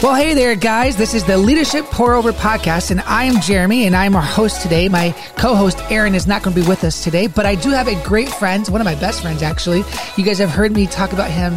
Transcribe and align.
Well, 0.00 0.14
hey 0.14 0.32
there, 0.34 0.54
guys. 0.54 0.96
This 0.96 1.12
is 1.12 1.24
the 1.24 1.36
Leadership 1.36 1.84
Pour 1.86 2.14
Over 2.14 2.32
podcast, 2.32 2.92
and 2.92 3.00
I 3.00 3.24
am 3.24 3.40
Jeremy, 3.40 3.84
and 3.84 3.96
I'm 3.96 4.14
our 4.14 4.22
host 4.22 4.62
today. 4.62 4.88
My 4.88 5.10
co 5.36 5.56
host, 5.56 5.80
Aaron, 5.90 6.14
is 6.14 6.24
not 6.24 6.44
going 6.44 6.54
to 6.54 6.62
be 6.62 6.68
with 6.68 6.84
us 6.84 7.02
today, 7.02 7.26
but 7.26 7.46
I 7.46 7.56
do 7.56 7.70
have 7.70 7.88
a 7.88 8.00
great 8.04 8.28
friend, 8.28 8.64
one 8.68 8.80
of 8.80 8.84
my 8.84 8.94
best 8.94 9.22
friends, 9.22 9.42
actually. 9.42 9.82
You 10.16 10.24
guys 10.24 10.38
have 10.38 10.50
heard 10.50 10.70
me 10.70 10.86
talk 10.86 11.12
about 11.12 11.32
him 11.32 11.56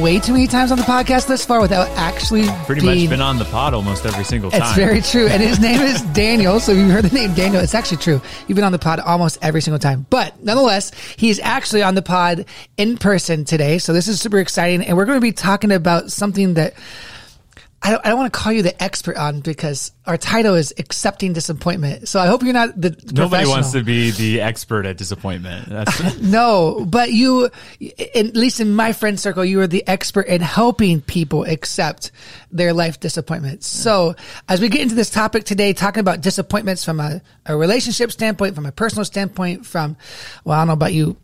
way 0.00 0.18
too 0.18 0.32
many 0.32 0.46
times 0.46 0.72
on 0.72 0.78
the 0.78 0.84
podcast 0.84 1.26
thus 1.26 1.44
far 1.44 1.60
without 1.60 1.86
actually 1.90 2.46
Pretty 2.64 2.80
being, 2.80 3.00
much 3.00 3.10
been 3.10 3.20
on 3.20 3.38
the 3.38 3.44
pod 3.44 3.74
almost 3.74 4.06
every 4.06 4.24
single 4.24 4.50
time. 4.50 4.62
It's 4.62 4.74
very 4.74 5.02
true. 5.02 5.26
And 5.26 5.42
his 5.42 5.60
name 5.60 5.82
is 5.82 6.00
Daniel. 6.14 6.58
So 6.58 6.72
if 6.72 6.78
you 6.78 6.88
heard 6.88 7.04
the 7.04 7.14
name 7.14 7.34
Daniel, 7.34 7.60
it's 7.62 7.74
actually 7.74 7.98
true. 7.98 8.22
You've 8.48 8.56
been 8.56 8.64
on 8.64 8.72
the 8.72 8.78
pod 8.78 8.98
almost 9.00 9.38
every 9.42 9.60
single 9.60 9.78
time. 9.78 10.06
But 10.08 10.42
nonetheless, 10.42 10.90
he's 11.16 11.38
actually 11.40 11.82
on 11.82 11.94
the 11.94 12.00
pod 12.00 12.46
in 12.78 12.96
person 12.96 13.44
today. 13.44 13.76
So 13.76 13.92
this 13.92 14.08
is 14.08 14.22
super 14.22 14.38
exciting. 14.38 14.80
And 14.86 14.96
we're 14.96 15.04
going 15.04 15.18
to 15.18 15.20
be 15.20 15.32
talking 15.32 15.70
about 15.70 16.10
something 16.10 16.54
that 16.54 16.72
I 17.84 17.90
don't, 17.90 18.06
I 18.06 18.10
don't 18.10 18.18
want 18.18 18.32
to 18.32 18.38
call 18.38 18.52
you 18.52 18.62
the 18.62 18.80
expert 18.80 19.16
on 19.16 19.40
because 19.40 19.90
our 20.06 20.16
title 20.16 20.54
is 20.54 20.72
accepting 20.78 21.32
disappointment. 21.32 22.06
So 22.08 22.20
I 22.20 22.28
hope 22.28 22.44
you're 22.44 22.52
not 22.52 22.80
the 22.80 22.96
Nobody 23.12 23.46
wants 23.48 23.72
to 23.72 23.82
be 23.82 24.12
the 24.12 24.40
expert 24.40 24.86
at 24.86 24.96
disappointment. 24.96 25.68
That's 25.68 26.16
no, 26.20 26.86
but 26.88 27.12
you, 27.12 27.50
at 28.14 28.36
least 28.36 28.60
in 28.60 28.76
my 28.76 28.92
friend 28.92 29.18
circle, 29.18 29.44
you 29.44 29.60
are 29.60 29.66
the 29.66 29.86
expert 29.88 30.28
in 30.28 30.40
helping 30.40 31.00
people 31.00 31.42
accept 31.42 32.12
their 32.52 32.72
life 32.72 33.00
disappointments. 33.00 33.66
So 33.66 34.14
as 34.48 34.60
we 34.60 34.68
get 34.68 34.82
into 34.82 34.94
this 34.94 35.10
topic 35.10 35.42
today, 35.42 35.72
talking 35.72 36.00
about 36.00 36.20
disappointments 36.20 36.84
from 36.84 37.00
a, 37.00 37.20
a 37.46 37.56
relationship 37.56 38.12
standpoint, 38.12 38.54
from 38.54 38.66
a 38.66 38.72
personal 38.72 39.04
standpoint, 39.04 39.66
from, 39.66 39.96
well, 40.44 40.56
I 40.56 40.60
don't 40.60 40.68
know 40.68 40.74
about 40.74 40.92
you, 40.92 41.16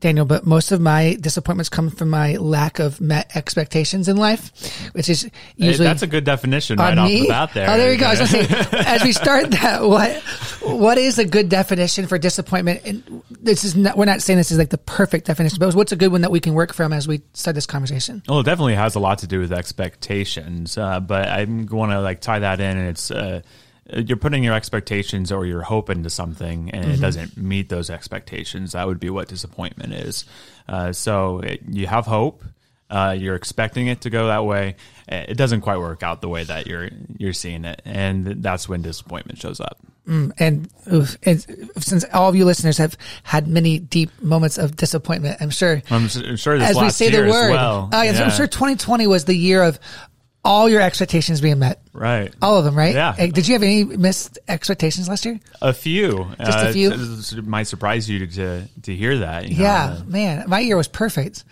Daniel, 0.00 0.24
but 0.24 0.46
most 0.46 0.70
of 0.70 0.80
my 0.80 1.16
disappointments 1.20 1.68
come 1.68 1.90
from 1.90 2.10
my 2.10 2.36
lack 2.36 2.78
of 2.78 3.00
met 3.00 3.34
expectations 3.34 4.08
in 4.08 4.16
life, 4.16 4.52
which 4.92 5.08
is 5.08 5.28
usually 5.56 5.86
hey, 5.86 5.92
that's 5.92 6.02
a 6.02 6.06
good 6.06 6.24
definition 6.24 6.78
right 6.78 6.96
off 6.96 7.08
the 7.08 7.26
bat 7.26 7.50
there. 7.52 7.68
Oh, 7.68 7.76
there 7.76 7.92
you 7.92 7.98
go. 7.98 8.14
Say, 8.14 8.46
as 8.72 9.02
we 9.02 9.10
start 9.10 9.50
that, 9.50 9.82
what 9.82 10.22
what 10.62 10.98
is 10.98 11.18
a 11.18 11.24
good 11.24 11.48
definition 11.48 12.06
for 12.06 12.16
disappointment? 12.16 12.82
And 12.84 13.22
this 13.28 13.64
is 13.64 13.74
not, 13.74 13.96
we're 13.96 14.04
not 14.04 14.22
saying 14.22 14.36
this 14.36 14.52
is 14.52 14.58
like 14.58 14.70
the 14.70 14.78
perfect 14.78 15.26
definition, 15.26 15.58
but 15.58 15.74
what's 15.74 15.90
a 15.90 15.96
good 15.96 16.12
one 16.12 16.20
that 16.20 16.30
we 16.30 16.40
can 16.40 16.54
work 16.54 16.72
from 16.72 16.92
as 16.92 17.08
we 17.08 17.22
start 17.32 17.56
this 17.56 17.66
conversation? 17.66 18.22
Well, 18.28 18.40
it 18.40 18.44
definitely 18.44 18.76
has 18.76 18.94
a 18.94 19.00
lot 19.00 19.18
to 19.18 19.26
do 19.26 19.40
with 19.40 19.52
expectations, 19.52 20.78
uh, 20.78 21.00
but 21.00 21.28
I 21.28 21.44
want 21.44 21.90
to 21.90 22.00
like 22.00 22.20
tie 22.20 22.38
that 22.38 22.60
in, 22.60 22.76
and 22.76 22.88
it's. 22.88 23.10
Uh, 23.10 23.42
you're 23.92 24.16
putting 24.16 24.44
your 24.44 24.54
expectations 24.54 25.32
or 25.32 25.46
your 25.46 25.62
hope 25.62 25.90
into 25.90 26.10
something 26.10 26.70
and 26.70 26.84
mm-hmm. 26.84 26.94
it 26.94 27.00
doesn't 27.00 27.36
meet 27.36 27.68
those 27.68 27.90
expectations 27.90 28.72
that 28.72 28.86
would 28.86 29.00
be 29.00 29.10
what 29.10 29.28
disappointment 29.28 29.92
is 29.92 30.24
uh, 30.68 30.92
so 30.92 31.38
it, 31.40 31.62
you 31.68 31.86
have 31.86 32.06
hope 32.06 32.42
uh, 32.90 33.14
you're 33.18 33.34
expecting 33.34 33.86
it 33.86 34.00
to 34.02 34.10
go 34.10 34.28
that 34.28 34.44
way 34.44 34.76
it 35.08 35.36
doesn't 35.36 35.62
quite 35.62 35.78
work 35.78 36.02
out 36.02 36.20
the 36.20 36.28
way 36.28 36.44
that 36.44 36.66
you're 36.66 36.88
you're 37.18 37.32
seeing 37.32 37.64
it 37.64 37.80
and 37.84 38.26
that's 38.42 38.68
when 38.68 38.82
disappointment 38.82 39.38
shows 39.38 39.60
up 39.60 39.78
mm, 40.06 40.30
and, 40.38 40.68
and, 41.22 41.44
since 41.78 42.04
all 42.12 42.28
of 42.28 42.36
you 42.36 42.44
listeners 42.44 42.78
have 42.78 42.96
had 43.22 43.46
many 43.46 43.78
deep 43.78 44.10
moments 44.22 44.58
of 44.58 44.76
disappointment 44.76 45.36
i'm 45.40 45.50
sure 45.50 45.82
i'm 45.90 46.08
sure 46.08 46.56
as 46.56 46.76
we 46.76 46.90
say 46.90 47.10
the 47.10 47.22
word 47.22 47.50
well. 47.50 47.88
uh, 47.92 48.02
yeah. 48.02 48.22
i'm 48.22 48.30
sure 48.30 48.46
2020 48.46 49.06
was 49.06 49.24
the 49.24 49.34
year 49.34 49.62
of 49.62 49.78
all 50.48 50.68
your 50.68 50.80
expectations 50.80 51.42
being 51.42 51.58
met. 51.58 51.82
Right. 51.92 52.34
All 52.40 52.56
of 52.56 52.64
them, 52.64 52.74
right? 52.74 52.94
Yeah. 52.94 53.14
Did 53.14 53.46
you 53.46 53.52
have 53.52 53.62
any 53.62 53.84
missed 53.84 54.38
expectations 54.48 55.06
last 55.06 55.26
year? 55.26 55.38
A 55.60 55.74
few. 55.74 56.26
Just 56.38 56.58
a 56.58 56.68
uh, 56.68 56.72
few. 56.72 56.90
It 56.90 57.46
might 57.46 57.64
surprise 57.64 58.08
you 58.08 58.26
to 58.26 58.62
to 58.82 58.96
hear 58.96 59.18
that. 59.18 59.48
yeah, 59.48 59.98
know? 59.98 60.04
man, 60.06 60.44
my 60.48 60.60
year 60.60 60.76
was 60.76 60.88
perfect. 60.88 61.44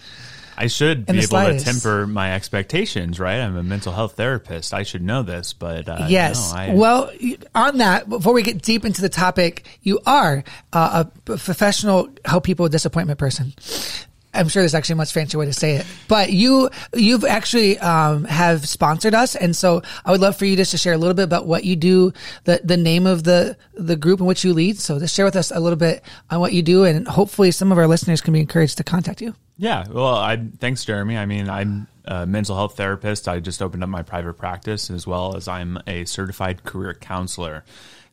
I 0.59 0.69
should 0.69 1.05
be 1.05 1.19
able 1.19 1.23
slightest. 1.27 1.67
to 1.67 1.73
temper 1.73 2.07
my 2.07 2.35
expectations, 2.35 3.21
right? 3.21 3.41
I'm 3.41 3.59
a 3.59 3.63
mental 3.63 3.93
health 3.93 4.15
therapist. 4.15 4.73
I 4.73 4.85
should 4.85 5.03
know 5.03 5.23
this, 5.23 5.53
but 5.53 5.87
uh, 5.87 6.07
yes. 6.09 6.55
No, 6.55 6.59
I, 6.59 6.75
well, 6.75 7.11
on 7.55 7.77
that, 7.79 8.09
before 8.09 8.33
we 8.33 8.43
get 8.43 8.63
deep 8.63 8.87
into 8.87 9.03
the 9.03 9.11
topic, 9.11 9.67
you 9.83 10.01
are 10.07 10.43
uh, 10.73 11.05
a 11.05 11.37
professional 11.37 12.09
help 12.25 12.45
people 12.45 12.63
with 12.63 12.73
disappointment 12.73 13.19
person. 13.19 13.53
I'm 14.37 14.49
sure 14.49 14.63
there's 14.63 14.75
actually 14.75 14.95
a 14.95 14.97
much 14.97 15.13
fancier 15.13 15.39
way 15.41 15.47
to 15.47 15.53
say 15.53 15.77
it, 15.77 15.87
but 16.09 16.33
you 16.33 16.71
you've 16.95 17.25
actually 17.25 17.79
um, 17.79 18.25
have 18.25 18.69
sponsored 18.69 19.15
us, 19.15 19.35
and 19.35 19.55
so 19.55 19.83
I 20.05 20.11
would 20.11 20.21
love 20.21 20.37
for 20.37 20.45
you 20.45 20.57
just 20.57 20.71
to 20.73 20.79
share 20.79 20.93
a 20.93 20.99
little 20.99 21.15
bit 21.15 21.25
about 21.25 21.47
what 21.47 21.65
you 21.65 21.77
do, 21.77 22.13
the 22.45 22.61
the 22.63 22.77
name 22.77 23.07
of 23.07 23.25
the 23.25 23.57
the 23.75 23.97
group 23.97 24.21
in 24.21 24.27
which 24.27 24.45
you 24.45 24.53
lead. 24.53 24.79
So 24.79 24.99
just 24.99 25.15
share 25.15 25.25
with 25.25 25.37
us 25.37 25.51
a 25.51 25.61
little 25.61 25.79
bit 25.79 26.03
on 26.31 26.41
what 26.41 26.53
you 26.53 26.63
do, 26.63 26.85
and 26.85 27.07
hopefully 27.07 27.51
some 27.51 27.73
of 27.73 27.79
our 27.79 27.87
listeners 27.87 28.21
can 28.21 28.33
be 28.33 28.41
encouraged 28.41 28.77
to 28.79 28.85
contact 28.85 29.21
you. 29.21 29.35
Yeah, 29.59 29.87
well, 29.89 30.15
I 30.15 30.37
thanks, 30.59 30.85
Jeremy. 30.85 31.17
I 31.17 31.27
mean, 31.27 31.49
I'm 31.49 31.87
a 32.05 32.27
mental 32.27 32.55
health 32.55 32.77
therapist. 32.77 33.29
I 33.29 33.41
just 33.41 33.63
opened 33.63 33.83
up 33.83 33.89
my 33.89 34.03
private 34.03 34.35
practice 34.35 34.91
as 34.91 35.07
well 35.07 35.37
as 35.37 35.49
I'm 35.49 35.79
a 35.87 36.05
certified 36.05 36.65
career 36.65 36.95
counselor. 36.95 37.65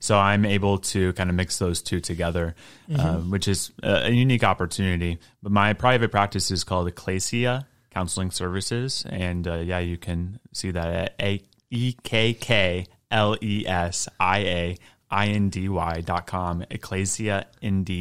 So 0.03 0.17
I'm 0.17 0.43
able 0.43 0.79
to 0.79 1.13
kind 1.13 1.29
of 1.29 1.35
mix 1.37 1.59
those 1.59 1.81
two 1.81 2.01
together, 2.01 2.55
mm-hmm. 2.89 2.99
uh, 2.99 3.19
which 3.19 3.47
is 3.47 3.71
a, 3.81 4.07
a, 4.07 4.09
unique 4.09 4.43
opportunity. 4.43 5.17
But 5.41 5.53
my 5.53 5.71
private 5.71 6.11
practice 6.11 6.51
is 6.51 6.65
called 6.65 6.93
Ekklesia 6.93 7.65
Counseling 7.89 8.29
Services, 8.31 9.05
and 9.09 9.47
uh, 9.47 9.59
yeah, 9.59 9.79
you 9.79 9.95
can 9.95 10.41
see 10.51 10.71
that 10.71 11.13
at 11.17 11.41
E 11.69 11.95
K 12.03 12.33
K 12.33 12.85
L 13.11 13.37
E 13.41 13.65
S 13.65 14.09
I 14.19 14.39
A 14.39 14.77
I-N-D-Y 15.13 16.01
dot 16.01 16.25
com, 16.25 16.65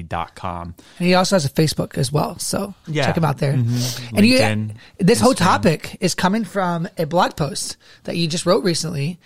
dot 0.08 0.34
com. 0.34 0.74
And 0.98 1.06
he 1.06 1.14
also 1.14 1.36
has 1.36 1.44
a 1.44 1.50
Facebook 1.50 1.98
as 1.98 2.10
well. 2.10 2.38
So 2.38 2.74
yeah. 2.86 3.04
check 3.04 3.18
him 3.18 3.24
out 3.24 3.36
there. 3.36 3.52
Mm-hmm. 3.52 4.16
And 4.16 4.26
you, 4.26 4.38
this 4.98 5.18
Instagram. 5.18 5.22
whole 5.22 5.34
topic 5.34 5.98
is 6.00 6.14
coming 6.14 6.44
from 6.44 6.88
a 6.96 7.04
blog 7.04 7.36
post 7.36 7.76
that 8.04 8.16
you 8.16 8.26
just 8.26 8.46
wrote 8.46 8.64
recently. 8.64 9.20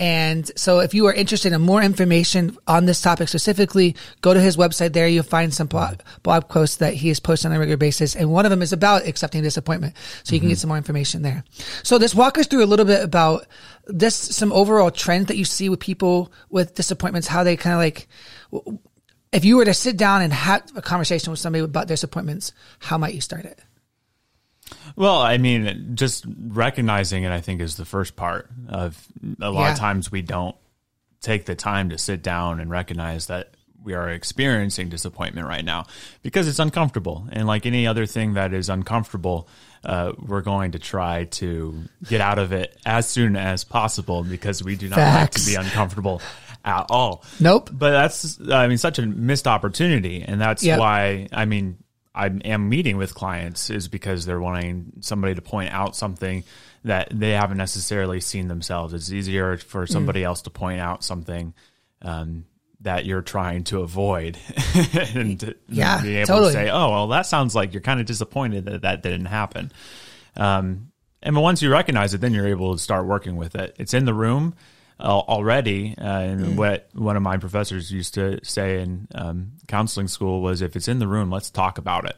And 0.00 0.50
so 0.56 0.80
if 0.80 0.94
you 0.94 1.06
are 1.06 1.12
interested 1.12 1.52
in 1.52 1.60
more 1.60 1.82
information 1.82 2.56
on 2.66 2.86
this 2.86 3.02
topic 3.02 3.28
specifically, 3.28 3.94
go 4.22 4.32
to 4.32 4.40
his 4.40 4.56
website 4.56 4.94
there. 4.94 5.06
You'll 5.06 5.24
find 5.24 5.52
some 5.52 5.66
blog, 5.66 6.00
blog 6.22 6.48
posts 6.48 6.78
that 6.78 6.94
he 6.94 7.10
is 7.10 7.20
posting 7.20 7.50
on 7.50 7.56
a 7.56 7.60
regular 7.60 7.76
basis. 7.76 8.16
And 8.16 8.32
one 8.32 8.46
of 8.46 8.50
them 8.50 8.62
is 8.62 8.72
about 8.72 9.06
accepting 9.06 9.42
disappointment. 9.42 9.94
So 10.24 10.32
you 10.32 10.38
mm-hmm. 10.38 10.44
can 10.44 10.48
get 10.48 10.58
some 10.58 10.68
more 10.68 10.78
information 10.78 11.20
there. 11.20 11.44
So 11.82 11.98
just 11.98 12.14
walk 12.14 12.38
us 12.38 12.46
through 12.46 12.64
a 12.64 12.66
little 12.66 12.86
bit 12.86 13.04
about 13.04 13.46
this, 13.86 14.14
some 14.14 14.52
overall 14.52 14.90
trends 14.90 15.26
that 15.26 15.36
you 15.36 15.44
see 15.44 15.68
with 15.68 15.80
people 15.80 16.32
with 16.48 16.74
disappointments, 16.74 17.28
how 17.28 17.44
they 17.44 17.58
kind 17.58 17.74
of 17.74 17.80
like, 17.80 18.08
if 19.32 19.44
you 19.44 19.58
were 19.58 19.66
to 19.66 19.74
sit 19.74 19.98
down 19.98 20.22
and 20.22 20.32
have 20.32 20.62
a 20.76 20.82
conversation 20.82 21.30
with 21.30 21.40
somebody 21.40 21.62
about 21.62 21.88
disappointments, 21.88 22.54
how 22.78 22.96
might 22.96 23.14
you 23.14 23.20
start 23.20 23.44
it? 23.44 23.60
Well, 24.96 25.20
I 25.20 25.38
mean, 25.38 25.92
just 25.94 26.24
recognizing 26.48 27.24
it, 27.24 27.32
I 27.32 27.40
think, 27.40 27.60
is 27.60 27.76
the 27.76 27.84
first 27.84 28.16
part 28.16 28.50
of 28.68 29.06
a 29.40 29.50
lot 29.50 29.62
yeah. 29.62 29.72
of 29.72 29.78
times 29.78 30.10
we 30.10 30.22
don't 30.22 30.56
take 31.20 31.46
the 31.46 31.54
time 31.54 31.90
to 31.90 31.98
sit 31.98 32.22
down 32.22 32.60
and 32.60 32.70
recognize 32.70 33.26
that 33.26 33.54
we 33.82 33.94
are 33.94 34.10
experiencing 34.10 34.88
disappointment 34.88 35.46
right 35.46 35.64
now 35.64 35.86
because 36.22 36.48
it's 36.48 36.58
uncomfortable. 36.58 37.26
And 37.32 37.46
like 37.46 37.66
any 37.66 37.86
other 37.86 38.06
thing 38.06 38.34
that 38.34 38.52
is 38.52 38.68
uncomfortable, 38.68 39.48
uh, 39.84 40.12
we're 40.18 40.42
going 40.42 40.72
to 40.72 40.78
try 40.78 41.24
to 41.24 41.82
get 42.08 42.20
out 42.20 42.38
of 42.38 42.52
it 42.52 42.76
as 42.84 43.08
soon 43.08 43.36
as 43.36 43.64
possible 43.64 44.22
because 44.22 44.62
we 44.62 44.76
do 44.76 44.88
not 44.88 44.96
Facts. 44.96 45.16
like 45.16 45.30
to 45.32 45.50
be 45.50 45.54
uncomfortable 45.66 46.20
at 46.64 46.86
all. 46.90 47.24
Nope. 47.38 47.70
But 47.72 47.92
that's, 47.92 48.38
I 48.50 48.68
mean, 48.68 48.78
such 48.78 48.98
a 48.98 49.06
missed 49.06 49.46
opportunity. 49.46 50.22
And 50.22 50.40
that's 50.40 50.62
yep. 50.62 50.78
why, 50.78 51.28
I 51.32 51.46
mean, 51.46 51.78
I 52.14 52.26
am 52.26 52.68
meeting 52.68 52.96
with 52.96 53.14
clients 53.14 53.70
is 53.70 53.88
because 53.88 54.26
they're 54.26 54.40
wanting 54.40 54.92
somebody 55.00 55.34
to 55.34 55.42
point 55.42 55.72
out 55.72 55.94
something 55.94 56.44
that 56.84 57.08
they 57.12 57.30
haven't 57.30 57.58
necessarily 57.58 58.20
seen 58.20 58.48
themselves. 58.48 58.94
It's 58.94 59.12
easier 59.12 59.56
for 59.58 59.84
mm. 59.84 59.88
somebody 59.88 60.22
mm. 60.22 60.24
else 60.24 60.42
to 60.42 60.50
point 60.50 60.80
out 60.80 61.04
something 61.04 61.54
um, 62.02 62.46
that 62.80 63.04
you're 63.04 63.22
trying 63.22 63.64
to 63.64 63.80
avoid, 63.80 64.38
and 65.14 65.54
yeah, 65.68 66.02
be 66.02 66.16
able 66.16 66.26
totally. 66.26 66.52
to 66.52 66.58
say, 66.58 66.70
"Oh, 66.70 66.90
well, 66.90 67.08
that 67.08 67.26
sounds 67.26 67.54
like 67.54 67.72
you're 67.74 67.82
kind 67.82 68.00
of 68.00 68.06
disappointed 68.06 68.64
that 68.64 68.82
that 68.82 69.02
didn't 69.02 69.26
happen." 69.26 69.70
Um, 70.36 70.90
and 71.22 71.36
once 71.36 71.60
you 71.60 71.70
recognize 71.70 72.14
it, 72.14 72.20
then 72.20 72.32
you're 72.32 72.48
able 72.48 72.72
to 72.72 72.78
start 72.82 73.06
working 73.06 73.36
with 73.36 73.54
it. 73.54 73.76
It's 73.78 73.94
in 73.94 74.06
the 74.06 74.14
room 74.14 74.54
already. 75.04 75.94
Uh, 75.96 76.04
and 76.04 76.40
mm. 76.40 76.56
what 76.56 76.88
one 76.92 77.16
of 77.16 77.22
my 77.22 77.38
professors 77.38 77.90
used 77.90 78.14
to 78.14 78.38
say 78.44 78.80
in 78.80 79.08
um, 79.14 79.52
counseling 79.68 80.08
school 80.08 80.42
was, 80.42 80.62
if 80.62 80.76
it's 80.76 80.88
in 80.88 80.98
the 80.98 81.08
room, 81.08 81.30
let's 81.30 81.50
talk 81.50 81.78
about 81.78 82.04
it. 82.04 82.16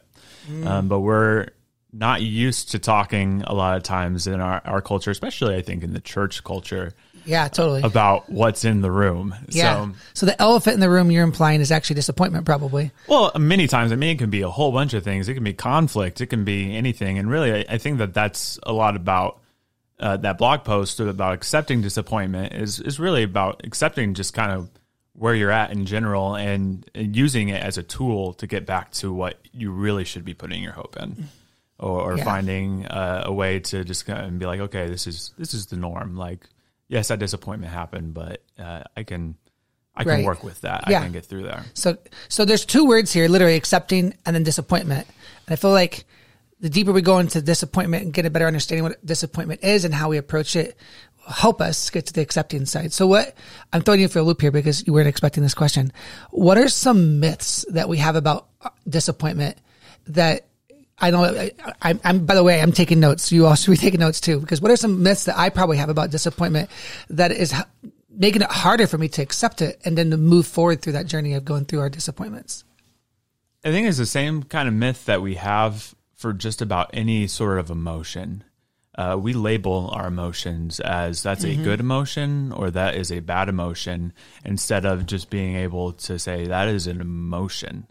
Mm. 0.49 0.67
Um, 0.67 0.87
but 0.87 0.99
we're 0.99 1.47
not 1.91 2.21
used 2.21 2.71
to 2.71 2.79
talking 2.79 3.43
a 3.45 3.53
lot 3.53 3.77
of 3.77 3.83
times 3.83 4.25
in 4.25 4.41
our, 4.41 4.61
our 4.65 4.81
culture, 4.81 5.11
especially 5.11 5.55
I 5.55 5.61
think 5.61 5.83
in 5.83 5.93
the 5.93 6.01
church 6.01 6.43
culture. 6.43 6.93
Yeah, 7.25 7.47
totally. 7.47 7.83
About 7.83 8.29
what's 8.29 8.65
in 8.65 8.81
the 8.81 8.91
room. 8.91 9.33
Yeah. 9.47 9.85
So, 9.85 9.91
so 10.13 10.25
the 10.25 10.41
elephant 10.41 10.73
in 10.73 10.79
the 10.79 10.89
room 10.89 11.09
you're 11.11 11.23
implying 11.23 11.61
is 11.61 11.71
actually 11.71 11.95
disappointment, 11.95 12.45
probably. 12.45 12.91
Well, 13.07 13.31
many 13.39 13.67
times. 13.67 13.91
I 13.93 13.95
mean, 13.95 14.09
it 14.09 14.19
can 14.19 14.29
be 14.29 14.41
a 14.41 14.49
whole 14.49 14.71
bunch 14.71 14.93
of 14.93 15.03
things. 15.03 15.29
It 15.29 15.35
can 15.35 15.43
be 15.43 15.53
conflict. 15.53 16.19
It 16.19 16.27
can 16.27 16.43
be 16.43 16.75
anything. 16.75 17.19
And 17.19 17.29
really, 17.29 17.53
I, 17.53 17.75
I 17.75 17.77
think 17.77 17.99
that 17.99 18.13
that's 18.13 18.59
a 18.63 18.73
lot 18.73 18.95
about 18.95 19.39
uh, 19.99 20.17
that 20.17 20.37
blog 20.37 20.63
post 20.63 20.99
about 20.99 21.33
accepting 21.33 21.81
disappointment 21.81 22.53
is 22.53 22.79
is 22.79 22.99
really 22.99 23.23
about 23.23 23.61
accepting 23.65 24.13
just 24.13 24.33
kind 24.33 24.51
of 24.51 24.69
where 25.13 25.35
you're 25.35 25.51
at 25.51 25.71
in 25.71 25.85
general 25.85 26.35
and, 26.35 26.89
and 26.95 27.15
using 27.15 27.49
it 27.49 27.61
as 27.61 27.77
a 27.77 27.83
tool 27.83 28.33
to 28.33 28.47
get 28.47 28.65
back 28.65 28.89
to 28.91 29.13
what 29.13 29.37
you 29.51 29.71
really 29.71 30.03
should 30.03 30.25
be 30.25 30.33
putting 30.33 30.63
your 30.63 30.71
hope 30.73 30.97
in. 30.99 31.27
or, 31.77 32.13
or 32.13 32.17
Yeah. 32.17 32.23
finding 32.23 32.85
uh, 32.87 33.23
a 33.25 33.31
way 33.33 33.59
to 33.59 33.83
just 33.83 34.05
kind 34.07 34.25
of 34.25 34.39
be 34.39 34.45
like, 34.47 34.59
okay, 34.61 34.87
this 34.87 35.05
is 35.05 35.31
this 35.37 35.53
is 35.53 35.67
the 35.67 35.75
norm. 35.77 36.15
Like, 36.15 36.47
yes, 36.87 37.09
that 37.09 37.19
disappointment 37.19 37.71
happened, 37.71 38.13
but 38.15 38.41
uh, 38.57 38.83
I 38.97 39.03
can 39.03 39.35
I 39.95 40.03
can 40.03 40.13
Right. 40.13 40.25
work 40.25 40.43
with 40.43 40.61
that. 40.61 40.85
Yeah. 40.89 41.01
I 41.01 41.03
can 41.03 41.11
get 41.11 41.25
through 41.25 41.43
there. 41.43 41.63
So, 41.75 41.97
so 42.27 42.45
there's 42.45 42.65
two 42.65 42.83
words 42.85 43.13
here, 43.13 43.27
literally 43.27 43.55
accepting 43.55 44.15
and 44.25 44.35
then 44.35 44.41
disappointment. 44.43 45.05
And 45.45 45.53
I 45.53 45.55
feel 45.55 45.69
like 45.71 46.05
the 46.63 46.69
deeper 46.69 46.93
we 46.93 47.01
go 47.01 47.19
into 47.19 47.41
disappointment 47.41 48.05
and 48.05 48.13
get 48.13 48.25
a 48.25 48.29
better 48.29 48.47
understanding 48.47 48.85
what 48.85 49.05
disappointment 49.05 49.61
is 49.65 49.83
and 49.83 49.93
how 49.93 50.07
we 50.07 50.15
approach 50.15 50.55
it, 50.55 50.77
help 51.27 51.59
us 51.59 51.89
get 51.89 52.05
to 52.05 52.13
the 52.13 52.21
accepting 52.21 52.65
side. 52.65 52.93
So 52.93 53.05
what, 53.05 53.35
I'm 53.73 53.81
throwing 53.81 53.99
you 53.99 54.07
for 54.07 54.19
a 54.19 54.23
loop 54.23 54.39
here 54.39 54.49
because 54.49 54.87
you 54.87 54.93
weren't 54.93 55.09
expecting 55.09 55.43
this 55.43 55.53
question. 55.53 55.91
What 56.31 56.57
are 56.57 56.69
some 56.69 57.19
myths 57.19 57.65
that 57.71 57.89
we 57.89 57.97
have 57.97 58.15
about 58.15 58.47
uh, 58.61 58.69
disappointment 58.87 59.57
that 60.07 60.47
I 60.99 61.11
know, 61.11 61.25
I, 61.25 61.51
I'm, 61.81 61.99
I'm, 62.05 62.25
by 62.25 62.35
the 62.35 62.43
way, 62.43 62.61
I'm 62.61 62.71
taking 62.71 63.01
notes. 63.01 63.29
You 63.29 63.45
all 63.45 63.55
should 63.55 63.71
be 63.71 63.77
taking 63.89 63.99
notes 63.99 64.21
too, 64.21 64.39
because 64.39 64.61
what 64.61 64.71
are 64.71 64.77
some 64.77 65.03
myths 65.03 65.25
that 65.25 65.37
I 65.37 65.49
probably 65.49 65.75
have 65.75 65.89
about 65.89 66.11
disappointment 66.11 66.69
that 67.09 67.33
is 67.33 67.53
making 68.09 68.41
it 68.41 68.49
harder 68.49 68.87
for 68.87 68.97
me 68.97 69.09
to 69.09 69.21
accept 69.21 69.61
it 69.61 69.81
and 69.83 69.97
then 69.97 70.11
to 70.11 70.17
move 70.17 70.47
forward 70.47 70.81
through 70.81 70.93
that 70.93 71.07
journey 71.07 71.33
of 71.33 71.43
going 71.43 71.65
through 71.65 71.81
our 71.81 71.89
disappointments? 71.89 72.63
I 73.65 73.71
think 73.71 73.85
it's 73.85 73.97
the 73.97 74.05
same 74.05 74.43
kind 74.43 74.69
of 74.69 74.73
myth 74.73 75.03
that 75.07 75.21
we 75.21 75.35
have 75.35 75.93
for 76.23 76.31
just 76.31 76.61
about 76.61 76.89
any 76.93 77.27
sort 77.27 77.59
of 77.59 77.69
emotion. 77.69 78.45
Uh, 78.97 79.17
we 79.19 79.33
label 79.33 79.89
our 79.91 80.07
emotions 80.07 80.79
as 80.79 81.21
that's 81.21 81.43
Mm-hmm. 81.43 81.59
a 81.61 81.63
good 81.65 81.79
emotion 81.81 82.53
or 82.53 82.71
that 82.71 82.95
is 82.95 83.11
a 83.11 83.19
bad 83.19 83.49
emotion 83.49 84.13
instead 84.45 84.85
of 84.85 85.05
just 85.05 85.29
being 85.29 85.57
able 85.57 85.91
to 85.93 86.17
say 86.17 86.45
that 86.47 86.69
is 86.69 86.87
an 86.87 87.01
emotion. 87.01 87.87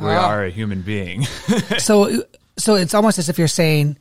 We 0.00 0.06
Ah. 0.10 0.26
are 0.28 0.44
a 0.44 0.50
human 0.50 0.82
being. 0.82 1.22
so, 1.78 2.24
so 2.56 2.74
it's 2.74 2.94
almost 2.94 3.18
as 3.20 3.28
if 3.28 3.38
you're 3.38 3.46
saying 3.46 3.96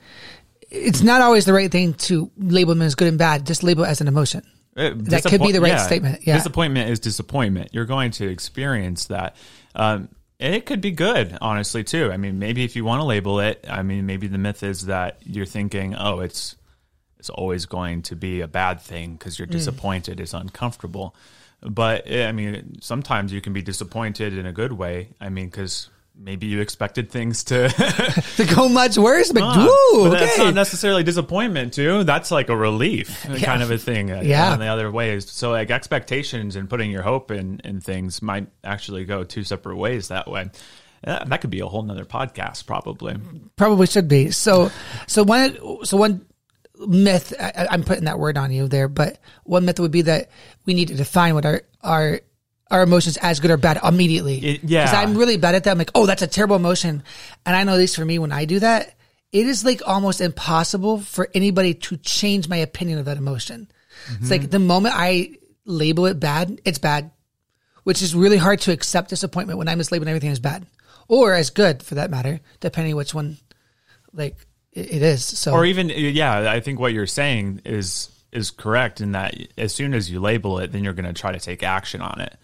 it's 0.71 1.03
not 1.03 1.21
always 1.21 1.45
the 1.45 1.53
right 1.53 1.71
thing 1.71 1.93
to 2.09 2.31
label 2.37 2.73
them 2.73 2.81
as 2.81 2.95
good 2.95 3.07
and 3.09 3.17
bad. 3.19 3.45
Just 3.45 3.61
label 3.61 3.83
it 3.83 3.89
as 3.89 4.01
an 4.01 4.07
emotion. 4.07 4.41
that 4.75 5.23
could 5.27 5.41
be 5.41 5.51
the 5.51 5.61
right 5.61 5.79
statement, 5.79 6.25
yeah. 6.25 6.35
Disappointment 6.37 6.89
is 6.89 6.99
disappointment. 6.99 7.69
You're 7.73 7.85
going 7.85 8.09
to 8.11 8.27
experience 8.27 9.05
that. 9.05 9.35
Um, 9.75 10.09
and 10.39 10.53
it 10.55 10.65
could 10.65 10.81
be 10.81 10.91
good, 10.91 11.37
honestly, 11.41 11.83
too. 11.83 12.11
I 12.11 12.17
mean, 12.17 12.39
maybe 12.39 12.63
if 12.63 12.75
you 12.75 12.85
want 12.85 12.99
to 13.01 13.05
label 13.05 13.39
it, 13.39 13.65
I 13.69 13.81
mean, 13.83 14.05
maybe 14.05 14.27
the 14.27 14.37
myth 14.37 14.63
is 14.63 14.85
that 14.85 15.17
you're 15.25 15.45
thinking, 15.45 15.95
oh, 15.95 16.19
it's 16.19 16.55
it's 17.19 17.29
always 17.31 17.65
going 17.65 18.03
to 18.03 18.15
be 18.15 18.41
a 18.41 18.47
bad 18.47 18.79
thing 18.79 19.13
because 19.13 19.35
Mm. 19.35 19.39
you're 19.39 19.47
disappointed. 19.47 20.19
It's 20.19 20.33
uncomfortable. 20.35 21.15
But 21.61 22.03
eh, 22.05 22.27
I 22.27 22.31
mean, 22.31 22.77
sometimes 22.81 23.33
you 23.33 23.41
can 23.41 23.53
be 23.53 23.63
disappointed 23.63 24.37
in 24.37 24.45
a 24.45 24.51
good 24.51 24.71
way. 24.73 25.09
I 25.19 25.29
mean, 25.29 25.47
because 25.47 25.89
maybe 26.19 26.47
you 26.47 26.59
expected 26.61 27.09
things 27.11 27.43
to 27.45 27.69
To 28.37 28.45
go 28.55 28.67
much 28.69 28.97
worse, 28.97 29.31
but 29.31 29.43
Ah, 29.43 29.67
woo, 29.93 30.09
but 30.09 30.19
that's 30.19 30.37
not 30.37 30.53
necessarily 30.53 31.03
disappointment 31.03 31.73
too. 31.73 32.03
That's 32.03 32.31
like 32.31 32.49
a 32.49 32.57
relief 32.57 33.23
kind 33.43 33.61
of 33.63 33.71
a 33.71 33.77
thing. 33.77 34.11
uh, 34.11 34.21
Yeah. 34.23 34.53
In 34.53 34.59
the 34.59 34.67
other 34.67 34.91
ways. 34.91 35.29
So 35.31 35.51
like 35.51 35.71
expectations 35.71 36.55
and 36.55 36.69
putting 36.69 36.91
your 36.91 37.01
hope 37.03 37.31
in, 37.31 37.61
in 37.63 37.81
things 37.81 38.21
might 38.21 38.47
actually 38.63 39.05
go 39.05 39.23
two 39.23 39.43
separate 39.43 39.77
ways 39.77 40.07
that 40.09 40.27
way. 40.29 40.49
That, 41.03 41.29
that 41.29 41.41
could 41.41 41.51
be 41.51 41.59
a 41.59 41.67
whole 41.67 41.83
nother 41.83 42.05
podcast 42.05 42.65
probably. 42.65 43.15
Probably 43.55 43.87
should 43.87 44.07
be. 44.07 44.31
So, 44.31 44.71
so 45.05 45.23
one, 45.23 45.57
so 45.85 45.95
one 45.97 46.25
myth, 46.79 47.33
I, 47.39 47.67
I'm 47.71 47.83
putting 47.83 48.05
that 48.05 48.19
word 48.19 48.37
on 48.37 48.51
you 48.51 48.67
there, 48.67 48.87
but 48.87 49.19
one 49.43 49.65
myth 49.65 49.79
would 49.79 49.91
be 49.91 50.01
that 50.03 50.29
we 50.65 50.73
need 50.73 50.87
to 50.89 50.95
define 50.95 51.35
what 51.35 51.45
our, 51.45 51.61
our, 51.83 52.21
our 52.69 52.83
emotions 52.83 53.17
as 53.17 53.39
good 53.39 53.51
or 53.51 53.57
bad 53.57 53.79
immediately. 53.83 54.37
It- 54.37 54.63
yeah. 54.63 54.85
Cause 54.85 54.95
I'm 54.95 55.17
really 55.17 55.37
bad 55.37 55.55
at 55.55 55.63
that. 55.63 55.71
I'm 55.71 55.77
like, 55.77 55.91
oh, 55.95 56.05
that's 56.05 56.21
a 56.21 56.27
terrible 56.27 56.55
emotion. 56.55 57.03
And 57.45 57.55
I 57.55 57.63
know 57.63 57.73
at 57.73 57.77
least 57.77 57.95
for 57.95 58.05
me, 58.05 58.19
when 58.19 58.31
I 58.31 58.45
do 58.45 58.59
that, 58.59 58.95
it 59.31 59.45
is 59.45 59.65
like 59.65 59.81
almost 59.85 60.21
impossible 60.21 60.99
for 60.99 61.29
anybody 61.33 61.73
to 61.73 61.97
change 61.97 62.47
my 62.47 62.57
opinion 62.57 62.99
of 62.99 63.05
that 63.05 63.17
emotion. 63.17 63.69
It's 64.19 64.31
like 64.31 64.41
mm-hmm. 64.41 64.49
the 64.51 64.59
moment 64.59 64.95
I 64.97 65.37
label 65.65 66.05
it 66.05 66.19
bad, 66.19 66.61
it's 66.63 66.77
bad, 66.77 67.11
which 67.83 68.01
is 68.01 68.15
really 68.15 68.37
hard 68.37 68.61
to 68.61 68.71
accept 68.71 69.09
disappointment 69.09 69.59
when 69.59 69.67
I'm 69.67 69.77
just 69.77 69.91
labeling 69.91 70.09
everything 70.09 70.29
as 70.29 70.39
bad 70.39 70.65
or 71.07 71.33
as 71.33 71.49
good 71.49 71.83
for 71.83 71.95
that 71.95 72.09
matter, 72.09 72.39
depending 72.59 72.95
which 72.95 73.13
one 73.13 73.37
like 74.13 74.37
it, 74.71 74.93
it 74.93 75.01
is. 75.01 75.25
So 75.25 75.53
Or 75.53 75.65
even 75.65 75.89
yeah, 75.89 76.49
I 76.49 76.59
think 76.59 76.79
what 76.79 76.93
you're 76.93 77.07
saying 77.07 77.61
is 77.65 78.09
is 78.31 78.51
correct 78.51 79.01
in 79.01 79.13
that 79.13 79.35
as 79.57 79.73
soon 79.73 79.93
as 79.93 80.09
you 80.11 80.19
label 80.19 80.59
it, 80.59 80.71
then 80.71 80.83
you're 80.83 80.93
going 80.93 81.05
to 81.05 81.19
try 81.19 81.31
to 81.31 81.39
take 81.39 81.63
action 81.63 82.01
on 82.01 82.21
it 82.21 82.37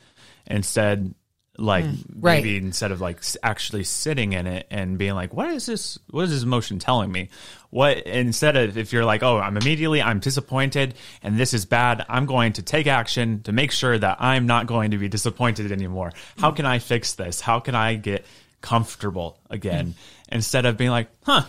instead. 0.45 1.13
Like 1.55 1.85
mm, 1.85 2.03
right. 2.15 2.43
maybe 2.43 2.57
instead 2.57 2.91
of 2.91 2.99
like 2.99 3.21
actually 3.43 3.83
sitting 3.83 4.33
in 4.33 4.47
it 4.47 4.65
and 4.71 4.97
being 4.97 5.13
like, 5.13 5.35
what 5.35 5.51
is 5.51 5.67
this? 5.67 5.99
What 6.09 6.23
is 6.23 6.31
this 6.31 6.41
emotion 6.41 6.79
telling 6.79 7.11
me? 7.11 7.29
What 7.69 7.99
instead 8.07 8.57
of 8.57 8.75
if 8.75 8.91
you're 8.91 9.05
like, 9.05 9.21
oh, 9.21 9.37
I'm 9.37 9.55
immediately 9.55 10.01
I'm 10.01 10.19
disappointed 10.19 10.95
and 11.21 11.37
this 11.37 11.53
is 11.53 11.65
bad. 11.65 12.03
I'm 12.09 12.25
going 12.25 12.53
to 12.53 12.63
take 12.63 12.87
action 12.87 13.43
to 13.43 13.51
make 13.51 13.71
sure 13.71 13.95
that 13.95 14.17
I'm 14.19 14.47
not 14.47 14.65
going 14.65 14.91
to 14.91 14.97
be 14.97 15.09
disappointed 15.09 15.71
anymore. 15.71 16.11
How 16.39 16.49
mm. 16.49 16.55
can 16.55 16.65
I 16.65 16.79
fix 16.79 17.13
this? 17.13 17.39
How 17.39 17.59
can 17.59 17.75
I 17.75 17.97
get 17.97 18.25
comfortable 18.61 19.37
again? 19.47 19.89
Mm. 19.89 19.93
Instead 20.29 20.65
of 20.65 20.75
being 20.75 20.89
like, 20.89 21.09
huh, 21.21 21.43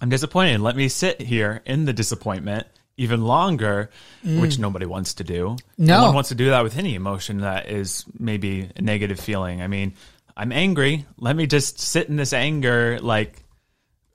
I'm 0.00 0.08
disappointed. 0.08 0.60
Let 0.60 0.76
me 0.76 0.88
sit 0.88 1.20
here 1.20 1.60
in 1.66 1.84
the 1.84 1.92
disappointment 1.92 2.66
even 2.98 3.22
longer, 3.22 3.90
which 4.24 4.58
nobody 4.58 4.84
wants 4.84 5.14
to 5.14 5.24
do. 5.24 5.56
No. 5.78 6.04
one 6.04 6.14
wants 6.14 6.28
to 6.28 6.34
do 6.34 6.50
that 6.50 6.64
with 6.64 6.76
any 6.76 6.96
emotion 6.96 7.38
that 7.38 7.70
is 7.70 8.04
maybe 8.18 8.68
a 8.76 8.82
negative 8.82 9.20
feeling. 9.20 9.62
I 9.62 9.68
mean, 9.68 9.94
I'm 10.36 10.52
angry. 10.52 11.06
Let 11.16 11.36
me 11.36 11.46
just 11.46 11.78
sit 11.78 12.08
in 12.08 12.16
this 12.16 12.32
anger 12.32 12.98
like 13.00 13.42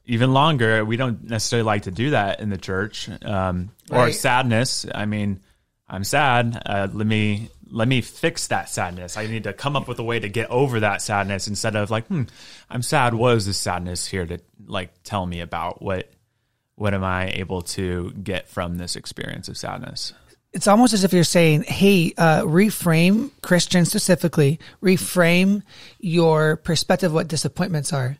even 0.06 0.34
longer. 0.34 0.84
We 0.84 0.98
don't 0.98 1.24
necessarily 1.24 1.66
like 1.66 1.84
to 1.84 1.92
do 1.92 2.12
that 2.12 2.42
in 2.42 2.50
the 2.50 2.58
church. 2.58 3.10
Um, 3.24 3.72
or 3.90 4.12
sadness. 4.12 4.86
I 4.94 5.06
mean, 5.06 5.40
I'm 5.88 6.04
sad. 6.04 6.62
Uh, 6.66 6.90
let 6.92 7.08
me 7.08 7.50
let 7.72 7.88
me 7.88 8.02
fix 8.02 8.48
that 8.48 8.70
sadness. 8.70 9.18
I 9.18 9.28
need 9.28 9.46
to 9.46 9.54
come 9.54 9.76
up 9.76 9.88
with 9.88 10.00
a 10.00 10.04
way 10.04 10.20
to 10.20 10.30
get 10.30 10.50
over 10.50 10.82
that 10.82 11.02
sadness 11.02 11.48
instead 11.48 11.76
of 11.76 11.90
like, 11.90 12.08
hmm, 12.08 12.24
I'm 12.70 12.82
sad. 12.82 13.14
What 13.14 13.38
is 13.38 13.46
this 13.46 13.58
sadness 13.58 14.06
here 14.06 14.26
to 14.26 14.40
like 14.66 14.92
tell 15.04 15.26
me 15.26 15.40
about? 15.40 15.82
What 15.82 16.12
what 16.76 16.94
am 16.94 17.04
I 17.04 17.30
able 17.32 17.62
to 17.62 18.12
get 18.12 18.48
from 18.48 18.78
this 18.78 18.96
experience 18.96 19.48
of 19.48 19.58
sadness? 19.58 20.14
it's 20.54 20.68
almost 20.68 20.94
as 20.94 21.04
if 21.04 21.12
you're 21.12 21.24
saying, 21.24 21.64
"Hey, 21.64 22.14
uh, 22.18 22.44
reframe 22.44 23.32
Christian 23.42 23.86
specifically, 23.86 24.60
reframe 24.82 25.64
your 26.00 26.58
perspective 26.58 27.12
of 27.12 27.14
what 27.16 27.28
disappointments 27.28 27.92
are." 27.92 28.18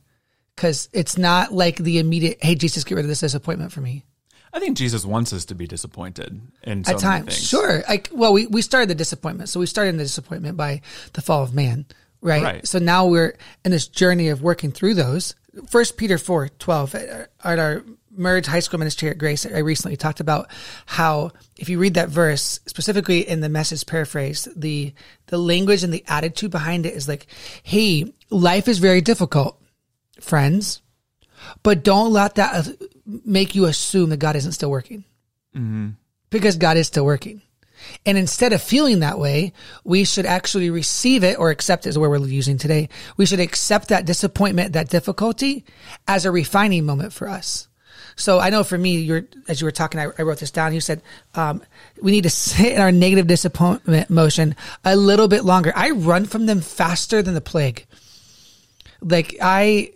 Because 0.56 0.90
it's 0.94 1.18
not 1.18 1.54
like 1.54 1.78
the 1.78 2.00
immediate, 2.00 2.44
"Hey, 2.44 2.56
Jesus, 2.56 2.84
get 2.84 2.96
rid 2.96 3.06
of 3.06 3.10
this 3.10 3.20
disappointment 3.20 3.72
for 3.72 3.82
me." 3.82 4.04
I 4.52 4.60
think 4.60 4.78
Jesus 4.78 5.06
wants 5.06 5.34
us 5.34 5.46
to 5.46 5.56
be 5.56 5.66
disappointed 5.66 6.42
in 6.64 6.84
so 6.84 6.94
At 6.94 7.00
times, 7.00 7.36
sure. 7.36 7.84
Like, 7.88 8.10
well, 8.12 8.34
we 8.34 8.48
we 8.48 8.62
started 8.62 8.90
the 8.90 8.96
disappointment, 8.96 9.50
so 9.50 9.60
we 9.60 9.66
started 9.66 9.98
the 9.98 10.04
disappointment 10.04 10.58
by 10.58 10.82
the 11.14 11.22
fall 11.22 11.44
of 11.44 11.54
man, 11.54 11.86
right? 12.22 12.44
Right. 12.44 12.68
So 12.68 12.80
now 12.80 13.06
we're 13.06 13.36
in 13.64 13.72
this 13.72 13.88
journey 13.88 14.30
of 14.30 14.42
working 14.42 14.72
through 14.72 14.96
those. 14.96 15.36
First 15.68 15.98
Peter 15.98 16.18
four 16.18 16.50
twelve 16.50 16.96
at 16.96 17.32
at 17.44 17.60
our 17.60 17.84
marriage 18.16 18.46
high 18.46 18.60
school 18.60 18.80
ministry 18.80 19.10
at 19.10 19.18
Grace, 19.18 19.46
I 19.46 19.60
recently 19.60 19.98
talked 19.98 20.20
about 20.20 20.50
how 20.86 21.32
if 21.58 21.70
you 21.70 21.80
read 21.80 21.96
that 21.96 22.10
verse 22.10 22.60
specifically 22.66 23.28
in 23.28 23.42
the 23.42 23.50
message 23.50 23.86
paraphrase, 23.86 24.48
the 24.56 24.94
the 25.28 25.38
language 25.38 25.84
and 25.84 25.94
the 25.94 26.04
attitude 26.08 26.52
behind 26.52 26.86
it 26.86 26.94
is 26.94 27.08
like, 27.08 27.28
"Hey, 27.64 28.14
life 28.30 28.68
is 28.68 28.80
very 28.80 29.02
difficult, 29.02 29.62
friends, 30.20 30.82
but 31.64 31.84
don't 31.84 32.14
let 32.14 32.36
that 32.36 32.68
make 33.06 33.56
you 33.56 33.66
assume 33.66 34.10
that 34.10 34.18
God 34.18 34.36
isn't 34.36 34.54
still 34.54 34.72
working." 34.72 35.04
Mm-hmm. 35.56 35.90
because 36.32 36.58
God 36.58 36.78
is 36.78 36.88
still 36.88 37.06
working. 37.06 37.44
And 38.08 38.18
instead 38.18 38.54
of 38.54 38.62
feeling 38.62 39.02
that 39.02 39.20
way, 39.20 39.54
we 39.84 40.04
should 40.04 40.26
actually 40.26 40.72
receive 40.72 41.24
it 41.24 41.38
or 41.38 41.52
accept 41.52 41.86
it 41.86 41.90
is 41.90 41.98
where 41.98 42.10
we're 42.10 42.26
using 42.26 42.58
today. 42.58 42.90
We 43.18 43.28
should 43.28 43.40
accept 43.40 43.90
that 43.90 44.06
disappointment, 44.06 44.74
that 44.74 44.90
difficulty 44.90 45.64
as 46.08 46.26
a 46.26 46.32
refining 46.32 46.86
moment 46.86 47.14
for 47.14 47.30
us. 47.30 47.68
So 48.16 48.40
I 48.40 48.50
know 48.50 48.64
for 48.64 48.78
me, 48.78 48.98
you're, 48.98 49.26
as 49.48 49.62
you 49.62 49.66
were 49.66 49.72
talking, 49.72 50.00
I, 50.00 50.08
I 50.18 50.22
wrote 50.24 50.40
this 50.40 50.52
down. 50.52 50.74
You 50.74 50.82
said, 50.82 51.02
um, 51.36 51.62
we 52.02 52.12
need 52.12 52.24
to 52.24 52.30
sit 52.30 52.74
in 52.74 52.82
our 52.82 52.92
negative 52.92 53.28
disappointment 53.28 54.10
motion 54.10 54.56
a 54.84 54.96
little 54.96 55.28
bit 55.28 55.44
longer. 55.44 55.74
I 55.76 55.92
run 55.92 56.26
from 56.26 56.46
them 56.46 56.62
faster 56.62 57.22
than 57.22 57.34
the 57.34 57.42
plague. 57.42 57.86
Like 59.02 59.36
I, 59.42 59.92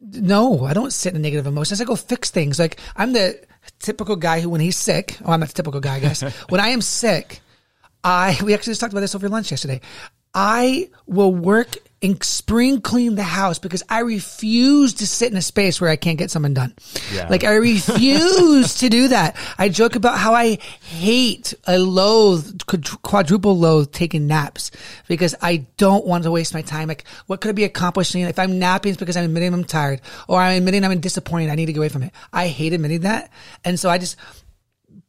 no, 0.00 0.64
I 0.64 0.72
don't 0.72 0.92
sit 0.92 1.14
in 1.14 1.22
negative 1.22 1.46
emotions. 1.46 1.80
I 1.80 1.84
go 1.84 1.96
fix 1.96 2.30
things. 2.30 2.58
Like 2.58 2.80
I'm 2.96 3.12
the 3.12 3.40
typical 3.78 4.16
guy 4.16 4.40
who, 4.40 4.50
when 4.50 4.60
he's 4.60 4.76
sick, 4.76 5.16
oh, 5.24 5.32
I'm 5.32 5.40
not 5.40 5.48
the 5.50 5.54
typical 5.54 5.80
guy, 5.80 5.96
I 5.96 6.00
guess. 6.00 6.22
when 6.48 6.60
I 6.60 6.68
am 6.68 6.80
sick, 6.80 7.40
I 8.02 8.38
we 8.42 8.54
actually 8.54 8.72
just 8.72 8.80
talked 8.80 8.92
about 8.92 9.00
this 9.00 9.14
over 9.14 9.28
lunch 9.28 9.50
yesterday. 9.50 9.80
I 10.34 10.90
will 11.06 11.32
work 11.32 11.76
and 12.04 12.22
spring 12.22 12.82
clean 12.82 13.14
the 13.14 13.22
house 13.22 13.58
because 13.58 13.82
I 13.88 14.00
refuse 14.00 14.92
to 14.94 15.06
sit 15.06 15.32
in 15.32 15.38
a 15.38 15.42
space 15.42 15.80
where 15.80 15.88
I 15.88 15.96
can't 15.96 16.18
get 16.18 16.30
something 16.30 16.52
done. 16.52 16.74
Yeah. 17.12 17.28
Like 17.28 17.44
I 17.44 17.54
refuse 17.54 18.74
to 18.74 18.90
do 18.90 19.08
that. 19.08 19.36
I 19.56 19.70
joke 19.70 19.96
about 19.96 20.18
how 20.18 20.34
I 20.34 20.58
hate, 20.82 21.54
I 21.66 21.76
loathe, 21.76 22.60
quadruple 23.02 23.56
loathe 23.56 23.90
taking 23.90 24.26
naps 24.26 24.70
because 25.08 25.34
I 25.40 25.66
don't 25.78 26.06
want 26.06 26.24
to 26.24 26.30
waste 26.30 26.52
my 26.52 26.62
time. 26.62 26.88
Like 26.88 27.04
what 27.26 27.40
could 27.40 27.48
I 27.48 27.52
be 27.52 27.64
accomplishing? 27.64 28.20
If 28.20 28.38
I'm 28.38 28.58
napping, 28.58 28.90
it's 28.90 28.98
because 28.98 29.16
I'm 29.16 29.24
admitting 29.24 29.54
I'm 29.54 29.64
tired 29.64 30.02
or 30.28 30.40
I'm 30.40 30.58
admitting 30.58 30.84
I'm 30.84 31.00
disappointed. 31.00 31.50
I 31.50 31.54
need 31.54 31.66
to 31.66 31.72
get 31.72 31.78
away 31.78 31.88
from 31.88 32.02
it. 32.02 32.12
I 32.32 32.48
hate 32.48 32.74
admitting 32.74 33.00
that. 33.00 33.30
And 33.64 33.80
so 33.80 33.88
I 33.88 33.96
just 33.96 34.16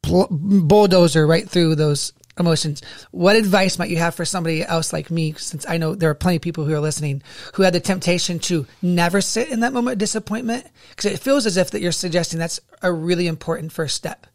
bulldozer 0.01 1.27
right 1.27 1.49
through 1.49 1.75
those 1.75 2.13
emotions. 2.37 2.81
What 3.11 3.35
advice 3.35 3.79
might 3.79 3.89
you 3.89 3.97
have 3.97 4.15
for 4.15 4.25
somebody 4.25 4.63
else 4.63 4.91
like 4.91 5.09
me? 5.09 5.33
Since 5.33 5.65
I 5.67 5.77
know 5.77 5.95
there 5.95 6.09
are 6.09 6.15
plenty 6.15 6.37
of 6.37 6.41
people 6.41 6.65
who 6.65 6.73
are 6.73 6.79
listening 6.79 7.23
who 7.53 7.63
had 7.63 7.73
the 7.73 7.79
temptation 7.79 8.39
to 8.39 8.65
never 8.81 9.21
sit 9.21 9.49
in 9.49 9.61
that 9.61 9.73
moment 9.73 9.93
of 9.93 9.99
disappointment, 9.99 10.65
because 10.89 11.11
it 11.11 11.19
feels 11.19 11.45
as 11.45 11.57
if 11.57 11.71
that 11.71 11.81
you're 11.81 11.91
suggesting 11.91 12.39
that's 12.39 12.59
a 12.81 12.91
really 12.91 13.27
important 13.27 13.71
first 13.71 13.95
step. 13.95 14.27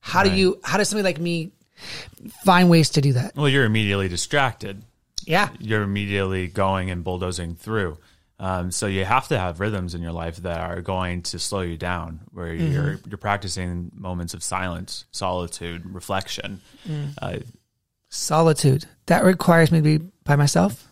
How 0.00 0.20
right. 0.20 0.30
do 0.30 0.36
you? 0.36 0.60
How 0.64 0.78
does 0.78 0.88
somebody 0.88 1.04
like 1.04 1.20
me 1.20 1.52
find 2.44 2.68
ways 2.68 2.90
to 2.90 3.00
do 3.00 3.14
that? 3.14 3.36
Well, 3.36 3.48
you're 3.48 3.64
immediately 3.64 4.08
distracted. 4.08 4.82
Yeah, 5.24 5.50
you're 5.58 5.82
immediately 5.82 6.46
going 6.46 6.90
and 6.90 7.04
bulldozing 7.04 7.54
through. 7.54 7.98
Um, 8.40 8.70
so 8.70 8.86
you 8.86 9.04
have 9.04 9.28
to 9.28 9.38
have 9.38 9.58
rhythms 9.58 9.94
in 9.94 10.02
your 10.02 10.12
life 10.12 10.36
that 10.38 10.60
are 10.60 10.80
going 10.80 11.22
to 11.22 11.38
slow 11.38 11.60
you 11.60 11.76
down, 11.76 12.20
where 12.30 12.54
mm-hmm. 12.54 12.72
you're 12.72 12.98
you're 13.08 13.18
practicing 13.18 13.90
moments 13.94 14.32
of 14.32 14.44
silence, 14.44 15.06
solitude, 15.10 15.82
reflection. 15.92 16.60
Mm. 16.88 17.14
Uh, 17.20 17.38
solitude 18.10 18.86
that 19.06 19.24
requires 19.24 19.72
me 19.72 19.78
to 19.78 19.82
be 19.82 20.04
by 20.24 20.36
myself. 20.36 20.86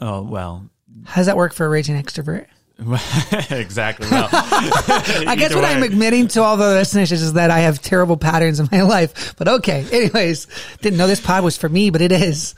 Oh 0.00 0.22
well, 0.22 0.70
how 1.04 1.16
does 1.16 1.26
that 1.26 1.36
work 1.36 1.52
for 1.52 1.66
a 1.66 1.68
raging 1.68 2.00
extrovert? 2.00 2.46
exactly. 3.50 4.08
Well, 4.08 4.28
I 4.32 5.34
guess 5.36 5.52
what 5.52 5.64
way. 5.64 5.70
I'm 5.70 5.82
admitting 5.82 6.28
to 6.28 6.42
all 6.42 6.56
the 6.56 6.68
listeners 6.68 7.10
is 7.10 7.32
that 7.32 7.50
I 7.50 7.60
have 7.60 7.82
terrible 7.82 8.16
patterns 8.16 8.60
in 8.60 8.68
my 8.70 8.82
life. 8.82 9.34
But 9.36 9.48
okay. 9.48 9.84
Anyways, 9.90 10.46
didn't 10.80 10.96
know 10.96 11.08
this 11.08 11.20
pod 11.20 11.42
was 11.42 11.56
for 11.56 11.68
me, 11.68 11.90
but 11.90 12.02
it 12.02 12.12
is. 12.12 12.54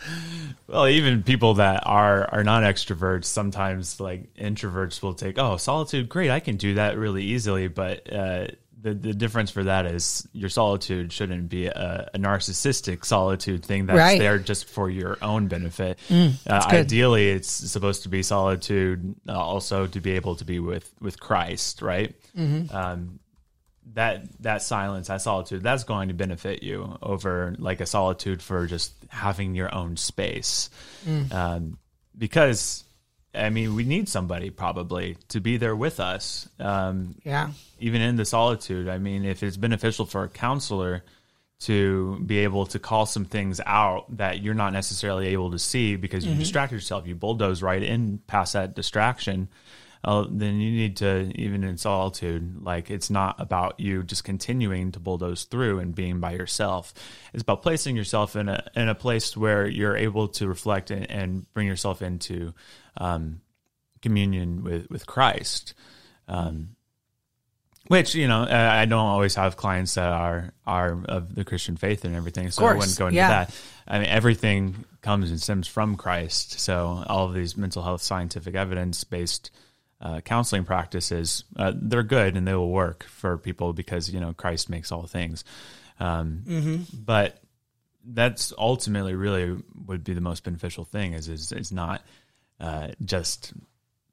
Well, 0.71 0.87
even 0.87 1.25
people 1.25 1.55
that 1.55 1.83
are 1.85 2.29
are 2.33 2.45
not 2.45 2.63
extroverts, 2.63 3.25
sometimes 3.25 3.99
like 3.99 4.33
introverts 4.35 5.03
will 5.03 5.15
take, 5.15 5.39
oh, 5.39 5.57
solitude, 5.57 6.09
great, 6.09 6.31
I 6.31 6.41
can 6.41 6.57
do 6.57 6.75
that 6.75 6.97
really 6.97 7.25
easily. 7.25 7.67
But 7.67 8.13
uh, 8.13 8.47
the 8.81 8.95
the 8.95 9.13
difference 9.13 9.51
for 9.51 9.65
that 9.65 9.87
is 9.87 10.29
your 10.33 10.49
solitude 10.49 11.13
shouldn't 11.13 11.49
be 11.49 11.67
a, 11.67 12.11
a 12.15 12.19
narcissistic 12.19 13.05
solitude 13.05 13.65
thing 13.65 13.87
that's 13.87 13.99
right. 13.99 14.19
there 14.19 14.39
just 14.39 14.67
for 14.69 14.89
your 14.89 15.19
own 15.23 15.49
benefit. 15.49 15.99
Mm, 16.09 16.35
uh, 16.47 16.65
ideally, 16.69 17.31
it's 17.31 17.51
supposed 17.51 18.05
to 18.05 18.09
be 18.09 18.23
solitude 18.23 19.17
uh, 19.29 19.39
also 19.39 19.87
to 19.89 20.01
be 20.01 20.13
able 20.13 20.37
to 20.37 20.45
be 20.45 20.61
with 20.61 20.91
with 21.01 21.19
Christ, 21.19 21.83
right? 21.83 22.15
Mm-hmm. 22.37 22.75
Um, 22.75 23.19
that 23.95 24.23
that 24.43 24.63
silence, 24.63 25.09
that 25.09 25.21
solitude, 25.23 25.63
that's 25.63 25.85
going 25.85 26.09
to 26.09 26.15
benefit 26.15 26.63
you 26.63 26.97
over 27.03 27.55
like 27.59 27.81
a 27.81 27.87
solitude 27.87 28.41
for 28.43 28.67
just 28.67 28.95
having 29.11 29.55
your 29.55 29.75
own 29.75 29.97
space, 29.97 30.71
mm. 31.07 31.33
um, 31.33 31.79
because 32.17 32.85
I 33.35 33.51
mean 33.51 33.75
we 33.75 33.85
need 33.85 34.09
somebody 34.09 34.51
probably 34.51 35.17
to 35.29 35.41
be 35.41 35.57
there 35.57 35.77
with 35.77 36.01
us. 36.01 36.49
Um, 36.59 37.17
yeah, 37.25 37.51
even 37.79 38.01
in 38.01 38.17
the 38.17 38.25
solitude. 38.25 38.89
I 38.89 38.99
mean, 38.99 39.25
if 39.25 39.43
it's 39.43 39.57
beneficial 39.57 40.07
for 40.07 40.25
a 40.25 40.29
counselor 40.29 41.05
to 41.61 42.19
be 42.25 42.39
able 42.39 42.65
to 42.65 42.79
call 42.79 43.05
some 43.05 43.27
things 43.27 43.61
out 43.67 44.17
that 44.17 44.41
you're 44.41 44.55
not 44.55 44.73
necessarily 44.73 45.29
able 45.29 45.51
to 45.51 45.59
see 45.59 45.97
because 45.97 46.25
you 46.25 46.31
mm-hmm. 46.31 46.41
distract 46.41 46.73
yourself, 46.73 47.07
you 47.07 47.15
bulldoze 47.15 47.63
right 47.63 47.83
in 47.83 48.19
past 48.27 48.55
that 48.55 48.75
distraction 48.75 49.49
uh, 50.03 50.25
then 50.31 50.61
you 50.61 50.71
need 50.71 50.97
to 50.97 51.31
even 51.35 51.65
in 51.65 51.77
solitude 51.77 52.63
like 52.63 52.91
it's 52.91 53.11
not 53.11 53.37
about 53.39 53.79
you 53.79 54.03
just 54.03 54.25
continuing 54.25 54.93
to 54.93 55.01
bulldoze 55.01 55.45
through 55.45 55.79
and 55.79 55.95
being 55.95 56.21
by 56.21 56.33
yourself 56.33 56.95
it's 57.33 57.43
about 57.43 57.63
placing 57.63 57.97
yourself 57.97 58.37
in 58.37 58.49
a 58.49 58.65
in 58.75 58.89
a 58.89 58.95
place 58.95 59.37
where 59.37 59.67
you're 59.67 59.97
able 59.97 60.29
to 60.29 60.49
reflect 60.49 60.91
and, 60.91 61.11
and 61.11 61.53
bring 61.53 61.67
yourself 61.67 62.03
into 62.03 62.55
um, 62.97 63.41
communion 64.03 64.63
with 64.63 64.89
with 64.91 65.07
christ 65.07 65.75
um, 66.29 66.77
which 67.91 68.15
you 68.15 68.29
know, 68.29 68.47
I 68.49 68.85
don't 68.85 69.01
always 69.01 69.35
have 69.35 69.57
clients 69.57 69.95
that 69.95 70.13
are 70.13 70.53
are 70.65 71.03
of 71.07 71.35
the 71.35 71.45
Christian 71.45 71.77
faith 71.77 72.05
and 72.05 72.15
everything, 72.15 72.49
so 72.53 72.65
I 72.65 72.75
wouldn't 72.75 72.97
go 72.97 73.09
into 73.09 73.17
yeah. 73.17 73.29
that. 73.29 73.61
I 73.89 73.99
mean, 73.99 74.09
everything 74.09 74.85
comes 75.01 75.31
and 75.31 75.43
stems 75.43 75.67
from 75.67 75.97
Christ. 75.97 76.61
So 76.61 77.03
all 77.09 77.27
of 77.27 77.35
these 77.35 77.57
mental 77.57 77.83
health 77.83 78.01
scientific 78.01 78.55
evidence 78.55 79.03
based 79.03 79.51
uh, 80.01 80.21
counseling 80.21 80.65
practices, 80.65 81.45
uh, 81.57 81.73
they're 81.75 82.03
good 82.03 82.37
and 82.37 82.47
they 82.47 82.55
will 82.55 82.71
work 82.71 83.05
for 83.05 83.37
people 83.37 83.73
because 83.73 84.11
you 84.11 84.21
know 84.21 84.33
Christ 84.33 84.71
makes 84.71 84.91
all 84.93 85.07
things. 85.07 85.45
Um, 85.99 86.43
mm-hmm. 86.47 86.77
But 87.05 87.41
that's 88.05 88.53
ultimately 88.57 89.15
really 89.15 89.63
would 89.87 90.05
be 90.05 90.15
the 90.15 90.21
most 90.21 90.45
beneficial 90.45 90.85
thing. 90.85 91.13
Is 91.13 91.29
is, 91.29 91.53
is 91.53 91.71
not 91.71 92.03
uh, 92.59 92.89
just 93.05 93.53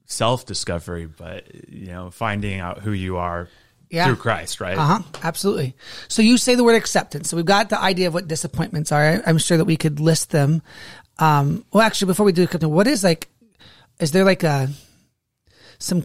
self 0.04 0.44
discovery, 0.44 1.06
but 1.06 1.70
you 1.70 1.86
know 1.86 2.10
finding 2.10 2.60
out 2.60 2.80
who 2.80 2.92
you 2.92 3.16
are 3.16 3.48
yeah. 3.90 4.06
through 4.06 4.16
Christ, 4.16 4.60
right? 4.60 4.76
Uh 4.76 4.98
huh. 4.98 5.02
Absolutely. 5.22 5.74
So 6.08 6.22
you 6.22 6.36
say 6.36 6.54
the 6.54 6.64
word 6.64 6.76
acceptance. 6.76 7.30
So 7.30 7.36
we've 7.36 7.46
got 7.46 7.70
the 7.70 7.80
idea 7.80 8.08
of 8.08 8.14
what 8.14 8.28
disappointments 8.28 8.92
are. 8.92 9.22
I'm 9.26 9.38
sure 9.38 9.56
that 9.56 9.64
we 9.64 9.76
could 9.76 10.00
list 10.00 10.30
them. 10.30 10.62
Um, 11.18 11.64
well, 11.72 11.82
actually, 11.82 12.06
before 12.08 12.26
we 12.26 12.32
do 12.32 12.46
what 12.46 12.86
is 12.86 13.02
like? 13.02 13.28
Is 14.00 14.12
there 14.12 14.24
like 14.24 14.44
a 14.44 14.68
some 15.78 16.04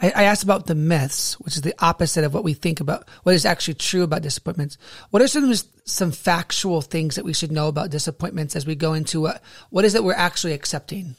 I, 0.00 0.12
I 0.14 0.22
asked 0.24 0.42
about 0.42 0.66
the 0.66 0.74
myths, 0.74 1.38
which 1.40 1.56
is 1.56 1.62
the 1.62 1.74
opposite 1.78 2.24
of 2.24 2.32
what 2.32 2.44
we 2.44 2.54
think 2.54 2.80
about 2.80 3.08
what 3.22 3.34
is 3.34 3.44
actually 3.44 3.74
true 3.74 4.02
about 4.02 4.22
disappointments. 4.22 4.78
What 5.10 5.22
are 5.22 5.28
some 5.28 5.52
some 5.84 6.12
factual 6.12 6.80
things 6.80 7.16
that 7.16 7.24
we 7.24 7.34
should 7.34 7.52
know 7.52 7.68
about 7.68 7.90
disappointments 7.90 8.56
as 8.56 8.66
we 8.66 8.74
go 8.74 8.94
into 8.94 9.20
what 9.20 9.42
what 9.70 9.84
is 9.84 9.94
it 9.94 10.04
we're 10.04 10.14
actually 10.14 10.52
accepting? 10.52 11.16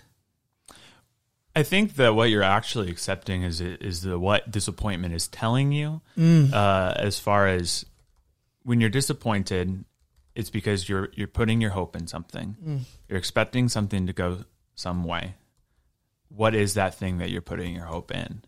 I 1.56 1.64
think 1.64 1.96
that 1.96 2.16
what 2.16 2.30
you're 2.30 2.44
actually 2.44 2.90
accepting 2.90 3.44
is 3.44 3.62
is 3.62 4.02
the 4.02 4.18
what 4.18 4.50
disappointment 4.50 5.14
is 5.14 5.28
telling 5.28 5.72
you. 5.72 6.02
Mm. 6.18 6.54
Uh, 6.54 6.94
as 6.96 7.20
far 7.20 7.48
as 7.48 7.86
when 8.64 8.80
you're 8.80 8.90
disappointed, 8.90 9.84
it's 10.34 10.50
because 10.50 10.90
you're 10.90 11.10
you're 11.14 11.28
putting 11.28 11.62
your 11.62 11.72
hope 11.72 11.96
in 11.96 12.08
something. 12.08 12.56
Mm. 12.66 12.80
You're 13.10 13.20
expecting 13.20 13.70
something 13.70 14.08
to 14.08 14.14
go 14.14 14.46
some 14.76 15.04
way 15.04 15.36
what 16.36 16.56
is 16.56 16.76
that 16.76 16.96
thing 16.96 17.18
that 17.20 17.30
you're 17.30 17.42
putting 17.42 17.76
your 17.76 17.86
hope 17.86 18.12
in? 18.12 18.42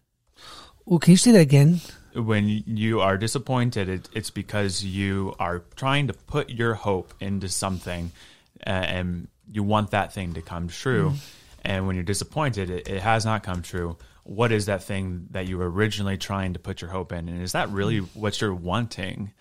Well, 0.86 1.00
can 1.00 1.12
you 1.12 1.18
say 1.18 1.32
that 1.32 1.42
again? 1.42 1.82
When 2.14 2.48
you 2.48 3.02
are 3.02 3.18
disappointed, 3.18 3.90
it, 3.90 4.10
it's 4.14 4.30
because 4.30 4.84
you 4.84 5.34
are 5.40 5.64
trying 5.76 6.08
to 6.08 6.14
put 6.14 6.50
your 6.50 6.74
hope 6.74 7.14
into 7.20 7.50
something 7.50 8.12
uh, 8.66 8.70
and 8.70 9.28
you 9.52 9.64
want 9.64 9.92
that 9.92 10.14
thing 10.14 10.34
to 10.34 10.42
come 10.42 10.68
true. 10.68 11.12
Mm. 11.12 11.20
And 11.66 11.88
when 11.88 11.96
you're 11.96 12.04
disappointed, 12.04 12.70
it, 12.70 12.88
it, 12.88 13.02
has 13.02 13.26
not 13.26 13.44
come 13.44 13.62
true. 13.62 13.98
What 14.24 14.52
is 14.52 14.66
that 14.68 14.84
thing 14.84 15.28
that 15.32 15.48
you 15.48 15.58
were 15.58 15.70
originally 15.70 16.18
trying 16.18 16.54
to 16.54 16.60
put 16.60 16.82
your 16.82 16.92
hope 16.92 17.12
in? 17.12 17.30
And 17.30 17.42
is 17.42 17.54
that 17.54 17.70
really 17.70 18.02
mm. 18.02 18.16
what 18.16 18.40
you're 18.42 18.54
wanting 18.54 19.32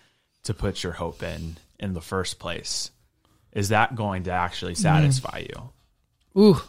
to 0.43 0.53
put 0.53 0.83
your 0.83 0.93
hope 0.93 1.21
in 1.21 1.57
in 1.79 1.93
the 1.93 2.01
first 2.01 2.39
place? 2.39 2.91
Is 3.51 3.69
that 3.69 3.95
going 3.95 4.23
to 4.23 4.31
actually 4.31 4.75
satisfy 4.75 5.43
mm. 5.43 5.49
you? 5.49 6.41
Ooh, 6.41 6.61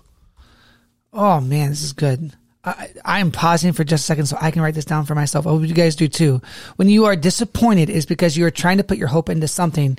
Oh 1.15 1.41
man, 1.41 1.71
this 1.71 1.83
is 1.83 1.93
good. 1.93 2.33
I, 2.65 2.91
I'm 3.05 3.31
pausing 3.31 3.73
for 3.73 3.85
just 3.85 4.05
a 4.05 4.07
second 4.07 4.27
so 4.27 4.39
I 4.41 4.51
can 4.51 4.63
write 4.63 4.75
this 4.75 4.85
down 4.85 5.05
for 5.05 5.15
myself. 5.15 5.47
I 5.47 5.51
hope 5.51 5.63
you 5.63 5.75
guys 5.75 5.97
do 5.97 6.09
too. 6.09 6.41
When 6.77 6.89
you 6.89 7.05
are 7.05 7.15
disappointed 7.15 7.91
is 7.91 8.07
because 8.07 8.37
you 8.37 8.47
are 8.47 8.51
trying 8.51 8.79
to 8.79 8.85
put 8.85 8.99
your 8.99 9.09
hope 9.09 9.29
into 9.29 9.49
something 9.49 9.99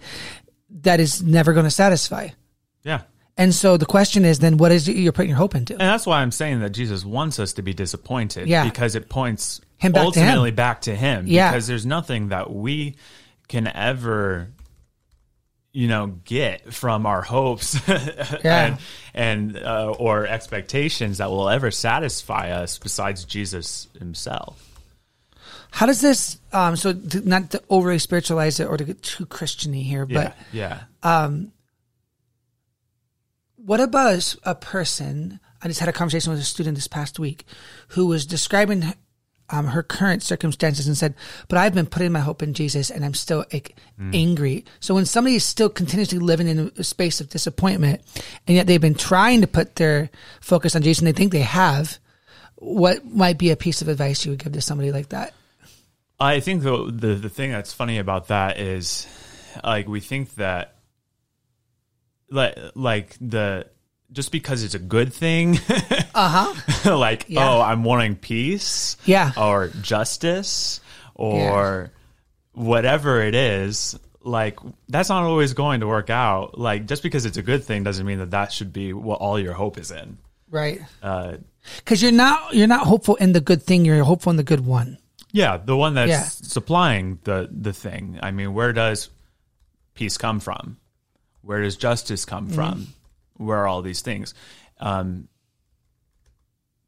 that 0.81 0.99
is 0.99 1.21
never 1.21 1.53
going 1.53 1.65
to 1.65 1.71
satisfy. 1.71 2.29
Yeah. 2.83 3.01
And 3.37 3.53
so 3.53 3.77
the 3.77 3.85
question 3.85 4.25
is 4.25 4.39
then 4.39 4.57
what 4.57 4.71
is 4.71 4.87
it 4.87 4.95
you're 4.95 5.11
putting 5.11 5.29
your 5.29 5.37
hope 5.37 5.55
into? 5.55 5.73
And 5.73 5.81
that's 5.81 6.05
why 6.05 6.21
I'm 6.21 6.31
saying 6.31 6.61
that 6.61 6.71
Jesus 6.71 7.05
wants 7.05 7.39
us 7.39 7.53
to 7.53 7.61
be 7.61 7.73
disappointed. 7.73 8.47
Yeah. 8.47 8.63
Because 8.63 8.95
it 8.95 9.09
points 9.09 9.61
him 9.77 9.91
back 9.91 10.05
ultimately 10.05 10.49
to 10.49 10.53
him. 10.53 10.55
back 10.55 10.81
to 10.81 10.95
him. 10.95 11.27
Yeah. 11.27 11.51
Because 11.51 11.67
there's 11.67 11.85
nothing 11.85 12.29
that 12.29 12.51
we 12.51 12.95
can 13.47 13.67
ever 13.67 14.47
you 15.75 15.89
know 15.89 16.07
get 16.23 16.73
from 16.73 17.05
our 17.05 17.21
hopes 17.21 17.77
yeah. 17.87 18.65
and, 18.65 18.77
and 19.13 19.57
uh, 19.57 19.91
or 19.91 20.25
expectations 20.25 21.17
that 21.17 21.29
will 21.29 21.49
ever 21.49 21.69
satisfy 21.69 22.51
us 22.51 22.77
besides 22.77 23.25
Jesus 23.25 23.89
himself. 23.99 24.61
How 25.71 25.85
does 25.85 25.99
this 25.99 26.39
um 26.53 26.77
so 26.77 26.93
to, 26.93 27.27
not 27.27 27.51
to 27.51 27.61
overly 27.69 27.99
spiritualize 27.99 28.61
it 28.61 28.65
or 28.65 28.77
to 28.77 28.85
get 28.85 29.03
too 29.03 29.25
christiany 29.25 29.83
here 29.83 30.05
but 30.05 30.35
yeah, 30.53 30.83
yeah. 31.03 31.23
um 31.25 31.51
what 33.57 33.81
about 33.81 34.35
a 34.43 34.55
person 34.55 35.41
I 35.61 35.67
just 35.67 35.81
had 35.81 35.89
a 35.89 35.93
conversation 35.93 36.31
with 36.31 36.39
a 36.39 36.45
student 36.45 36.75
this 36.75 36.87
past 36.87 37.19
week 37.19 37.43
who 37.89 38.05
was 38.05 38.25
describing 38.25 38.93
um, 39.49 39.67
her 39.67 39.83
current 39.83 40.23
circumstances 40.23 40.87
and 40.87 40.97
said, 40.97 41.13
"But 41.47 41.59
I've 41.59 41.73
been 41.73 41.85
putting 41.85 42.11
my 42.11 42.19
hope 42.19 42.41
in 42.41 42.53
Jesus, 42.53 42.89
and 42.89 43.05
I'm 43.05 43.13
still 43.13 43.45
like, 43.53 43.75
angry." 44.13 44.65
So 44.79 44.95
when 44.95 45.05
somebody 45.05 45.35
is 45.35 45.43
still 45.43 45.69
continuously 45.69 46.19
living 46.19 46.47
in 46.47 46.71
a 46.77 46.83
space 46.83 47.21
of 47.21 47.29
disappointment, 47.29 48.01
and 48.47 48.55
yet 48.55 48.67
they've 48.67 48.81
been 48.81 48.95
trying 48.95 49.41
to 49.41 49.47
put 49.47 49.75
their 49.75 50.09
focus 50.41 50.75
on 50.75 50.81
Jesus, 50.81 50.99
and 50.99 51.07
they 51.07 51.17
think 51.17 51.31
they 51.31 51.39
have, 51.39 51.99
what 52.55 53.05
might 53.05 53.37
be 53.37 53.51
a 53.51 53.55
piece 53.55 53.81
of 53.81 53.87
advice 53.87 54.25
you 54.25 54.31
would 54.31 54.43
give 54.43 54.53
to 54.53 54.61
somebody 54.61 54.91
like 54.91 55.09
that? 55.09 55.33
I 56.19 56.39
think 56.39 56.63
the, 56.63 56.91
the 56.91 57.15
the 57.15 57.29
thing 57.29 57.51
that's 57.51 57.73
funny 57.73 57.99
about 57.99 58.29
that 58.29 58.59
is, 58.59 59.05
like, 59.63 59.87
we 59.87 59.99
think 59.99 60.35
that, 60.35 60.75
like, 62.31 62.57
like 62.73 63.15
the 63.21 63.67
just 64.15 64.31
because 64.31 64.63
it's 64.63 64.73
a 64.73 64.79
good 64.79 65.13
thing, 65.13 65.59
Uh 66.15 66.53
huh. 66.55 66.95
like, 66.97 67.25
Yeah. 67.27 67.47
oh, 67.49 67.61
I'm 67.61 67.83
wanting 67.83 68.15
peace, 68.15 68.97
Yeah. 69.05 69.31
or 69.37 69.67
justice, 69.81 70.79
or 71.13 71.91
whatever 72.53 73.21
it 73.21 73.35
is. 73.35 73.99
Like, 74.23 74.57
that's 74.89 75.09
not 75.09 75.23
always 75.23 75.53
going 75.53 75.81
to 75.81 75.87
work 75.87 76.09
out. 76.09 76.57
Like, 76.57 76.87
just 76.87 77.03
because 77.03 77.25
it's 77.25 77.37
a 77.37 77.43
good 77.43 77.63
thing 77.63 77.83
doesn't 77.83 78.05
mean 78.05 78.19
that 78.19 78.31
that 78.31 78.51
should 78.51 78.73
be 78.73 78.93
what 78.93 79.19
all 79.19 79.37
your 79.39 79.53
hope 79.53 79.77
is 79.77 79.91
in. 79.91 80.17
Right. 80.49 80.81
Uh, 81.03 81.37
Because 81.77 82.01
you're 82.01 82.11
not 82.11 82.53
you're 82.55 82.67
not 82.67 82.87
hopeful 82.87 83.15
in 83.15 83.33
the 83.33 83.41
good 83.41 83.61
thing. 83.63 83.85
You're 83.85 84.03
hopeful 84.03 84.29
in 84.31 84.37
the 84.37 84.43
good 84.43 84.65
one. 84.65 84.97
Yeah, 85.31 85.57
the 85.57 85.75
one 85.75 85.93
that's 85.95 86.09
Yeah. 86.09 86.23
supplying 86.23 87.19
the 87.23 87.49
the 87.51 87.73
thing. 87.73 88.19
I 88.23 88.31
mean, 88.31 88.53
where 88.53 88.71
does 88.71 89.09
peace 89.95 90.17
come 90.17 90.39
from? 90.39 90.77
Where 91.41 91.61
does 91.61 91.75
justice 91.75 92.23
come 92.25 92.45
Mm-hmm. 92.45 92.55
from? 92.55 92.87
Where 93.37 93.67
all 93.67 93.81
these 93.81 94.01
things? 94.01 94.33
Um, 94.79 95.27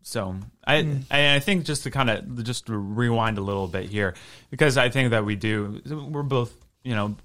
so 0.04 0.36
I 0.66 0.84
Mm. 0.84 1.04
I 1.12 1.39
think 1.39 1.66
just 1.66 1.84
to 1.84 1.92
kind 1.92 2.10
of 2.10 2.44
just 2.44 2.66
rewind 2.70 3.38
a 3.38 3.42
little 3.42 3.68
bit 3.68 3.89
here 3.89 4.13
because 4.50 4.77
I 4.77 4.89
think 4.89 5.12
that 5.12 5.25
we 5.25 5.36
do 5.36 5.82
we're 5.86 6.24
both 6.24 6.54
you 6.84 6.96
know 6.96 7.16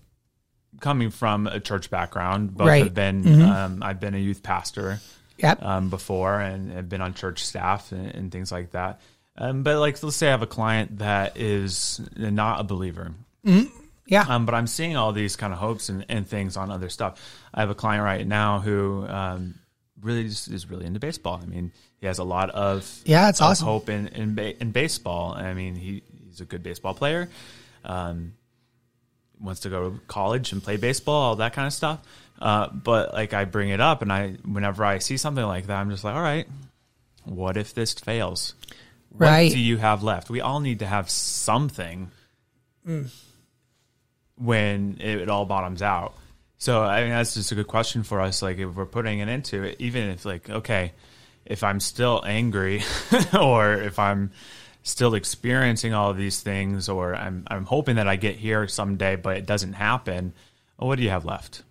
coming 0.81 1.11
from 1.11 1.47
a 1.47 1.61
church 1.61 1.91
background. 1.91 2.57
Both 2.57 2.67
Right. 2.69 2.83
have 2.85 2.95
been 2.95 3.23
Mhm. 3.25 3.43
um, 3.47 3.83
I've 3.83 4.00
been 4.00 4.14
a 4.14 4.19
youth 4.19 4.43
pastor 4.43 5.00
Yep. 5.38 5.62
um, 5.62 5.91
before 5.91 6.41
and 6.41 6.73
have 6.73 6.88
been 6.88 7.00
on 7.00 7.14
church 7.14 7.45
staff 7.45 7.93
and, 7.93 8.07
and 8.07 8.33
things 8.33 8.50
like 8.50 8.73
that. 8.73 9.00
Um, 9.37 9.62
but 9.62 9.79
like, 9.79 10.02
let's 10.02 10.17
say 10.17 10.29
I 10.29 10.31
have 10.33 10.43
a 10.43 10.47
client 10.47 10.99
that 10.99 11.37
is 11.37 12.00
not 12.17 12.61
a 12.61 12.64
believer, 12.64 13.12
yeah. 14.06 14.25
um, 14.28 14.47
but 14.47 14.54
I'm 14.54 14.66
seeing 14.66 14.97
all 14.97 15.12
these 15.12 15.37
kind 15.37 15.52
of 15.52 15.59
hopes 15.59 15.88
and, 15.88 16.04
and 16.09 16.26
things 16.26 16.56
on 16.56 16.71
other 16.71 16.88
stuff. 16.88 17.21
I 17.54 17.61
have 17.61 17.71
a 17.71 17.75
client 17.75 18.04
right 18.04 18.26
now 18.26 18.61
who 18.61 19.06
um, 19.09 19.54
really 20.00 20.25
just 20.28 20.49
is 20.49 20.68
really 20.71 20.87
into 20.87 21.00
baseball. 21.00 21.40
I 21.42 21.47
mean, 21.47 21.73
he 22.00 22.06
has 22.06 22.18
a 22.18 22.25
lot 22.25 22.50
of 22.50 22.85
Yeah, 23.04 23.28
it's 23.28 23.40
of 23.40 23.47
awesome. 23.49 23.66
hope 23.66 23.88
in 23.88 24.09
in, 24.09 24.38
in 24.38 24.71
baseball. 24.73 25.35
I 25.35 25.54
mean, 25.54 25.75
he, 25.76 26.02
he's 26.28 26.40
a 26.40 26.44
good 26.44 26.62
baseball 26.62 26.94
player. 26.94 27.28
Um, 27.85 28.35
wants 29.40 29.61
to 29.61 29.68
go 29.71 29.90
to 29.90 30.00
college 30.06 30.52
and 30.52 30.62
play 30.62 30.76
baseball, 30.76 31.14
all 31.23 31.37
that 31.37 31.52
kind 31.52 31.66
of 31.66 31.73
stuff. 31.73 31.99
Uh, 32.40 32.68
but 32.68 33.12
like 33.12 33.35
I 33.35 33.44
bring 33.44 33.68
it 33.71 33.80
up, 33.80 34.02
and 34.02 34.12
I 34.12 34.32
whenever 34.44 34.85
I 34.85 34.99
see 34.99 35.16
something 35.16 35.44
like 35.44 35.66
that, 35.66 35.76
I'm 35.80 35.90
just 35.90 36.02
like, 36.04 36.14
all 36.14 36.23
right, 36.23 36.47
what 37.25 37.56
if 37.56 37.73
this 37.75 37.92
fails? 37.94 38.54
What 39.11 39.26
Right. 39.28 39.52
do 39.52 39.59
you 39.59 39.76
have 39.76 40.02
left? 40.02 40.30
We 40.30 40.40
all 40.40 40.59
need 40.61 40.78
to 40.80 40.87
have 40.87 41.11
something 41.11 42.11
when 44.42 44.99
it, 45.00 45.28
all 45.28 45.44
bottoms 45.44 45.82
out. 45.82 46.14
So 46.58 46.82
I 46.82 47.02
mean, 47.02 47.11
that's 47.11 47.34
just 47.34 47.52
a 47.52 47.54
good 47.54 47.66
question 47.66 48.02
for 48.02 48.20
us. 48.20 48.42
Like 48.42 48.58
if 48.58 48.75
we're 48.75 48.87
putting 48.87 49.18
it 49.20 49.28
into 49.28 49.62
it, 49.62 49.76
even 49.78 50.11
if 50.11 50.25
like, 50.25 50.49
okay, 50.49 50.92
if 51.44 51.64
I'm 51.64 51.80
still 51.80 52.22
angry 52.26 52.82
or 53.40 53.75
if 53.75 53.99
I'm 53.99 54.30
still 54.82 55.14
experiencing 55.14 55.94
all 55.94 56.11
of 56.11 56.16
these 56.16 56.40
things 56.40 56.88
or 56.88 57.14
I'm, 57.14 57.44
I'm 57.49 57.64
hoping 57.64 57.96
that 57.96 58.08
I 58.08 58.16
get 58.16 58.37
here 58.37 58.66
someday, 58.68 59.16
but 59.16 59.37
it 59.37 59.46
doesn't 59.46 59.75
happen. 59.75 60.32
Well, 60.78 60.88
what 60.88 60.96
do 60.96 61.02
you 61.02 61.11
have 61.11 61.25
left? 61.25 61.62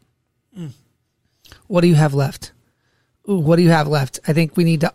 What 1.67 1.81
do 1.81 1.87
you 1.87 1.95
have 1.95 2.13
left? 2.13 2.51
Ooh, 3.29 3.37
what 3.37 3.57
do 3.57 3.63
you 3.63 3.69
have 3.69 3.87
left? 3.87 4.19
I 4.27 4.33
think 4.33 4.57
we 4.57 4.63
need 4.63 4.81
to. 4.81 4.93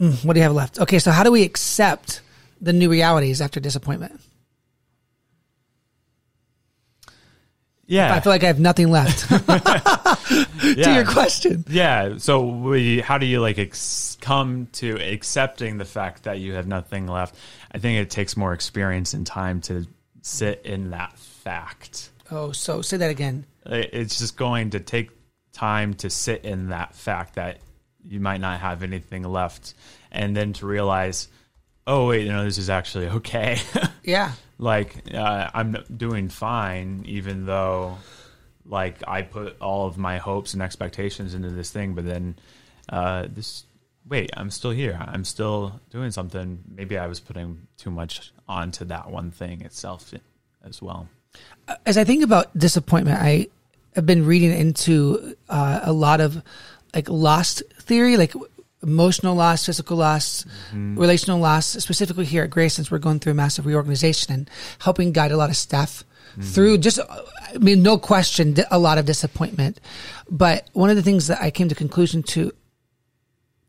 Mm, 0.00 0.24
what 0.24 0.34
do 0.34 0.40
you 0.40 0.44
have 0.44 0.54
left? 0.54 0.80
Okay, 0.80 0.98
so 0.98 1.10
how 1.10 1.22
do 1.22 1.32
we 1.32 1.42
accept 1.42 2.22
the 2.60 2.72
new 2.72 2.90
realities 2.90 3.40
after 3.40 3.60
disappointment? 3.60 4.20
Yeah. 7.90 8.14
I 8.14 8.20
feel 8.20 8.30
like 8.30 8.44
I 8.44 8.46
have 8.46 8.60
nothing 8.60 8.88
left 8.88 9.28
to 9.28 10.74
yeah. 10.76 10.94
your 10.94 11.04
question. 11.04 11.64
Yeah. 11.68 12.18
So 12.18 12.46
we, 12.46 13.00
how 13.00 13.18
do 13.18 13.26
you 13.26 13.40
like 13.40 13.58
ex- 13.58 14.16
come 14.20 14.68
to 14.74 14.94
accepting 15.00 15.76
the 15.76 15.84
fact 15.84 16.22
that 16.22 16.38
you 16.38 16.54
have 16.54 16.68
nothing 16.68 17.08
left? 17.08 17.34
I 17.72 17.78
think 17.78 17.98
it 17.98 18.08
takes 18.08 18.36
more 18.36 18.52
experience 18.52 19.12
and 19.12 19.26
time 19.26 19.60
to 19.62 19.88
sit 20.22 20.62
in 20.64 20.90
that 20.90 21.18
fact. 21.18 22.10
Oh, 22.30 22.52
so 22.52 22.80
say 22.80 22.96
that 22.98 23.10
again. 23.10 23.44
It's 23.66 24.20
just 24.20 24.36
going 24.36 24.70
to 24.70 24.80
take 24.80 25.10
time 25.52 25.94
to 25.94 26.10
sit 26.10 26.44
in 26.44 26.68
that 26.68 26.94
fact 26.94 27.34
that 27.34 27.58
you 28.04 28.20
might 28.20 28.40
not 28.40 28.60
have 28.60 28.84
anything 28.84 29.24
left 29.24 29.74
and 30.12 30.36
then 30.36 30.52
to 30.54 30.66
realize, 30.66 31.26
oh, 31.88 32.06
wait, 32.06 32.24
you 32.24 32.32
know, 32.32 32.44
this 32.44 32.56
is 32.58 32.70
actually 32.70 33.08
okay. 33.08 33.58
Yeah. 34.04 34.32
Like 34.60 35.14
uh, 35.14 35.50
I'm 35.54 35.84
doing 35.96 36.28
fine, 36.28 37.02
even 37.06 37.46
though 37.46 37.96
like 38.66 38.96
I 39.08 39.22
put 39.22 39.56
all 39.60 39.86
of 39.86 39.96
my 39.96 40.18
hopes 40.18 40.52
and 40.52 40.62
expectations 40.62 41.34
into 41.34 41.48
this 41.48 41.70
thing, 41.70 41.94
but 41.94 42.04
then 42.04 42.36
uh, 42.90 43.26
this 43.32 43.64
wait, 44.06 44.30
I'm 44.36 44.50
still 44.50 44.70
here. 44.70 44.98
I'm 45.00 45.24
still 45.24 45.80
doing 45.88 46.10
something. 46.10 46.62
Maybe 46.68 46.98
I 46.98 47.06
was 47.06 47.20
putting 47.20 47.68
too 47.78 47.90
much 47.90 48.32
onto 48.46 48.84
that 48.86 49.10
one 49.10 49.30
thing 49.30 49.62
itself 49.62 50.12
as 50.62 50.82
well. 50.82 51.08
As 51.86 51.96
I 51.96 52.04
think 52.04 52.22
about 52.22 52.56
disappointment, 52.58 53.18
I 53.18 53.46
have 53.94 54.04
been 54.04 54.26
reading 54.26 54.50
into 54.52 55.36
uh, 55.48 55.80
a 55.84 55.92
lot 55.92 56.20
of 56.20 56.42
like 56.94 57.08
loss 57.08 57.62
theory, 57.78 58.18
like 58.18 58.34
emotional 58.82 59.34
loss, 59.34 59.66
physical 59.66 59.96
loss, 59.96 60.44
mm-hmm. 60.68 60.98
relational 60.98 61.38
loss, 61.38 61.66
specifically 61.66 62.24
here 62.24 62.44
at 62.44 62.50
Grace, 62.50 62.74
since 62.74 62.90
we're 62.90 62.98
going 62.98 63.18
through 63.18 63.32
a 63.32 63.34
massive 63.34 63.66
reorganization 63.66 64.32
and 64.32 64.50
helping 64.78 65.12
guide 65.12 65.32
a 65.32 65.36
lot 65.36 65.50
of 65.50 65.56
staff 65.56 66.04
mm-hmm. 66.32 66.42
through 66.42 66.78
just, 66.78 66.98
uh, 66.98 67.04
I 67.54 67.58
mean, 67.58 67.82
no 67.82 67.98
question, 67.98 68.56
a 68.70 68.78
lot 68.78 68.98
of 68.98 69.04
disappointment. 69.04 69.80
But 70.30 70.68
one 70.72 70.90
of 70.90 70.96
the 70.96 71.02
things 71.02 71.26
that 71.26 71.42
I 71.42 71.50
came 71.50 71.68
to 71.68 71.74
conclusion 71.74 72.22
to 72.24 72.52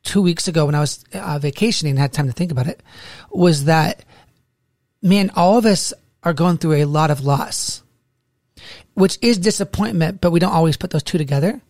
two 0.04 0.21
weeks 0.21 0.47
ago 0.47 0.65
when 0.65 0.76
I 0.76 0.80
was 0.80 1.04
uh, 1.13 1.39
vacationing 1.39 1.91
and 1.91 2.00
had 2.00 2.13
time 2.13 2.28
to 2.28 2.34
think 2.34 2.52
about 2.52 2.67
it 2.67 2.82
was 3.30 3.65
that, 3.65 4.04
man, 5.02 5.32
all 5.36 5.58
of 5.58 5.65
us 5.65 5.93
are 6.24 6.34
going 6.34 6.58
through 6.58 6.74
a 6.74 6.86
lot 6.86 7.12
of 7.12 7.24
loss, 7.24 7.84
which 8.93 9.17
is 9.21 9.38
disappointment, 9.38 10.21
but 10.21 10.32
we 10.32 10.39
don't 10.39 10.54
always 10.54 10.78
put 10.78 10.91
those 10.91 11.04
two 11.04 11.17
together. 11.17 11.62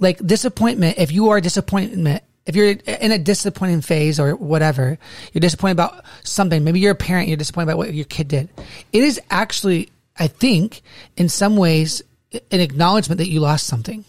Like 0.00 0.18
disappointment 0.24 0.98
if 0.98 1.10
you 1.10 1.30
are 1.30 1.40
disappointment 1.40 2.22
if 2.48 2.56
you're 2.56 2.70
in 2.70 3.12
a 3.12 3.18
disappointing 3.18 3.80
phase 3.82 4.18
or 4.18 4.34
whatever 4.34 4.98
you're 5.32 5.40
disappointed 5.40 5.72
about 5.72 6.04
something 6.24 6.64
maybe 6.64 6.80
you're 6.80 6.92
a 6.92 6.96
parent 6.96 7.28
you're 7.28 7.36
disappointed 7.36 7.68
about 7.70 7.78
what 7.78 7.94
your 7.94 8.04
kid 8.06 8.26
did 8.26 8.48
it 8.92 9.04
is 9.04 9.20
actually 9.30 9.88
i 10.18 10.26
think 10.26 10.82
in 11.16 11.28
some 11.28 11.56
ways 11.56 12.02
an 12.50 12.60
acknowledgement 12.60 13.18
that 13.18 13.28
you 13.28 13.38
lost 13.40 13.66
something 13.66 14.04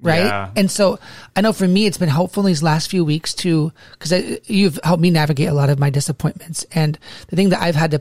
right 0.00 0.24
Yeah. 0.24 0.50
and 0.56 0.70
so 0.70 0.98
i 1.36 1.40
know 1.40 1.52
for 1.52 1.68
me 1.68 1.86
it's 1.86 1.98
been 1.98 2.08
helpful 2.08 2.42
in 2.42 2.46
these 2.46 2.62
last 2.62 2.90
few 2.90 3.04
weeks 3.04 3.34
to 3.34 3.72
because 3.98 4.12
you've 4.48 4.78
helped 4.82 5.02
me 5.02 5.10
navigate 5.10 5.48
a 5.48 5.54
lot 5.54 5.68
of 5.70 5.78
my 5.78 5.90
disappointments 5.90 6.64
and 6.72 6.98
the 7.28 7.36
thing 7.36 7.50
that 7.50 7.60
i've 7.60 7.76
had 7.76 7.90
to 7.92 8.00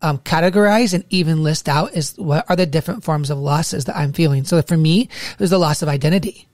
um, 0.00 0.18
categorize 0.18 0.94
and 0.94 1.04
even 1.10 1.42
list 1.42 1.68
out 1.68 1.92
is 1.92 2.14
what 2.16 2.44
are 2.48 2.54
the 2.54 2.66
different 2.66 3.02
forms 3.02 3.30
of 3.30 3.38
losses 3.38 3.86
that 3.86 3.96
I'm 3.96 4.12
feeling. 4.12 4.44
So 4.44 4.62
for 4.62 4.76
me, 4.76 5.08
there's 5.38 5.50
the 5.50 5.58
loss 5.58 5.82
of 5.82 5.88
identity. 5.88 6.46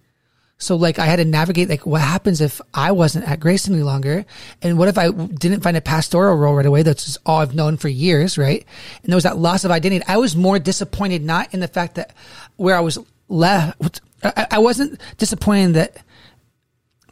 So 0.59 0.77
like 0.77 0.99
I 0.99 1.07
had 1.07 1.17
to 1.17 1.25
navigate 1.25 1.69
like 1.69 1.85
what 1.85 2.01
happens 2.01 2.41
if 2.41 2.61
I 2.73 2.93
wasn't 2.93 3.29
at 3.29 3.41
Grace 3.41 3.69
any 3.69 3.83
longer, 3.83 4.25
and 4.63 4.79
what 4.79 4.89
if 4.89 4.97
I 4.97 5.11
didn't 5.11 5.63
find 5.63 5.77
a 5.77 5.81
pastoral 5.81 6.37
role 6.37 6.55
right 6.55 6.67
away? 6.67 6.83
That's 6.83 7.19
all 7.27 7.41
I've 7.41 7.55
known 7.55 7.77
for 7.77 7.89
years, 7.89 8.39
right? 8.39 8.65
And 9.03 9.13
there 9.13 9.17
was 9.17 9.25
that 9.25 9.37
loss 9.37 9.65
of 9.65 9.71
identity. 9.71 10.05
I 10.07 10.17
was 10.17 10.37
more 10.37 10.59
disappointed 10.59 11.23
not 11.23 11.53
in 11.53 11.61
the 11.61 11.69
fact 11.69 11.97
that 11.97 12.15
where 12.57 12.77
I 12.77 12.81
was 12.81 12.99
left. 13.29 14.01
I, 14.23 14.47
I 14.53 14.59
wasn't 14.59 15.01
disappointed 15.19 15.75
that. 15.75 15.97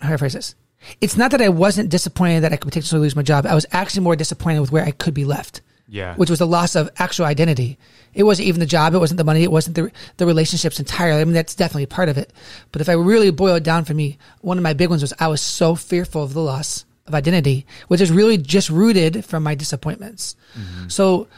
How 0.01 0.09
do 0.09 0.15
I 0.15 0.17
phrase 0.17 0.33
this? 0.33 0.55
It's 1.01 1.17
not 1.17 1.31
that 1.31 1.43
I 1.43 1.49
wasn't 1.49 1.91
disappointed 1.91 2.41
that 2.41 2.53
I 2.53 2.57
could 2.57 2.69
potentially 2.69 3.01
lose 3.01 3.15
my 3.15 3.23
job. 3.23 3.47
I 3.47 3.55
was 3.55 3.67
actually 3.73 4.03
more 4.03 4.17
disappointed 4.17 4.61
with 4.61 4.73
where 4.73 4.85
I 4.85 4.91
could 4.91 5.15
be 5.15 5.25
left 5.25 5.61
Yeah. 5.93 6.15
which 6.17 6.31
was 6.31 6.39
the 6.39 6.47
loss 6.47 6.75
of 6.75 6.89
actual 6.97 7.27
identity. 7.27 7.79
It 8.15 8.23
wasn't 8.23 8.49
even 8.49 8.61
the 8.61 8.67
job. 8.67 8.95
It 8.95 8.99
wasn't 8.99 9.19
the 9.19 9.25
money. 9.25 9.43
It 9.43 9.53
wasn't 9.53 9.77
the, 9.77 9.93
the 10.17 10.25
relationships 10.25 10.81
entirely. 10.81 11.21
I 11.21 11.25
mean, 11.25 11.35
that's 11.35 11.55
definitely 11.55 11.85
part 11.85 12.09
of 12.09 12.17
it. 12.17 12.33
But 12.73 12.81
if 12.81 12.89
I 12.89 12.95
really 12.95 13.31
boil 13.31 13.57
it 13.57 13.63
down 13.63 13.85
for 13.85 13.93
me, 13.93 14.17
one 14.41 14.57
of 14.57 14.63
my 14.63 14.73
big 14.73 14.89
ones 14.89 15.03
was 15.03 15.13
I 15.21 15.29
was 15.29 15.43
so 15.43 15.75
fearful 15.75 16.23
of 16.23 16.33
the 16.33 16.41
loss 16.41 16.87
of 17.07 17.15
identity, 17.15 17.67
which 17.89 18.01
is 18.01 18.11
really 18.11 18.39
just 18.39 18.71
rooted 18.71 19.25
from 19.25 19.43
my 19.43 19.55
disappointments. 19.55 20.35
Mm-hmm. 20.59 20.89
So 20.89 21.29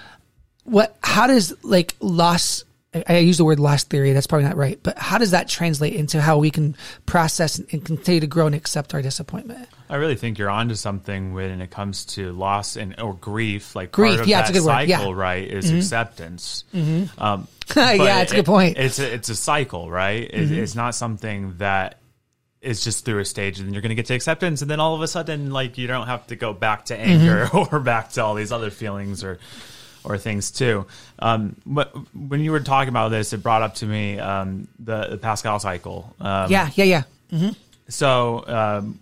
what, 0.62 0.96
how 1.02 1.26
does 1.26 1.52
like 1.64 1.96
loss 1.98 2.64
I, 3.08 3.18
use 3.18 3.38
the 3.38 3.44
word 3.44 3.58
loss 3.58 3.84
theory. 3.84 4.12
That's 4.12 4.26
probably 4.26 4.46
not 4.46 4.56
right, 4.56 4.78
but 4.82 4.98
how 4.98 5.18
does 5.18 5.32
that 5.32 5.48
translate 5.48 5.94
into 5.94 6.20
how 6.20 6.38
we 6.38 6.50
can 6.50 6.76
process 7.06 7.58
and 7.58 7.84
continue 7.84 8.20
to 8.20 8.26
grow 8.26 8.46
and 8.46 8.54
accept 8.54 8.94
our 8.94 9.02
disappointment? 9.02 9.68
I 9.88 9.96
really 9.96 10.14
think 10.14 10.38
you're 10.38 10.50
onto 10.50 10.74
something 10.74 11.34
when 11.34 11.60
it 11.60 11.70
comes 11.70 12.04
to 12.06 12.32
loss 12.32 12.76
and 12.76 13.00
or 13.00 13.14
grief. 13.14 13.74
Like 13.74 13.92
Grief, 13.92 14.12
part 14.12 14.20
of 14.20 14.28
yeah, 14.28 14.42
that 14.42 14.42
it's 14.48 14.50
a 14.50 14.60
good 14.60 14.66
word, 14.66 14.72
cycle, 14.72 14.88
yeah. 14.88 15.00
Mm-hmm. 15.00 15.18
right, 15.18 15.48
is 15.48 15.70
acceptance. 15.70 16.64
Um, 17.18 17.48
yeah, 17.76 18.22
it's 18.22 18.32
a 18.32 18.36
good 18.36 18.46
point. 18.46 18.78
It's 18.78 18.98
a, 18.98 19.12
it's 19.12 19.28
a 19.28 19.36
cycle, 19.36 19.90
right? 19.90 20.22
It, 20.22 20.44
Mm-hmm. 20.44 20.54
It's 20.54 20.74
not 20.74 20.94
something 20.94 21.54
that 21.58 22.00
is 22.60 22.84
just 22.84 23.04
through 23.04 23.20
a 23.20 23.24
stage, 23.24 23.58
and 23.58 23.66
then 23.66 23.74
you're 23.74 23.82
going 23.82 23.90
to 23.90 23.94
get 23.94 24.06
to 24.06 24.14
acceptance, 24.14 24.62
and 24.62 24.70
then 24.70 24.80
all 24.80 24.94
of 24.94 25.02
a 25.02 25.08
sudden, 25.08 25.50
like 25.50 25.78
you 25.78 25.86
don't 25.86 26.06
have 26.06 26.26
to 26.28 26.36
go 26.36 26.52
back 26.52 26.86
to 26.86 26.96
anger 26.96 27.46
Mm-hmm. 27.46 27.74
or 27.74 27.80
back 27.80 28.10
to 28.12 28.24
all 28.24 28.34
these 28.34 28.52
other 28.52 28.70
feelings 28.70 29.22
or 29.24 29.38
or 30.04 30.18
things 30.18 30.50
too. 30.50 30.86
Um, 31.18 31.56
but 31.66 31.94
when 32.14 32.40
you 32.40 32.52
were 32.52 32.60
talking 32.60 32.90
about 32.90 33.08
this, 33.08 33.32
it 33.32 33.42
brought 33.42 33.62
up 33.62 33.76
to 33.76 33.86
me 33.86 34.18
um, 34.18 34.68
the, 34.78 35.06
the 35.08 35.16
Paschal 35.18 35.58
cycle. 35.58 36.14
Um, 36.20 36.50
yeah, 36.50 36.70
yeah, 36.74 37.02
yeah. 37.32 37.50
so 37.88 38.44
um, 38.46 39.00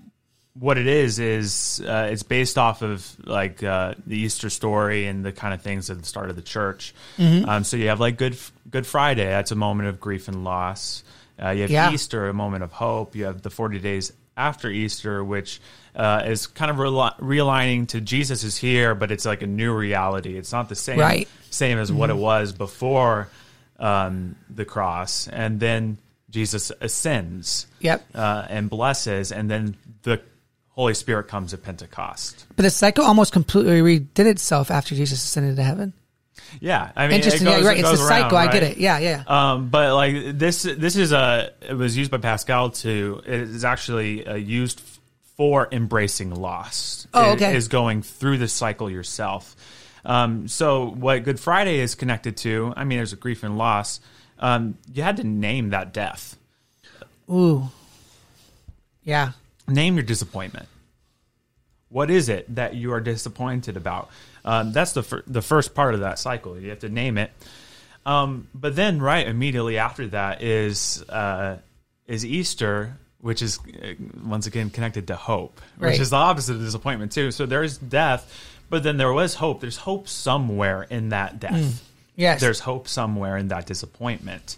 what 0.59 0.79
it 0.79 0.87
is 0.87 1.19
is 1.19 1.83
uh, 1.87 2.09
it's 2.11 2.23
based 2.23 2.59
off 2.59 2.83
of 2.83 3.17
like 3.27 3.63
uh, 3.63 3.95
the 4.07 4.17
Easter 4.19 4.51
story 4.51 5.07
and 5.07 5.25
the 5.25 5.33
kind 5.33 5.55
of 5.55 5.63
things 5.63 5.91
at 5.91 5.99
the 5.99 6.05
start 6.07 6.31
of 6.31 6.37
the 6.37 6.43
church. 6.43 6.95
Mm-hmm. 7.19 7.49
Um, 7.49 7.65
so 7.65 7.77
you 7.77 7.89
have 7.89 8.01
like 8.01 8.17
Good 8.17 8.37
Good 8.71 8.87
Friday. 8.87 9.27
That's 9.27 9.51
a 9.51 9.57
moment 9.57 9.89
of 9.89 10.01
grief 10.01 10.29
and 10.29 10.45
loss. 10.45 11.05
Uh, 11.43 11.51
you 11.51 11.63
have 11.63 11.71
Yeah. 11.71 11.93
Easter, 11.93 12.29
a 12.29 12.35
moment 12.35 12.63
of 12.63 12.73
hope. 12.73 13.17
You 13.17 13.25
have 13.25 13.43
the 13.43 13.51
forty 13.51 13.79
days 13.79 14.13
after 14.37 14.71
Easter, 14.71 15.23
which 15.25 15.61
uh, 15.95 16.23
is 16.27 16.47
kind 16.47 16.71
of 16.71 16.79
rel- 16.79 17.15
realigning 17.21 17.87
to 17.89 18.01
Jesus 18.01 18.45
is 18.45 18.57
here, 18.57 18.95
but 18.95 19.11
it's 19.11 19.25
like 19.27 19.43
a 19.43 19.47
new 19.47 19.73
reality. 19.75 20.37
It's 20.39 20.53
not 20.53 20.69
the 20.69 20.75
same 20.75 20.99
Right. 20.99 21.29
same 21.51 21.79
as 21.79 21.93
what 21.93 22.11
it 22.11 22.17
was 22.17 22.53
before 22.53 23.29
um, 23.79 24.37
the 24.49 24.65
cross, 24.65 25.29
and 25.29 25.59
then 25.61 25.99
Jesus 26.31 26.73
ascends 26.81 27.67
Yep. 27.81 28.07
uh, 28.15 28.47
and 28.49 28.71
blesses, 28.71 29.33
and 29.33 29.51
then 29.51 29.77
the 30.03 30.21
Holy 30.71 30.95
Spirit 30.95 31.25
comes 31.29 31.53
at 31.53 31.63
Pentecost. 31.63 32.47
But 32.57 32.63
the 32.63 32.71
cycle 32.71 33.05
almost 33.05 33.33
completely 33.33 33.81
redid 33.83 34.27
itself 34.27 34.71
after 34.71 34.95
Jesus 34.95 35.23
ascended 35.23 35.57
to 35.57 35.63
heaven. 35.63 35.93
Yeah, 36.61 36.91
I 36.97 37.07
mean, 37.09 37.17
Interesting. 37.17 37.47
It 37.47 37.51
goes, 37.51 37.63
yeah, 37.63 37.69
right. 37.69 37.77
it 37.77 37.81
It's 37.81 37.91
the 37.91 37.97
goes 37.97 38.01
around, 38.11 38.23
cycle. 38.23 38.39
I 38.39 38.47
get 38.47 38.63
right? 38.63 38.73
it. 38.73 38.79
Yeah, 38.79 38.99
yeah. 38.99 39.25
Um, 39.27 39.69
but 39.69 39.95
like 39.95 40.39
this, 40.39 40.63
this 40.63 40.97
is 40.97 41.13
a. 41.13 41.53
It 41.63 41.75
was 41.75 41.97
used 41.97 42.11
by 42.11 42.19
Pascal 42.19 42.71
to. 42.71 43.23
It 43.25 43.35
is 43.35 43.65
actually 43.65 44.27
uh, 44.27 44.35
used 44.35 44.81
for 45.37 45.69
embracing 45.73 46.35
loss. 46.35 47.07
Oh, 47.15 47.33
okay. 47.33 47.55
Is 47.57 47.69
going 47.69 48.03
through 48.03 48.39
the 48.39 48.49
cycle 48.49 48.91
yourself. 48.91 49.57
Um, 50.05 50.49
so 50.49 50.89
what 50.91 51.23
Good 51.25 51.39
Friday 51.41 51.79
is 51.79 51.95
connected 51.95 52.37
to? 52.39 52.73
I 52.77 52.85
mean, 52.85 52.99
there's 52.99 53.13
a 53.13 53.17
grief 53.17 53.43
and 53.45 53.57
loss. 53.57 54.01
Um, 54.39 54.77
you 54.93 55.03
had 55.03 55.17
to 55.19 55.25
name 55.25 55.71
that 55.71 55.93
death. 55.93 56.37
Ooh. 57.31 57.69
Yeah. 59.05 59.33
name 59.69 59.95
your 59.95 60.03
disappointment. 60.03 60.69
What 61.89 62.11
is 62.11 62.29
it 62.29 62.55
that 62.55 62.75
you 62.75 62.93
are 62.93 63.01
disappointed 63.01 63.77
about? 63.77 64.11
Um, 64.45 64.73
that's 64.73 64.93
the 64.93 65.03
fir- 65.03 65.23
the 65.27 65.43
first 65.43 65.75
part 65.75 65.95
of 65.95 66.01
that 66.01 66.19
cycle. 66.19 66.59
You 66.59 66.71
have 66.71 66.81
to 66.81 66.89
name 66.89 67.19
it. 67.19 67.31
Um, 68.05 68.49
but 68.55 68.75
then, 68.75 69.01
right 69.01 69.27
immediately 69.27 69.79
after 69.79 70.09
that 70.09 70.43
is 70.43 71.05
uh, 71.09 71.59
is 72.07 72.27
Easter, 72.27 72.97
which 73.21 73.43
is 73.43 73.59
uh, 73.61 73.95
once 74.25 74.47
again 74.47 74.71
connected 74.71 75.07
to 75.09 75.17
hope, 75.17 75.61
which 75.79 76.01
is 76.01 76.11
the 76.11 76.17
opposite 76.17 76.55
of 76.55 76.61
disappointment 76.61 77.13
too. 77.13 77.31
So 77.31 77.47
there's 77.47 77.79
death, 77.79 78.33
but 78.69 78.83
then 78.83 78.97
there 78.97 79.13
was 79.13 79.35
hope. 79.35 79.61
There's 79.61 79.77
hope 79.77 80.09
somewhere 80.09 80.83
in 80.83 81.11
that 81.11 81.39
death. 81.39 81.89
Yes. 82.17 82.41
There's 82.41 82.61
hope 82.61 82.89
somewhere 82.89 83.37
in 83.37 83.49
that 83.49 83.67
disappointment. 83.67 84.57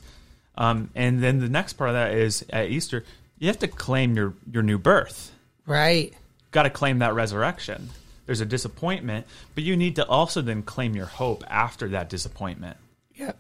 Um, 0.57 0.91
and 0.95 1.23
then 1.23 1.41
the 1.41 1.49
next 1.49 1.75
part 1.75 1.91
of 1.91 1.95
that 1.95 2.13
is 2.13 2.45
at 2.51 2.71
Easter, 2.71 3.05
you 3.39 3.49
have 3.49 3.59
to 3.59 3.69
claim 3.69 4.17
your 4.17 4.35
your 4.51 4.63
new 4.63 4.79
birth 4.79 5.33
right. 5.67 6.13
got 6.51 6.65
to 6.65 6.71
claim 6.71 7.01
that 7.01 7.15
resurrection. 7.15 7.91
There's 8.27 8.41
a 8.41 8.47
disappointment, 8.47 9.27
but 9.55 9.65
you 9.65 9.77
need 9.77 9.97
to 9.97 10.07
also 10.07 10.41
then 10.43 10.63
claim 10.63 10.95
your 10.97 11.07
hope 11.07 11.45
after 11.49 11.89
that 11.91 12.09
disappointment. 12.09 12.77
Yep. 13.17 13.37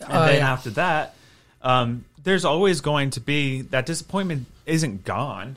And 0.00 0.08
Oh, 0.12 0.26
then 0.26 0.36
yeah. 0.38 0.52
after 0.52 0.70
that, 0.70 1.14
um, 1.62 2.04
there's 2.22 2.44
always 2.44 2.80
going 2.80 3.10
to 3.10 3.20
be 3.20 3.62
that 3.62 3.86
disappointment 3.86 4.46
isn't 4.66 5.04
gone 5.04 5.56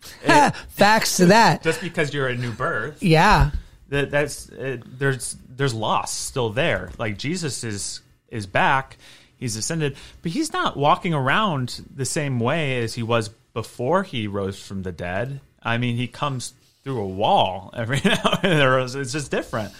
Facts 0.68 1.16
to 1.16 1.26
that. 1.26 1.62
just 1.64 1.80
because 1.80 2.14
you're 2.14 2.28
a 2.28 2.36
new 2.36 2.52
birth. 2.52 3.02
Yeah. 3.02 3.50
That 3.88 4.10
that's 4.10 4.50
uh, 4.50 4.76
there's 4.86 5.36
there's 5.48 5.74
loss 5.74 6.12
still 6.14 6.50
there. 6.50 6.90
Like 6.98 7.18
Jesus 7.18 7.64
is 7.64 8.00
is 8.28 8.46
back, 8.46 8.96
he's 9.38 9.56
ascended, 9.56 9.96
but 10.22 10.30
he's 10.32 10.52
not 10.52 10.76
walking 10.76 11.14
around 11.14 11.82
the 11.94 12.04
same 12.04 12.38
way 12.38 12.82
as 12.82 12.94
he 12.94 13.02
was 13.02 13.30
before 13.54 14.02
he 14.02 14.26
rose 14.28 14.60
from 14.60 14.82
the 14.82 14.92
dead. 14.92 15.40
I 15.62 15.78
mean, 15.78 15.96
he 15.96 16.06
comes 16.06 16.52
through 16.84 17.00
a 17.00 17.06
wall 17.06 17.70
every 17.76 18.00
now 18.04 18.38
and 18.42 18.60
then. 18.60 19.00
It's 19.00 19.12
just 19.12 19.30
different. 19.30 19.72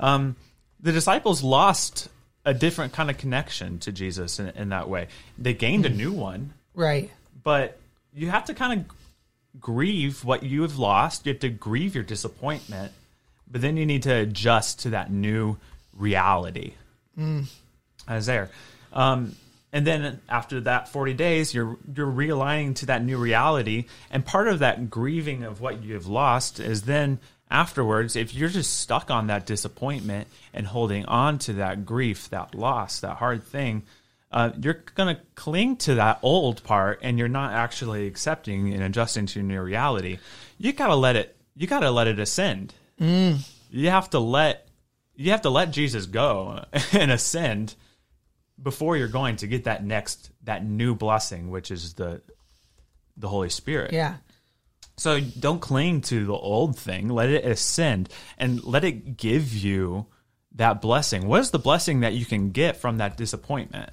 Um, 0.00 0.36
the 0.80 0.92
disciples 0.92 1.42
lost 1.42 2.08
a 2.44 2.54
different 2.54 2.92
kind 2.92 3.10
of 3.10 3.18
connection 3.18 3.78
to 3.80 3.92
Jesus 3.92 4.38
in, 4.38 4.48
in 4.50 4.68
that 4.70 4.88
way. 4.88 5.08
They 5.38 5.54
gained 5.54 5.86
a 5.86 5.90
new 5.90 6.12
one, 6.12 6.52
Right. 6.74 7.10
but 7.42 7.78
you 8.14 8.30
have 8.30 8.44
to 8.46 8.54
kind 8.54 8.80
of 8.80 9.60
grieve 9.60 10.24
what 10.24 10.42
you 10.42 10.62
have 10.62 10.78
lost. 10.78 11.26
You 11.26 11.32
have 11.32 11.40
to 11.40 11.48
grieve 11.48 11.94
your 11.94 12.04
disappointment, 12.04 12.92
but 13.50 13.60
then 13.62 13.76
you 13.76 13.84
need 13.86 14.02
to 14.04 14.14
adjust 14.14 14.80
to 14.80 14.90
that 14.90 15.10
new 15.10 15.56
reality. 15.94 16.74
As 18.06 18.26
there, 18.26 18.50
um, 18.92 19.34
and 19.76 19.86
then 19.86 20.22
after 20.26 20.58
that 20.62 20.88
forty 20.88 21.12
days, 21.12 21.52
you're 21.52 21.76
you're 21.94 22.10
realigning 22.10 22.74
to 22.76 22.86
that 22.86 23.04
new 23.04 23.18
reality, 23.18 23.84
and 24.10 24.24
part 24.24 24.48
of 24.48 24.60
that 24.60 24.88
grieving 24.88 25.44
of 25.44 25.60
what 25.60 25.82
you 25.82 25.92
have 25.92 26.06
lost 26.06 26.58
is 26.58 26.84
then 26.84 27.18
afterwards, 27.50 28.16
if 28.16 28.32
you're 28.32 28.48
just 28.48 28.80
stuck 28.80 29.10
on 29.10 29.26
that 29.26 29.44
disappointment 29.44 30.28
and 30.54 30.66
holding 30.66 31.04
on 31.04 31.36
to 31.40 31.52
that 31.52 31.84
grief, 31.84 32.30
that 32.30 32.54
loss, 32.54 33.00
that 33.00 33.18
hard 33.18 33.44
thing, 33.44 33.82
uh, 34.32 34.50
you're 34.58 34.82
going 34.94 35.14
to 35.14 35.20
cling 35.34 35.76
to 35.76 35.96
that 35.96 36.20
old 36.22 36.64
part 36.64 37.00
and 37.02 37.18
you're 37.18 37.28
not 37.28 37.52
actually 37.52 38.06
accepting 38.06 38.72
and 38.72 38.82
adjusting 38.82 39.26
to 39.26 39.40
your 39.40 39.46
new 39.46 39.60
reality. 39.60 40.18
You 40.56 40.72
got 40.72 40.86
to 40.86 40.96
let 40.96 41.16
it, 41.16 41.36
you 41.54 41.66
got 41.66 41.80
to 41.80 41.90
let 41.90 42.06
it 42.06 42.18
ascend. 42.18 42.72
You 43.70 43.90
have 43.90 44.08
to 44.10 44.20
let, 44.20 44.68
you 45.16 45.32
have 45.32 45.42
to 45.42 45.50
let 45.50 45.70
Jesus 45.70 46.06
go 46.06 46.64
and 46.92 47.10
ascend 47.10 47.74
before 48.62 48.96
you're 48.96 49.08
going 49.08 49.36
to 49.36 49.46
get 49.46 49.64
that 49.64 49.84
next, 49.84 50.30
that 50.44 50.64
new 50.64 50.94
blessing, 50.94 51.50
which 51.50 51.70
is 51.70 51.94
the, 51.94 52.22
the 53.16 53.28
Holy 53.28 53.50
Spirit. 53.50 53.92
Yeah. 53.92 54.16
So 54.96 55.20
don't 55.20 55.60
cling 55.60 56.00
to 56.02 56.24
the 56.24 56.32
old 56.32 56.78
thing. 56.78 57.08
Let 57.08 57.28
it 57.28 57.44
ascend 57.44 58.08
and 58.38 58.64
let 58.64 58.84
it 58.84 59.16
give 59.16 59.52
you 59.52 60.06
that 60.54 60.80
blessing. 60.80 61.26
What 61.26 61.40
is 61.40 61.50
the 61.50 61.58
blessing 61.58 62.00
that 62.00 62.14
you 62.14 62.24
can 62.24 62.50
get 62.50 62.78
from 62.78 62.98
that 62.98 63.16
disappointment? 63.16 63.90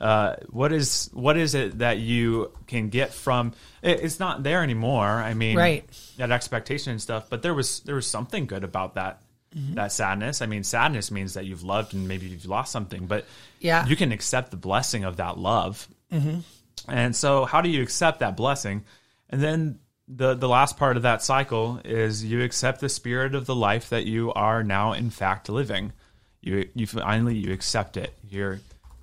Uh, 0.00 0.36
what 0.50 0.72
is 0.72 1.10
what 1.12 1.36
is 1.36 1.56
it 1.56 1.78
that 1.78 1.98
you 1.98 2.52
can 2.68 2.88
get 2.88 3.12
from? 3.12 3.52
It, 3.82 4.00
it's 4.00 4.20
not 4.20 4.44
there 4.44 4.62
anymore. 4.62 5.06
I 5.06 5.34
mean, 5.34 5.56
Right. 5.56 5.84
That 6.18 6.30
expectation 6.30 6.92
and 6.92 7.02
stuff. 7.02 7.28
But 7.28 7.42
there 7.42 7.54
was 7.54 7.80
there 7.80 7.96
was 7.96 8.06
something 8.06 8.46
good 8.46 8.62
about 8.62 8.94
that. 8.94 9.22
Mm-hmm. 9.56 9.74
That 9.74 9.92
sadness. 9.92 10.42
I 10.42 10.46
mean, 10.46 10.62
sadness 10.62 11.10
means 11.10 11.34
that 11.34 11.46
you've 11.46 11.62
loved 11.62 11.94
and 11.94 12.06
maybe 12.06 12.26
you've 12.26 12.44
lost 12.46 12.70
something, 12.70 13.06
but 13.06 13.24
Yeah. 13.60 13.86
you 13.86 13.96
can 13.96 14.12
accept 14.12 14.50
the 14.50 14.56
blessing 14.58 15.04
of 15.04 15.16
that 15.16 15.38
love. 15.38 15.88
Mm-hmm. 16.12 16.40
And 16.88 17.16
so, 17.16 17.44
how 17.46 17.60
do 17.62 17.68
you 17.68 17.82
accept 17.82 18.20
that 18.20 18.36
blessing? 18.36 18.84
And 19.30 19.42
then 19.42 19.78
the 20.06 20.34
the 20.34 20.48
last 20.48 20.76
part 20.76 20.96
of 20.96 21.02
that 21.02 21.22
cycle 21.22 21.80
is 21.84 22.24
you 22.24 22.42
accept 22.42 22.80
the 22.80 22.88
spirit 22.88 23.34
of 23.34 23.44
the 23.46 23.54
life 23.54 23.90
that 23.90 24.06
you 24.06 24.32
are 24.32 24.62
now 24.62 24.92
in 24.92 25.10
fact 25.10 25.48
living. 25.48 25.92
You 26.40 26.68
you 26.74 26.86
finally 26.86 27.36
you 27.36 27.52
accept 27.52 27.96
it. 27.96 28.12
You're 28.28 28.60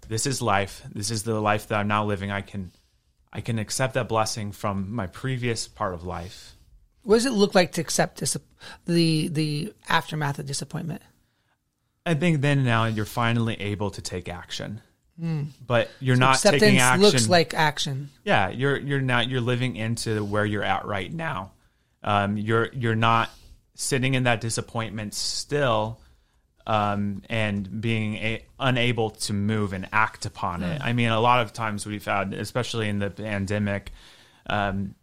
this 0.07 0.25
is 0.25 0.41
life. 0.41 0.83
This 0.93 1.11
is 1.11 1.23
the 1.23 1.39
life 1.39 1.67
that 1.67 1.79
I'm 1.79 1.87
now 1.87 2.05
living. 2.05 2.31
I 2.31 2.41
can 2.41 2.71
I 3.33 3.41
can 3.41 3.59
accept 3.59 3.95
that 3.95 4.07
blessing 4.07 4.51
from 4.51 4.93
my 4.95 5.07
previous 5.07 5.67
part 5.67 5.93
of 5.93 6.03
life. 6.05 6.54
What 7.05 7.15
does 7.15 7.25
it 7.25 7.31
look 7.31 7.55
like 7.55 7.71
to 7.73 7.81
accept 7.81 8.19
dis- 8.19 8.37
the 8.85 9.29
the 9.29 9.73
aftermath 9.87 10.39
of 10.39 10.45
disappointment? 10.45 11.01
I 12.05 12.13
think 12.15 12.41
then 12.41 12.63
now 12.65 12.85
you're 12.85 13.05
finally 13.05 13.55
able 13.61 13.91
to 13.91 14.01
take 14.01 14.27
action. 14.29 14.81
But 15.65 15.89
you're 16.01 16.17
not 16.17 16.35
Acceptance 16.35 16.61
taking 16.61 16.79
action. 16.79 17.01
looks 17.01 17.29
like 17.29 17.53
action. 17.53 18.09
yeah 18.25 18.49
you're 18.49 18.77
you're 18.77 18.99
not 18.99 19.29
you're 19.29 19.39
living 19.39 19.77
into 19.77 20.25
where 20.25 20.43
you're 20.45 20.61
at 20.61 20.85
right 20.85 21.11
now 21.11 21.53
um, 22.03 22.35
you're 22.35 22.67
you're 22.73 22.95
not 22.95 23.29
sitting 23.75 24.13
in 24.13 24.23
that 24.23 24.41
disappointment 24.41 25.13
still 25.13 26.01
um, 26.67 27.21
and 27.29 27.79
being 27.79 28.15
a, 28.15 28.45
unable 28.59 29.11
to 29.11 29.31
move 29.31 29.71
and 29.71 29.87
act 29.93 30.25
upon 30.25 30.63
it 30.63 30.81
i 30.83 30.91
mean 30.91 31.07
a 31.09 31.19
lot 31.21 31.41
of 31.41 31.53
times 31.53 31.85
we've 31.85 32.03
had 32.03 32.33
especially 32.33 32.89
in 32.89 32.99
the 32.99 33.09
pandemic 33.09 33.93
um, 34.49 34.95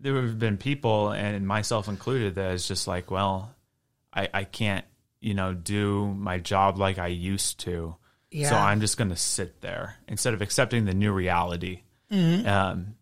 there 0.00 0.20
have 0.20 0.38
been 0.38 0.56
people 0.56 1.10
and 1.10 1.46
myself 1.46 1.88
included 1.88 2.34
that 2.36 2.52
is 2.52 2.68
just 2.68 2.86
like 2.86 3.10
well 3.10 3.54
i 4.12 4.28
i 4.34 4.44
can't 4.44 4.84
you 5.20 5.34
know 5.34 5.54
do 5.54 6.06
my 6.06 6.38
job 6.38 6.78
like 6.78 6.98
i 6.98 7.06
used 7.08 7.60
to 7.60 7.96
Yeah. 8.30 8.50
So 8.50 8.56
I'm 8.56 8.80
just 8.80 8.98
going 8.98 9.10
to 9.10 9.16
sit 9.16 9.60
there 9.60 9.96
instead 10.08 10.34
of 10.34 10.42
accepting 10.42 10.84
the 10.84 10.94
new 10.94 11.12
reality. 11.12 11.82
Um, 12.46 12.96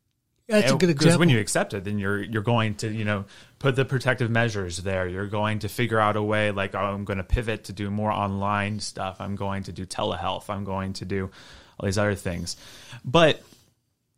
That's 0.47 0.71
a 0.73 0.77
good 0.77 0.89
because 0.89 1.17
when 1.19 1.29
you 1.31 1.41
accept 1.41 1.73
it, 1.75 1.85
then 1.85 1.99
you're 1.99 2.23
you're 2.23 2.43
going 2.43 2.75
to 2.77 2.89
you 2.93 3.05
know 3.05 3.25
put 3.59 3.75
the 3.75 3.85
protective 3.85 4.31
measures 4.31 4.77
there. 4.79 5.09
You're 5.09 5.27
going 5.27 5.61
to 5.61 5.69
figure 5.69 5.99
out 5.99 6.17
a 6.17 6.23
way 6.23 6.51
like 6.53 6.75
oh, 6.75 6.79
I'm 6.79 7.05
going 7.05 7.19
to 7.19 7.25
pivot 7.25 7.65
to 7.65 7.73
do 7.73 7.91
more 7.91 8.13
online 8.13 8.81
stuff. 8.81 9.17
I'm 9.21 9.35
going 9.35 9.65
to 9.65 9.73
do 9.73 9.87
telehealth. 9.87 10.51
I'm 10.51 10.65
going 10.65 10.93
to 10.95 11.05
do 11.05 11.31
all 11.79 11.87
these 11.87 11.99
other 11.99 12.15
things, 12.15 12.57
but 13.05 13.43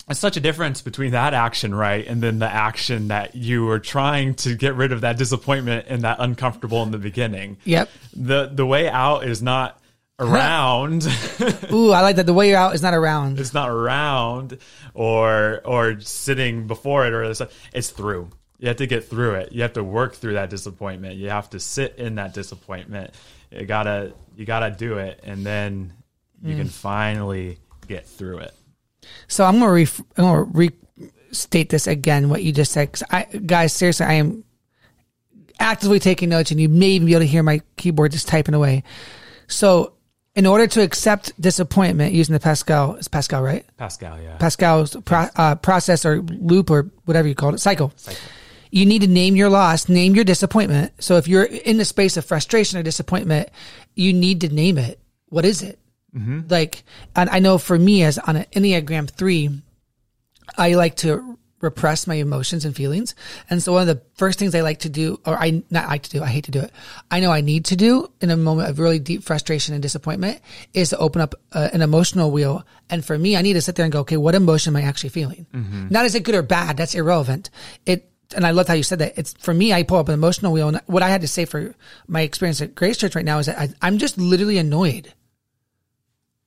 it's 0.09 0.21
such 0.21 0.37
a 0.37 0.41
difference 0.41 0.83
between 0.83 1.11
that 1.13 1.35
action, 1.35 1.75
right, 1.75 2.07
and 2.07 2.23
then 2.23 2.39
the 2.39 2.49
action 2.49 3.09
that 3.09 3.35
you 3.35 3.65
were 3.65 3.81
trying 3.81 4.35
to 4.37 4.55
get 4.55 4.75
rid 4.77 4.93
of 4.93 5.01
that 5.01 5.19
disappointment 5.19 5.87
and 5.89 6.03
that 6.03 6.19
uncomfortable 6.21 6.83
in 6.85 6.91
the 6.93 6.99
beginning. 6.99 7.57
Yep. 7.65 7.89
The 8.15 8.47
the 8.53 8.65
way 8.67 8.89
out 8.89 9.25
is 9.25 9.43
not 9.43 9.81
around. 10.19 11.07
Ooh, 11.73 11.91
I 11.93 12.01
like 12.03 12.17
that. 12.17 12.27
The 12.27 12.33
way 12.35 12.49
you're 12.51 12.59
out 12.59 12.75
is 12.75 12.83
not 12.83 12.95
around. 12.95 13.39
it's 13.39 13.53
not 13.53 13.69
around 13.69 14.59
or 14.95 15.61
or 15.65 16.01
sitting 16.01 16.67
before 16.67 17.07
it 17.07 17.13
or 17.13 17.29
this- 17.29 17.43
it's 17.75 17.91
through. 17.91 18.31
You 18.59 18.69
have 18.69 18.79
to 18.79 18.87
get 18.87 19.09
through 19.11 19.35
it. 19.35 19.53
You 19.53 19.61
have 19.63 19.75
to 19.75 19.85
work 19.85 20.15
through 20.15 20.35
that 20.35 20.49
disappointment. 20.49 21.17
You 21.17 21.29
have 21.29 21.51
to 21.51 21.61
sit 21.61 21.97
in 21.99 22.15
that 22.15 22.33
disappointment. 22.33 23.13
You 23.51 23.67
gotta 23.67 24.15
you 24.37 24.47
gotta 24.47 24.71
do 24.71 24.99
it, 24.99 25.21
and 25.25 25.45
then 25.45 25.93
you 26.43 26.55
Mm. 26.55 26.59
can 26.59 26.69
finally 26.69 27.59
get 27.89 28.07
through 28.07 28.39
it. 28.39 28.55
So 29.29 29.45
I'm 29.45 29.59
gonna 29.59 29.73
ref- 29.73 30.01
I'm 30.17 30.25
gonna 30.25 30.71
restate 31.31 31.69
this 31.71 31.87
again. 31.87 32.29
What 32.29 32.43
you 32.43 32.53
just 32.53 32.73
said, 32.73 32.93
'cause 32.93 33.03
I, 33.11 33.25
guys, 33.25 33.73
seriously, 33.73 34.07
I 34.07 34.15
am 34.15 34.45
actively 35.59 35.99
taking 35.99 36.29
notes, 36.29 36.51
and 36.51 36.61
you 36.61 36.69
may 36.69 36.91
even 36.91 37.07
be 37.07 37.13
able 37.13 37.21
to 37.23 37.27
hear 37.27 37.43
my 37.43 37.61
keyboard 37.77 38.13
just 38.13 38.29
typing 38.29 38.55
away. 38.55 38.83
So, 39.49 39.93
in 40.35 40.45
order 40.47 40.67
to 40.67 40.83
accept 40.83 41.33
disappointment 41.41 42.13
using 42.13 42.35
the 42.35 42.41
Paschal, 42.41 42.97
it's 42.97 43.09
Paschal, 43.09 43.41
right? 43.41 43.65
Paschal, 43.79 44.21
yeah. 44.21 44.37
Paschal's 44.37 44.95
pro- 45.05 45.31
uh, 45.37 45.55
process 45.55 46.05
or 46.05 46.21
loop 46.21 46.71
or 46.71 46.91
whatever 47.07 47.27
you 47.27 47.35
call 47.35 47.55
it, 47.55 47.59
cycle. 47.61 47.93
You 48.71 48.85
need 48.85 49.01
to 49.01 49.07
name 49.09 49.35
your 49.37 49.49
loss, 49.49 49.89
name 49.89 50.15
your 50.15 50.25
disappointment. 50.25 50.93
So 50.99 51.17
if 51.17 51.27
you're 51.27 51.45
in 51.45 51.79
the 51.79 51.85
space 51.87 52.19
of 52.19 52.27
frustration 52.27 52.79
or 52.79 52.83
disappointment, 52.83 53.49
you 53.95 54.13
need 54.13 54.43
to 54.43 54.49
name 54.49 54.77
it. 54.77 55.01
What 55.31 55.47
is 55.47 55.63
it? 55.63 55.79
Like, 56.49 56.85
and 57.15 57.29
I 57.31 57.39
know 57.41 57.59
for 57.59 57.79
me 57.79 58.03
as 58.03 58.19
on 58.19 58.37
an 58.37 58.47
Enneagram 58.53 59.11
three, 59.11 59.51
I 60.57 60.75
like 60.75 60.97
to 60.97 61.39
repress 61.61 62.07
my 62.07 62.15
emotions 62.15 62.65
and 62.65 62.77
feelings. 62.77 63.15
And 63.49 63.63
so 63.63 63.73
one 63.73 63.89
of 63.89 63.89
the 63.89 64.03
first 64.15 64.39
things 64.39 64.55
I 64.55 64.61
like 64.61 64.81
to 64.81 64.89
do, 64.89 65.21
or 65.25 65.37
I 65.37 65.63
not 65.71 65.89
like 65.89 66.03
to 66.03 66.11
do, 66.11 66.23
I 66.23 66.27
hate 66.27 66.45
to 66.45 66.51
do 66.51 66.61
it. 66.61 66.71
I 67.11 67.21
know 67.21 67.33
I 67.33 67.41
need 67.41 67.67
to 67.67 67.77
do 67.77 68.11
in 68.21 68.31
a 68.31 68.37
moment 68.37 68.69
of 68.69 68.79
really 68.79 68.99
deep 68.99 69.23
frustration 69.23 69.75
and 69.75 69.83
disappointment 69.83 70.41
is 70.75 70.91
to 70.91 70.99
open 70.99 71.23
up 71.23 71.35
uh, 71.53 71.69
an 71.73 71.83
emotional 71.83 72.31
wheel. 72.31 72.65
And 72.91 73.05
for 73.05 73.19
me, 73.19 73.37
I 73.37 73.43
need 73.43 73.55
to 73.55 73.63
sit 73.63 73.75
there 73.75 73.85
and 73.85 73.93
go, 73.93 74.01
okay, 74.01 74.17
what 74.17 74.35
emotion 74.35 74.77
am 74.77 74.83
I 74.83 74.87
actually 74.87 75.11
feeling? 75.11 75.47
Not 75.91 76.05
is 76.05 76.15
it 76.15 76.25
good 76.25 76.35
or 76.35 76.43
bad? 76.43 76.77
That's 76.77 76.95
irrelevant. 76.95 77.51
It, 77.87 78.11
and 78.35 78.47
I 78.47 78.51
love 78.51 78.69
how 78.69 78.75
you 78.75 78.83
said 78.83 78.99
that. 78.99 79.17
It's 79.17 79.33
for 79.35 79.55
me, 79.55 79.73
I 79.73 79.83
pull 79.83 79.99
up 79.99 80.09
an 80.09 80.15
emotional 80.15 80.53
wheel. 80.53 80.69
And 80.69 80.81
what 80.87 81.03
I 81.03 81.09
had 81.09 81.23
to 81.23 81.29
say 81.29 81.47
for 81.47 81.75
my 82.07 82.21
experience 82.21 82.61
at 82.61 82.75
Grace 82.75 82.99
Church 82.99 83.15
right 83.15 83.25
now 83.25 83.39
is 83.39 83.47
that 83.47 83.59
I, 83.59 83.69
I'm 83.81 83.99
just 83.99 84.19
literally 84.19 84.59
annoyed. 84.59 85.13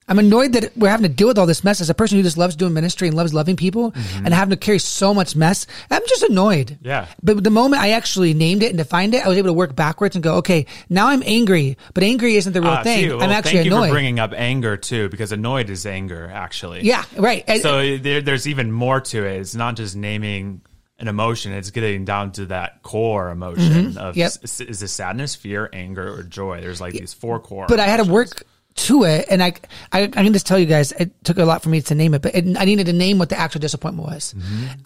I'm 0.10 0.20
annoyed 0.20 0.54
that 0.54 0.76
we're 0.76 0.90
having 0.90 1.04
to 1.04 1.10
deal 1.14 1.28
with 1.28 1.38
all 1.38 1.46
this 1.46 1.64
mess 1.64 1.80
as 1.80 1.90
a 1.90 1.94
person 1.94 2.18
who 2.18 2.24
just 2.24 2.36
loves 2.38 2.56
doing 2.58 2.74
ministry 2.74 3.08
and 3.08 3.16
loves 3.16 3.34
loving 3.34 3.56
people 3.56 3.94
and 4.16 4.34
having 4.34 4.50
to 4.50 4.58
carry 4.58 4.80
so 4.80 5.14
much 5.14 5.36
mess. 5.36 5.68
I'm 5.90 6.02
just 6.08 6.24
annoyed. 6.24 6.78
Yeah. 6.82 7.08
But 7.24 7.44
the 7.44 7.50
moment 7.52 7.82
I 7.82 7.92
actually 7.92 8.34
named 8.34 8.64
it 8.64 8.70
and 8.70 8.78
defined 8.78 9.14
it, 9.14 9.24
I 9.24 9.30
was 9.30 9.38
able 9.38 9.50
to 9.50 9.54
work 9.54 9.76
backwards 9.76 10.16
and 10.16 10.24
go, 10.24 10.36
okay, 10.38 10.66
now 10.90 11.08
I'm 11.08 11.24
angry, 11.26 11.78
but 11.94 12.04
angry 12.04 12.36
isn't 12.36 12.52
the 12.54 12.62
real 12.62 12.72
Ah, 12.72 12.84
thing. 12.84 13.04
see, 13.04 13.10
well, 13.10 13.22
I'm 13.22 13.30
actually 13.30 13.52
thank 13.54 13.66
you 13.68 13.72
annoyed. 13.76 13.88
for 13.90 13.94
bringing 13.94 14.20
up 14.20 14.34
anger 14.36 14.76
too, 14.76 15.10
because 15.10 15.32
annoyed 15.32 15.70
is 15.70 15.86
anger 15.86 16.30
actually. 16.34 16.82
yeah, 16.84 17.04
right. 17.18 17.48
So 17.62 17.98
there, 17.98 18.22
there's 18.22 18.48
even 18.48 18.72
more 18.72 19.00
to 19.02 19.26
it. 19.26 19.40
It's 19.40 19.54
not 19.56 19.76
just 19.76 19.96
naming 19.96 20.62
an 20.98 21.08
emotion; 21.08 21.54
it's 21.54 21.70
getting 21.72 22.04
down 22.04 22.32
to 22.34 22.48
that 22.48 22.82
core 22.84 23.30
emotion 23.30 23.98
of 23.98 24.16
Mm-hmm. 24.16 24.20
Yep. 24.20 24.32
s- 24.44 24.60
is 24.60 24.82
it 24.84 24.88
sadness, 24.90 25.36
fear, 25.36 25.70
anger, 25.72 26.12
or 26.14 26.24
joy. 26.24 26.62
There's 26.62 26.82
like 26.82 26.94
these 26.94 27.14
four 27.14 27.40
core. 27.40 27.68
but 27.70 27.80
I 27.80 27.86
had 27.86 28.04
to 28.04 28.12
work 28.12 28.44
to 28.88 29.04
it, 29.04 29.26
and 29.30 29.42
I, 29.42 29.54
I, 29.92 30.04
I 30.04 30.08
can 30.08 30.34
just 30.34 30.48
tell 30.48 30.60
you 30.60 30.66
guys, 30.66 30.92
it 30.94 31.12
took 31.24 31.38
a 31.38 31.46
lot 31.46 31.64
for 31.64 31.70
me 31.70 31.82
to 31.82 31.96
name 31.96 32.14
it, 32.14 32.22
but 32.22 32.36
it, 32.36 32.58
I 32.58 32.66
needed 32.66 32.86
to 32.88 32.94
name 32.94 33.20
what 33.20 33.30
the 33.30 33.38
actual 33.38 33.60
disappointment 33.60 34.08
was, 34.08 34.34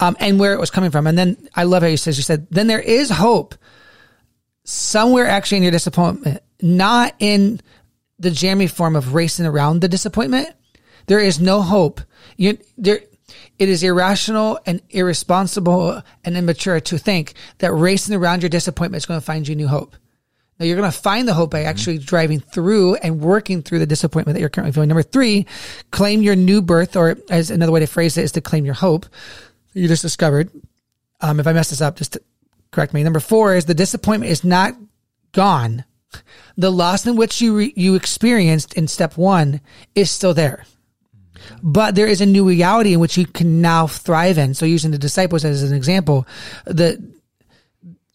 um, 0.00 0.16
and 0.20 0.38
where 0.38 0.52
it 0.52 0.60
was 0.60 0.70
coming 0.70 0.90
from. 0.90 1.06
And 1.06 1.16
then 1.16 1.36
I 1.54 1.64
love 1.64 1.82
how 1.82 1.88
you 1.88 1.96
says 1.96 2.16
you 2.16 2.22
said, 2.22 2.46
then 2.50 2.66
there 2.66 2.80
is 2.80 3.10
hope 3.10 3.54
somewhere 4.64 5.26
actually 5.26 5.58
in 5.58 5.62
your 5.62 5.72
disappointment, 5.72 6.42
not 6.60 7.14
in 7.18 7.60
the 8.18 8.30
jammy 8.30 8.66
form 8.66 8.96
of 8.96 9.14
racing 9.14 9.46
around 9.46 9.80
the 9.80 9.88
disappointment. 9.88 10.48
There 11.06 11.20
is 11.20 11.40
no 11.40 11.60
hope. 11.60 12.00
You, 12.36 12.58
there, 12.78 13.00
it 13.58 13.68
is 13.68 13.82
irrational 13.82 14.58
and 14.66 14.80
irresponsible 14.90 16.02
and 16.24 16.36
immature 16.36 16.80
to 16.80 16.98
think 16.98 17.34
that 17.58 17.72
racing 17.72 18.14
around 18.14 18.42
your 18.42 18.48
disappointment 18.48 19.02
is 19.02 19.06
going 19.06 19.20
to 19.20 19.24
find 19.24 19.46
you 19.46 19.54
new 19.54 19.68
hope. 19.68 19.96
Now 20.58 20.66
you're 20.66 20.76
going 20.76 20.90
to 20.90 20.96
find 20.96 21.26
the 21.26 21.34
hope 21.34 21.50
by 21.50 21.62
actually 21.62 21.98
driving 21.98 22.40
through 22.40 22.94
and 22.96 23.20
working 23.20 23.62
through 23.62 23.80
the 23.80 23.86
disappointment 23.86 24.34
that 24.34 24.40
you're 24.40 24.48
currently 24.48 24.72
feeling. 24.72 24.88
Number 24.88 25.02
three, 25.02 25.46
claim 25.90 26.22
your 26.22 26.36
new 26.36 26.62
birth, 26.62 26.96
or 26.96 27.18
as 27.28 27.50
another 27.50 27.72
way 27.72 27.80
to 27.80 27.86
phrase 27.86 28.16
it 28.16 28.24
is 28.24 28.32
to 28.32 28.40
claim 28.40 28.64
your 28.64 28.74
hope 28.74 29.06
you 29.74 29.88
just 29.88 30.02
discovered. 30.02 30.50
Um, 31.20 31.40
if 31.40 31.46
I 31.46 31.52
mess 31.52 31.70
this 31.70 31.80
up, 31.80 31.96
just 31.96 32.16
correct 32.70 32.94
me. 32.94 33.02
Number 33.02 33.20
four 33.20 33.54
is 33.54 33.66
the 33.66 33.74
disappointment 33.74 34.30
is 34.30 34.44
not 34.44 34.74
gone. 35.32 35.84
The 36.56 36.70
loss 36.70 37.06
in 37.06 37.16
which 37.16 37.40
you 37.40 37.56
re- 37.56 37.72
you 37.76 37.96
experienced 37.96 38.74
in 38.74 38.86
step 38.86 39.16
one 39.16 39.60
is 39.96 40.10
still 40.10 40.32
there, 40.32 40.64
but 41.60 41.96
there 41.96 42.06
is 42.06 42.20
a 42.20 42.26
new 42.26 42.48
reality 42.48 42.94
in 42.94 43.00
which 43.00 43.18
you 43.18 43.26
can 43.26 43.60
now 43.60 43.88
thrive 43.88 44.38
in. 44.38 44.54
So, 44.54 44.64
using 44.64 44.92
the 44.92 44.98
disciples 44.98 45.44
as 45.44 45.64
an 45.64 45.76
example, 45.76 46.24
the 46.64 47.02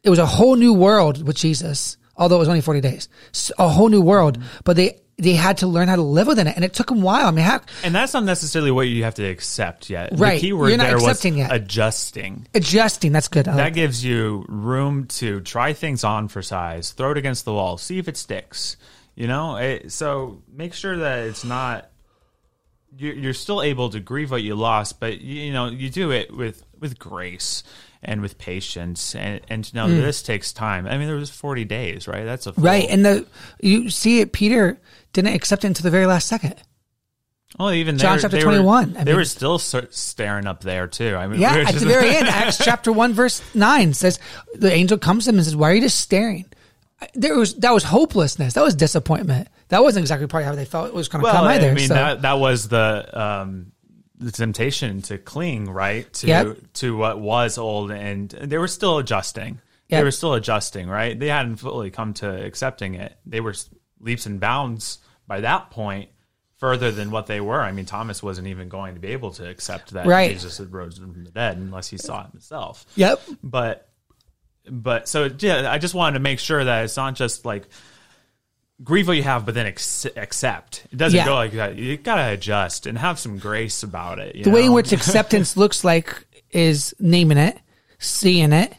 it 0.01 0.09
was 0.09 0.19
a 0.19 0.25
whole 0.25 0.55
new 0.55 0.73
world 0.73 1.27
with 1.27 1.35
Jesus, 1.35 1.97
although 2.19 2.35
it 2.35 2.39
was 2.39 2.47
only 2.47 2.61
40 2.61 2.81
days. 2.81 3.09
a 3.57 3.67
whole 3.67 3.89
new 3.89 4.01
world, 4.01 4.37
mm-hmm. 4.37 4.57
but 4.63 4.75
they, 4.75 4.99
they 5.17 5.33
had 5.33 5.57
to 5.57 5.67
learn 5.67 5.87
how 5.87 5.95
to 5.95 6.01
live 6.01 6.27
within 6.27 6.47
it. 6.47 6.55
And 6.55 6.63
it 6.63 6.73
took 6.73 6.87
them 6.87 7.01
a 7.01 7.05
while. 7.05 7.25
I 7.25 7.31
mean, 7.31 7.45
how, 7.45 7.61
and 7.83 7.95
that's 7.95 8.13
not 8.13 8.23
necessarily 8.25 8.71
what 8.71 8.87
you 8.87 9.03
have 9.05 9.15
to 9.15 9.25
accept 9.25 9.89
yet. 9.89 10.11
Right. 10.13 10.35
The 10.35 10.39
key 10.47 10.53
word 10.53 10.69
You're 10.69 10.77
not 10.77 10.87
there 10.87 10.95
was 10.95 11.03
accepting 11.03 11.37
yet. 11.37 11.51
adjusting. 11.51 12.47
adjusting, 12.53 13.11
that's 13.11 13.27
good. 13.27 13.47
I 13.47 13.55
That 13.55 13.63
like 13.63 13.73
gives 13.73 14.03
you 14.03 14.45
room 14.47 15.05
to 15.05 15.41
try 15.41 15.73
things 15.73 16.03
on 16.03 16.27
for 16.27 16.41
size, 16.41 16.91
throw 16.91 17.11
it 17.11 17.17
against 17.17 17.45
the 17.45 17.53
wall, 17.53 17.77
see 17.77 17.97
if 17.97 18.07
it 18.07 18.17
sticks. 18.17 18.77
You 19.15 19.27
know, 19.27 19.57
it, 19.57 19.91
so 19.91 20.41
make 20.51 20.73
sure 20.73 20.97
that 20.97 21.27
it's 21.27 21.43
not. 21.43 21.89
You're, 22.97 23.13
you're 23.13 23.33
still 23.33 23.61
able 23.61 23.89
to 23.91 23.99
grieve 23.99 24.31
what 24.31 24.41
you 24.41 24.55
lost, 24.55 24.99
but 24.99 25.21
you, 25.21 25.53
know 25.53 25.67
you 25.67 25.89
do 25.89 26.11
it 26.11 26.35
with 26.35 26.63
with 26.79 26.99
grace 26.99 27.63
and 28.01 28.21
with 28.21 28.37
patience, 28.37 29.15
and 29.15 29.41
and 29.49 29.63
to 29.63 29.75
know 29.75 29.87
that 29.87 29.93
mm. 29.93 30.01
this 30.01 30.21
takes 30.21 30.51
time. 30.53 30.87
I 30.87 30.97
mean, 30.97 31.07
there 31.07 31.15
was 31.15 31.29
40 31.29 31.65
days, 31.65 32.07
right? 32.07 32.25
That's 32.25 32.47
a 32.47 32.53
full. 32.53 32.63
Right. 32.63 32.89
And 32.89 33.05
the, 33.05 33.27
you 33.61 33.89
see 33.89 34.21
it, 34.21 34.31
Peter 34.31 34.79
didn't 35.13 35.33
accept 35.35 35.63
it 35.63 35.67
until 35.67 35.83
the 35.83 35.91
very 35.91 36.05
last 36.05 36.27
second. 36.27 36.55
Well, 37.57 37.71
even 37.71 37.97
John 37.97 38.19
chapter 38.19 38.37
they 38.37 38.43
21, 38.43 38.93
Were, 38.93 38.99
I 38.99 39.03
they 39.03 39.11
mean- 39.11 39.15
were 39.17 39.25
still 39.25 39.57
staring 39.57 40.45
up 40.45 40.61
there 40.61 40.87
too. 40.87 41.15
I 41.15 41.27
mean, 41.27 41.41
Yeah. 41.41 41.55
we 41.55 41.61
At 41.65 41.75
the 41.75 41.85
very 41.85 42.15
end, 42.15 42.27
Acts 42.27 42.57
chapter 42.57 42.91
1, 42.91 43.13
verse 43.13 43.41
9 43.55 43.93
says, 43.95 44.19
the 44.53 44.71
angel 44.71 44.97
comes 44.99 45.25
to 45.25 45.31
him 45.31 45.37
and 45.37 45.45
says, 45.45 45.55
why 45.55 45.71
are 45.71 45.73
you 45.73 45.81
just 45.81 45.99
staring? 45.99 46.45
There 47.13 47.37
was, 47.37 47.55
that 47.55 47.71
was 47.71 47.83
hopelessness. 47.83 48.53
That 48.53 48.63
was 48.63 48.75
disappointment. 48.75 49.47
That 49.69 49.83
wasn't 49.83 50.03
exactly 50.03 50.27
probably 50.27 50.45
how 50.45 50.55
they 50.55 50.65
felt 50.65 50.87
it 50.87 50.93
was 50.93 51.07
going 51.07 51.21
to 51.21 51.23
Well, 51.25 51.33
come 51.33 51.45
either. 51.47 51.69
I 51.69 51.73
mean 51.73 51.87
so. 51.87 51.93
that 51.93 52.23
that 52.23 52.39
was 52.39 52.67
the 52.67 53.19
um, 53.19 53.71
the 54.17 54.31
temptation 54.31 55.01
to 55.03 55.17
cling 55.17 55.69
right 55.69 56.11
to 56.15 56.27
Yep. 56.27 56.57
to 56.75 56.97
what 56.97 57.19
was 57.19 57.57
old, 57.57 57.91
and 57.91 58.29
they 58.29 58.57
were 58.57 58.67
still 58.67 58.97
adjusting. 58.97 59.61
They 59.87 60.03
were 60.03 60.11
still 60.11 60.35
adjusting, 60.35 60.87
right? 60.87 61.17
They 61.19 61.29
hadn't 61.29 61.55
fully 61.55 61.89
come 61.89 62.13
to 62.15 62.29
accepting 62.45 62.93
it. 62.93 63.17
They 63.25 63.39
were 63.41 63.55
leaps 63.99 64.27
and 64.27 64.39
bounds 64.39 64.99
by 65.25 65.41
that 65.41 65.71
point 65.71 66.09
further 66.57 66.91
than 66.91 67.09
what 67.09 67.25
they 67.25 67.41
were. 67.41 67.61
I 67.61 67.71
mean, 67.71 67.85
Thomas 67.85 68.21
wasn't 68.21 68.47
even 68.47 68.69
going 68.69 68.93
to 68.93 68.99
be 69.01 69.07
able 69.09 69.31
to 69.31 69.49
accept 69.49 69.91
that 69.93 70.05
Right. 70.05 70.31
Jesus 70.31 70.57
had 70.59 70.71
rose 70.73 70.97
from 70.99 71.23
the 71.23 71.31
dead 71.31 71.57
unless 71.57 71.87
he 71.87 71.97
saw 71.97 72.25
it 72.25 72.31
himself 72.31 72.85
yep. 72.95 73.19
but 73.41 73.88
but 74.69 75.07
so 75.09 75.29
yeah 75.39 75.71
i 75.71 75.77
just 75.77 75.93
wanted 75.93 76.13
to 76.13 76.19
make 76.19 76.39
sure 76.39 76.63
that 76.63 76.83
it's 76.85 76.97
not 76.97 77.15
just 77.15 77.45
like 77.45 77.67
grieve 78.83 79.07
what 79.07 79.17
you 79.17 79.23
have 79.23 79.45
but 79.45 79.53
then 79.55 79.65
ex- 79.65 80.05
accept 80.15 80.85
it 80.91 80.97
doesn't 80.97 81.17
Yeah. 81.17 81.25
go 81.25 81.35
like 81.35 81.51
that 81.53 81.75
you 81.75 81.97
gotta 81.97 82.31
adjust 82.33 82.85
and 82.85 82.97
have 82.97 83.19
some 83.19 83.37
grace 83.37 83.83
about 83.83 84.19
it 84.19 84.35
you 84.35 84.43
The 84.43 84.51
way 84.51 84.65
in 84.65 84.73
which 84.73 84.91
acceptance 84.93 85.57
looks 85.63 85.83
like 85.83 86.25
is 86.51 86.95
naming 86.99 87.37
it, 87.37 87.59
seeing 87.99 88.53
it, 88.53 88.73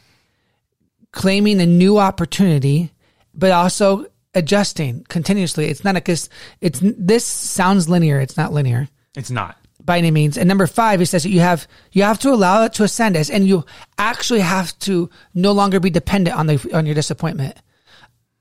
claiming 1.11 1.61
a 1.61 1.65
new 1.65 1.97
opportunity, 1.97 2.91
but 3.33 3.51
also 3.51 4.05
adjusting 4.33 5.05
continuously. 5.07 5.67
It's 5.67 5.83
not 5.83 5.93
because 5.95 6.29
it's 6.59 6.79
this 6.81 7.25
sounds 7.25 7.87
linear. 7.87 8.19
It's 8.19 8.35
not 8.37 8.51
linear 8.53 8.89
it's 9.15 9.31
not 9.31 9.57
by 9.85 9.97
any 9.97 10.11
means. 10.11 10.37
And 10.37 10.47
number 10.47 10.67
five, 10.67 10.99
he 10.99 11.05
says 11.05 11.23
that 11.23 11.29
you 11.29 11.39
have 11.39 11.67
you 11.91 12.03
have 12.03 12.19
to 12.19 12.29
allow 12.29 12.63
it 12.63 12.73
to 12.73 12.83
ascend 12.83 13.15
as, 13.15 13.29
and 13.29 13.47
you 13.47 13.65
actually 13.97 14.41
have 14.41 14.77
to 14.79 15.09
no 15.33 15.51
longer 15.51 15.79
be 15.79 15.89
dependent 15.89 16.35
on 16.35 16.47
the 16.47 16.69
on 16.73 16.85
your 16.85 16.95
disappointment. 16.95 17.55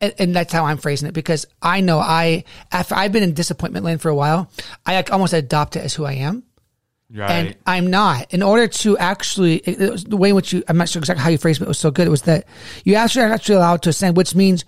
and, 0.00 0.14
and 0.18 0.36
that's 0.36 0.52
how 0.52 0.64
I'm 0.64 0.78
phrasing 0.78 1.08
it 1.08 1.12
because 1.12 1.46
I 1.62 1.80
know 1.80 1.98
I 1.98 2.44
after 2.72 2.94
I've 2.94 3.12
been 3.12 3.22
in 3.22 3.34
disappointment 3.34 3.84
land 3.84 4.00
for 4.00 4.08
a 4.08 4.14
while, 4.14 4.50
I 4.86 5.02
almost 5.02 5.32
adopt 5.32 5.76
it 5.76 5.84
as 5.84 5.94
who 5.94 6.04
I 6.04 6.14
am. 6.14 6.44
Right. 7.12 7.30
And 7.30 7.56
I'm 7.66 7.90
not. 7.90 8.32
In 8.32 8.40
order 8.40 8.68
to 8.68 8.96
actually, 8.96 9.56
it, 9.56 9.90
was 9.90 10.04
the 10.04 10.16
way 10.16 10.28
in 10.28 10.36
which 10.36 10.52
you, 10.52 10.62
I'm 10.68 10.76
not 10.76 10.88
sure 10.88 11.00
exactly 11.00 11.24
how 11.24 11.30
you 11.30 11.38
phrased 11.38 11.58
it, 11.58 11.64
but 11.64 11.66
it 11.66 11.68
was 11.68 11.78
so 11.78 11.90
good. 11.90 12.06
It 12.06 12.10
was 12.10 12.22
that 12.22 12.46
you 12.84 12.94
actually 12.94 13.24
are 13.24 13.32
actually 13.32 13.56
allowed 13.56 13.82
to 13.82 13.88
ascend, 13.88 14.16
which 14.16 14.36
means 14.36 14.64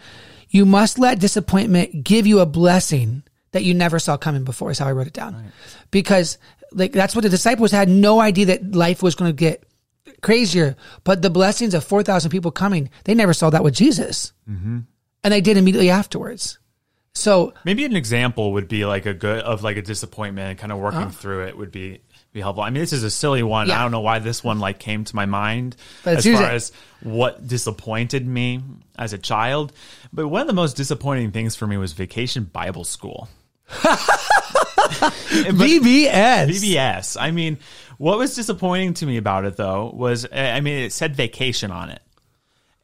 you 0.50 0.66
must 0.66 0.98
let 0.98 1.20
disappointment 1.20 2.02
give 2.02 2.26
you 2.26 2.40
a 2.40 2.46
blessing 2.46 3.22
that 3.52 3.62
you 3.62 3.74
never 3.74 4.00
saw 4.00 4.16
coming 4.16 4.42
before, 4.42 4.72
is 4.72 4.80
how 4.80 4.88
I 4.88 4.92
wrote 4.92 5.06
it 5.06 5.12
down. 5.12 5.52
Because 5.92 6.36
like 6.74 6.92
that's 6.92 7.14
what 7.14 7.22
the 7.22 7.28
disciples 7.28 7.70
had 7.70 7.88
no 7.88 8.20
idea 8.20 8.46
that 8.46 8.74
life 8.74 9.02
was 9.02 9.14
going 9.14 9.30
to 9.30 9.36
get 9.36 9.64
crazier. 10.20 10.76
But 11.04 11.22
the 11.22 11.30
blessings 11.30 11.74
of 11.74 11.84
4,000 11.84 12.30
people 12.30 12.50
coming, 12.50 12.90
they 13.04 13.14
never 13.14 13.32
saw 13.34 13.50
that 13.50 13.62
with 13.64 13.74
Jesus. 13.74 14.32
Mm-hmm. 14.48 14.80
And 15.24 15.32
they 15.32 15.40
did 15.40 15.56
immediately 15.56 15.90
afterwards. 15.90 16.58
So 17.14 17.52
Maybe 17.64 17.84
an 17.84 17.94
example 17.94 18.52
would 18.54 18.68
be 18.68 18.86
like 18.86 19.04
a 19.06 19.12
good 19.14 19.42
of 19.42 19.62
like 19.62 19.76
a 19.76 19.82
disappointment 19.82 20.48
and 20.50 20.58
kind 20.58 20.72
of 20.72 20.78
working 20.78 21.00
Uh-huh. 21.02 21.10
through 21.10 21.46
it 21.46 21.56
would 21.58 21.70
be 21.70 22.00
be 22.32 22.40
helpful. 22.40 22.62
I 22.64 22.70
mean, 22.70 22.80
this 22.80 22.94
is 22.94 23.04
a 23.04 23.10
silly 23.10 23.42
one. 23.42 23.68
Yeah. 23.68 23.78
I 23.78 23.82
don't 23.82 23.92
know 23.92 24.00
why 24.00 24.18
this 24.18 24.42
one 24.42 24.58
like 24.58 24.78
came 24.78 25.04
to 25.04 25.14
my 25.14 25.26
mind 25.26 25.76
as 26.06 26.24
far 26.24 26.32
it. 26.44 26.50
as 26.54 26.72
what 27.02 27.46
disappointed 27.46 28.26
me 28.26 28.62
as 28.98 29.12
a 29.12 29.18
child. 29.18 29.74
But 30.14 30.28
one 30.28 30.40
of 30.40 30.46
the 30.46 30.54
most 30.54 30.74
disappointing 30.74 31.32
things 31.32 31.54
for 31.56 31.66
me 31.66 31.76
was 31.76 31.92
vacation 31.92 32.44
Bible 32.44 32.84
school. 32.84 33.28
VBS. 35.52 36.48
VBS. 36.48 37.16
I 37.20 37.30
mean, 37.30 37.58
what 37.98 38.18
was 38.18 38.34
disappointing 38.34 38.94
to 38.94 39.06
me 39.06 39.16
about 39.16 39.44
it 39.44 39.56
though 39.56 39.90
was, 39.94 40.26
I 40.32 40.60
mean, 40.60 40.78
it 40.84 40.92
said 40.92 41.14
vacation 41.16 41.70
on 41.70 41.90
it. 41.90 42.00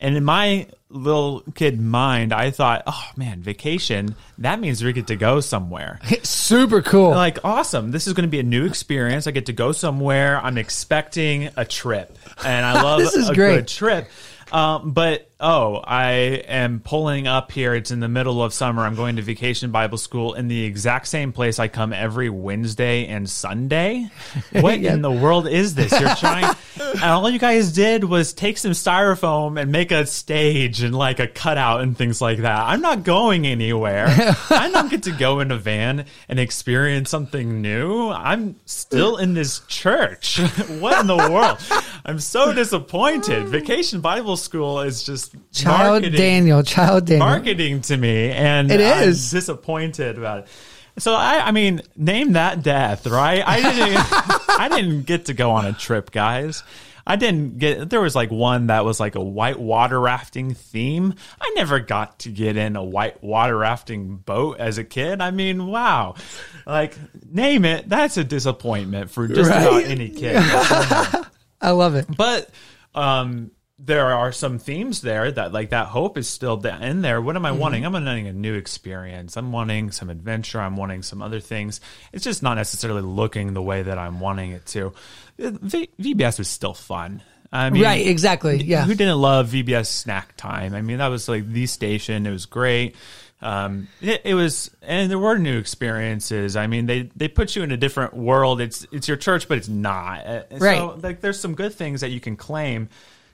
And 0.00 0.16
in 0.16 0.24
my 0.24 0.68
little 0.90 1.40
kid 1.56 1.80
mind, 1.80 2.32
I 2.32 2.52
thought, 2.52 2.84
oh 2.86 3.04
man, 3.16 3.42
vacation, 3.42 4.14
that 4.38 4.60
means 4.60 4.82
we 4.82 4.92
get 4.92 5.08
to 5.08 5.16
go 5.16 5.40
somewhere. 5.40 5.98
Super 6.22 6.82
cool. 6.82 7.10
Like, 7.10 7.38
awesome. 7.44 7.90
This 7.90 8.06
is 8.06 8.12
going 8.12 8.22
to 8.26 8.30
be 8.30 8.38
a 8.38 8.44
new 8.44 8.64
experience. 8.64 9.26
I 9.26 9.32
get 9.32 9.46
to 9.46 9.52
go 9.52 9.72
somewhere. 9.72 10.40
I'm 10.40 10.56
expecting 10.56 11.50
a 11.56 11.64
trip. 11.64 12.16
And 12.44 12.64
I 12.64 12.80
love 12.84 13.00
This 13.00 13.14
is 13.16 13.28
a 13.28 13.34
great. 13.34 13.56
good 13.56 13.68
trip. 13.68 14.08
Um, 14.52 14.92
but, 14.92 15.27
oh, 15.40 15.77
I 15.85 16.11
am 16.48 16.81
pulling 16.81 17.29
up 17.29 17.53
here. 17.53 17.74
It's 17.74 17.90
in 17.92 18.01
the 18.01 18.09
middle 18.09 18.42
of 18.42 18.53
summer. 18.53 18.83
I'm 18.85 18.96
going 18.96 19.16
to 19.16 19.22
vacation 19.22 19.70
Bible 19.70 19.98
school 19.98 20.35
in 20.35 20.48
the 20.48 20.64
exact 20.64 21.07
same 21.07 21.33
place 21.33 21.59
I 21.61 21.68
come 21.68 21.92
every 21.92 22.29
Wednesday 22.29 23.07
and 23.07 23.29
Sunday. 23.29 24.11
What 24.53 24.81
Yeah. 24.81 24.94
in 24.94 25.03
the 25.03 25.11
world 25.11 25.46
is 25.46 25.74
this? 25.74 25.92
You're 25.92 26.14
trying, 26.16 26.44
and 26.94 27.03
all 27.05 27.29
you 27.31 27.38
guys 27.38 27.72
did 27.72 28.03
was 28.05 28.33
take 28.33 28.59
some 28.59 28.72
styrofoam 28.72 29.61
and 29.61 29.70
make 29.70 29.92
a 29.92 30.07
stage 30.07 30.83
and 30.83 30.94
like 30.94 31.20
a 31.20 31.29
cutout 31.29 31.83
and 31.83 31.96
things 31.96 32.20
like 32.20 32.38
that. 32.38 32.59
I'm 32.66 32.81
not 32.81 33.05
going 33.05 33.46
anywhere. 33.46 34.07
I 34.51 34.70
don't 34.72 34.90
get 34.90 35.05
to 35.05 35.12
go 35.12 35.40
in 35.40 35.51
a 35.53 35.57
van 35.59 36.07
and 36.29 36.40
experience 36.40 37.11
something 37.11 37.62
new. 37.62 38.09
I'm 38.11 38.57
still 38.64 39.16
in 39.18 39.35
this 39.35 39.61
church. 39.68 40.38
what 40.81 41.01
in 41.01 41.07
the 41.07 41.16
world? 41.16 41.59
I'm 42.05 42.18
so 42.20 42.53
disappointed. 42.53 43.48
Vacation 43.48 44.01
Bible 44.01 44.37
School 44.37 44.81
is 44.81 45.05
just 45.05 45.27
Child 45.52 46.02
Daniel. 46.12 46.62
Child 46.62 47.06
Daniel. 47.06 47.26
marketing 47.26 47.80
to 47.82 47.96
me, 47.96 48.30
and 48.30 48.70
It 48.70 48.80
I'm 48.80 49.08
disappointed 49.10 50.18
about 50.18 50.40
it. 50.40 50.48
So 50.98 51.14
I, 51.14 51.46
I 51.46 51.50
mean, 51.52 51.82
name 51.96 52.32
that 52.32 52.62
death, 52.62 53.06
right? 53.06 53.42
I 53.46 53.60
didn't, 53.60 53.98
I 54.58 54.68
didn't 54.68 55.02
get 55.02 55.26
to 55.26 55.34
go 55.34 55.52
on 55.52 55.64
a 55.64 55.72
trip, 55.72 56.10
guys. 56.10 56.62
I 57.06 57.16
didn't 57.16 57.56
get. 57.58 57.88
There 57.88 58.02
was 58.02 58.14
like 58.14 58.30
one 58.30 58.66
that 58.66 58.84
was 58.84 59.00
like 59.00 59.14
a 59.14 59.20
white 59.24 59.58
water 59.58 59.98
rafting 59.98 60.52
theme. 60.52 61.14
I 61.40 61.52
never 61.56 61.80
got 61.80 62.18
to 62.20 62.28
get 62.28 62.58
in 62.58 62.76
a 62.76 62.84
white 62.84 63.24
water 63.24 63.56
rafting 63.56 64.16
boat 64.16 64.58
as 64.60 64.76
a 64.76 64.84
kid. 64.84 65.22
I 65.22 65.30
mean, 65.30 65.68
wow, 65.68 66.16
like 66.66 66.98
name 67.32 67.64
it. 67.64 67.88
That's 67.88 68.18
a 68.18 68.24
disappointment 68.24 69.10
for 69.10 69.26
just 69.26 69.48
Right? 69.48 69.62
about 69.62 69.84
any 69.84 70.10
kid. 70.10 70.36
I 71.62 71.70
love 71.70 71.94
it. 71.94 72.06
But 72.14 72.50
um, 72.94 73.52
there 73.78 74.06
are 74.06 74.32
some 74.32 74.58
themes 74.58 75.02
there 75.02 75.30
that 75.30 75.52
like 75.52 75.70
that 75.70 75.86
hope 75.86 76.18
is 76.18 76.28
still 76.28 76.56
in 76.66 77.00
there. 77.02 77.20
What 77.22 77.36
am 77.36 77.46
I 77.46 77.52
wanting? 77.52 77.86
I'm 77.86 77.92
wanting 77.92 78.26
a 78.26 78.32
new 78.32 78.54
experience. 78.54 79.36
I'm 79.36 79.52
wanting 79.52 79.92
some 79.92 80.10
adventure. 80.10 80.60
I'm 80.60 80.76
wanting 80.76 81.02
some 81.02 81.22
other 81.22 81.38
things. 81.40 81.80
It's 82.12 82.24
just 82.24 82.42
not 82.42 82.54
necessarily 82.54 83.02
looking 83.02 83.54
the 83.54 83.62
way 83.62 83.82
that 83.82 83.96
I'm 83.98 84.18
wanting 84.20 84.50
it 84.50 84.66
to. 84.66 84.88
Uh, 85.42 85.50
V- 85.62 85.90
VBS 86.00 86.38
was 86.38 86.48
still 86.48 86.74
fun. 86.74 87.22
I 87.52 87.70
mean, 87.70 87.82
Right, 87.82 88.06
exactly. 88.06 88.62
Yeah. 88.62 88.84
Who 88.84 88.94
didn't 88.94 89.18
love 89.18 89.48
VBS 89.50 89.86
snack 89.86 90.36
time? 90.36 90.74
I 90.74 90.82
mean, 90.82 90.98
that 90.98 91.08
was 91.08 91.28
like 91.28 91.48
the 91.50 91.66
station. 91.66 92.26
It 92.26 92.30
was 92.32 92.46
great. 92.46 92.94
Um, 93.40 93.86
it, 94.02 94.22
it 94.24 94.34
was, 94.34 94.70
and 94.82 95.08
there 95.10 95.18
were 95.18 95.38
new 95.38 95.56
experiences. 95.56 96.56
I 96.56 96.66
mean, 96.66 96.86
they 96.86 97.08
they 97.14 97.28
put 97.28 97.54
you 97.54 97.62
in 97.62 97.70
a 97.70 97.76
different 97.76 98.12
world. 98.14 98.60
It's 98.60 98.84
it's 98.90 99.06
your 99.06 99.16
church, 99.16 99.46
but 99.48 99.56
it's 99.58 99.68
not. 99.68 100.26
Uh, 100.26 100.42
So, 100.50 100.56
Right. 100.58 101.02
like, 101.02 101.20
there's 101.20 101.38
some 101.38 101.54
good 101.54 101.72
things 101.72 102.00
that 102.00 102.10
you 102.10 102.18
can 102.20 102.36
claim, 102.36 102.88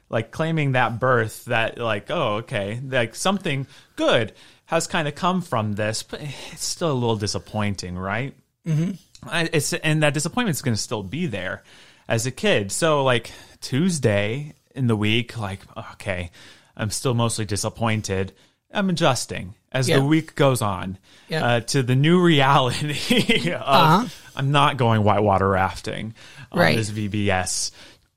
like 0.08 0.30
claiming 0.30 0.72
that 0.72 0.98
birth. 1.00 1.44
That 1.46 1.78
like, 1.78 2.10
oh, 2.10 2.36
okay, 2.36 2.80
like 2.86 3.14
something 3.14 3.66
good 3.96 4.32
has 4.66 4.86
kind 4.86 5.06
of 5.08 5.14
come 5.14 5.42
from 5.42 5.74
this, 5.74 6.02
but 6.02 6.20
it's 6.52 6.64
still 6.64 6.90
a 6.90 6.94
little 6.94 7.16
disappointing, 7.16 7.96
right? 7.98 8.34
I- 8.66 9.48
it's 9.52 9.72
and 9.72 10.02
that 10.02 10.14
disappointment's 10.14 10.62
going 10.62 10.74
to 10.76 10.80
still 10.80 11.02
be 11.02 11.26
there 11.26 11.62
as 12.08 12.26
a 12.26 12.30
kid. 12.30 12.72
So 12.72 13.02
like 13.04 13.30
Tuesday 13.60 14.52
in 14.74 14.86
the 14.86 14.96
week, 14.96 15.36
like 15.38 15.60
okay, 15.92 16.30
I'm 16.76 16.90
still 16.90 17.14
mostly 17.14 17.44
disappointed. 17.44 18.32
I'm 18.72 18.90
adjusting 18.90 19.54
as 19.72 19.88
Yeah. 19.88 19.98
the 19.98 20.04
week 20.04 20.34
goes 20.34 20.60
on 20.62 20.98
Yeah. 21.28 21.44
uh, 21.46 21.60
to 21.60 21.82
the 21.82 21.94
new 21.96 22.20
reality 22.20 23.50
of 23.52 23.60
Uh-huh. 23.62 24.08
I'm 24.36 24.50
not 24.50 24.76
going 24.76 25.02
whitewater 25.04 25.48
rafting 25.48 26.14
on 26.52 26.58
Right. 26.60 26.76
this 26.76 26.90
VBS 26.90 27.70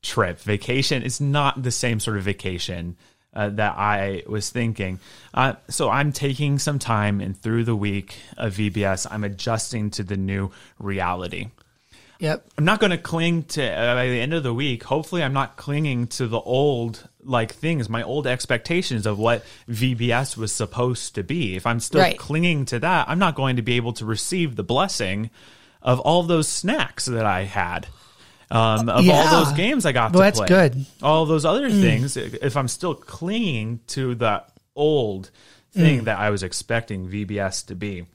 trip. 0.07 0.39
Vacation 0.39 1.03
is 1.03 1.19
not 1.21 1.61
the 1.61 1.71
same 1.71 1.99
sort 1.99 2.17
of 2.17 2.23
vacation 2.23 2.95
uh, 3.33 3.49
that 3.49 3.75
I 3.77 4.23
was 4.27 4.49
thinking. 4.49 4.99
Uh, 5.33 5.53
so 5.69 5.89
I'm 5.89 6.11
taking 6.11 6.57
some 6.59 6.79
time 6.79 7.21
and 7.21 7.37
through 7.39 7.65
the 7.65 7.75
week 7.75 8.17
of 8.37 8.55
VBS, 8.55 9.05
I'm 9.11 9.23
adjusting 9.23 9.91
to 9.91 10.03
the 10.03 10.17
new 10.17 10.51
reality. 10.79 11.49
Yep. 12.19 12.47
I'm 12.57 12.65
not 12.65 12.79
going 12.79 12.89
to 12.91 12.97
cling 12.97 13.43
to 13.43 13.63
uh, 13.63 13.93
by 13.93 14.07
the 14.07 14.19
end 14.19 14.33
of 14.33 14.41
the 14.41 14.53
week. 14.53 14.83
Hopefully, 14.83 15.21
I'm 15.21 15.33
not 15.33 15.55
clinging 15.55 16.07
to 16.07 16.27
the 16.27 16.39
old 16.39 17.07
like 17.23 17.53
things, 17.53 17.89
my 17.89 18.01
old 18.01 18.25
expectations 18.25 19.05
of 19.05 19.19
what 19.19 19.45
VBS 19.69 20.35
was 20.35 20.51
supposed 20.51 21.13
to 21.15 21.23
be. 21.23 21.55
If 21.55 21.67
I'm 21.67 21.79
still 21.79 22.01
Right. 22.01 22.17
clinging 22.17 22.65
to 22.65 22.79
that, 22.79 23.07
I'm 23.07 23.19
not 23.19 23.35
going 23.35 23.57
to 23.57 23.61
be 23.61 23.73
able 23.73 23.93
to 23.93 24.05
receive 24.05 24.55
the 24.55 24.63
blessing 24.63 25.29
of 25.81 25.99
all 25.99 26.23
those 26.23 26.47
snacks 26.47 27.05
that 27.05 27.25
I 27.25 27.43
had. 27.43 27.85
Um, 28.49 28.88
of 28.89 29.03
Yeah. 29.03 29.13
all 29.29 29.43
those 29.43 29.53
games 29.53 29.86
I 29.86 29.91
got 29.91 30.13
Well, 30.13 30.21
to 30.21 30.25
that's 30.25 30.39
play, 30.39 30.47
good. 30.47 30.73
Mm. 30.73 30.86
all 31.03 31.25
those 31.25 31.43
other 31.45 31.69
things. 31.69 32.15
If 32.15 32.55
I'm 32.55 32.67
still 32.69 32.93
clinging 32.95 33.81
to 33.88 34.15
the 34.15 34.43
old 34.75 35.31
Mm. 35.75 35.79
thing 35.81 36.03
that 36.05 36.17
I 36.17 36.29
was 36.29 36.43
expecting 36.43 37.07
VBS 37.10 37.63
to 37.67 37.75
be, 37.75 38.05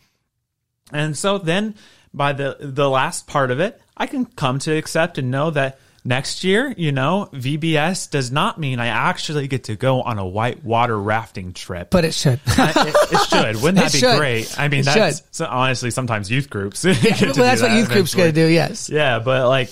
and 0.93 1.17
so 1.17 1.39
then 1.39 1.75
by 2.15 2.33
the 2.33 2.57
the 2.61 2.89
last 2.89 3.27
part 3.27 3.51
of 3.51 3.61
it, 3.61 3.81
I 3.97 4.07
can 4.07 4.25
come 4.25 4.59
to 4.61 4.73
accept 4.77 5.19
and 5.19 5.31
know 5.31 5.51
that 5.51 5.79
next 6.05 6.43
year, 6.45 6.75
you 6.77 6.93
know, 6.93 7.29
VBS 7.33 8.11
does 8.11 8.33
not 8.33 8.59
mean 8.59 8.81
I 8.81 8.87
actually 8.89 9.47
get 9.49 9.65
to 9.65 9.77
go 9.77 10.03
on 10.03 10.19
a 10.19 10.27
white 10.27 10.65
water 10.65 10.99
rafting 10.99 11.53
trip. 11.53 11.91
But 11.91 12.05
it 12.05 12.13
should. 12.15 12.41
I- 12.47 12.89
it, 12.89 13.13
it 13.13 13.29
should. 13.29 13.63
Wouldn't 13.63 13.77
that 13.85 13.89
It 13.89 13.93
be 13.93 13.99
should. 14.01 14.19
great? 14.19 14.59
I 14.59 14.69
mean, 14.69 14.81
It 14.81 14.87
that's 14.87 15.23
so 15.31 15.47
honestly 15.47 15.91
sometimes 15.91 16.31
youth 16.31 16.51
groups. 16.51 16.81
to 16.83 16.89
well, 16.89 16.95
that's 17.03 17.37
what 17.63 17.69
that 17.69 17.77
youth 17.79 17.91
groups 17.91 18.15
going 18.15 18.33
to 18.33 18.47
do. 18.47 18.47
Yes. 18.49 18.89
Yeah, 18.91 19.19
but 19.21 19.47
like 19.49 19.71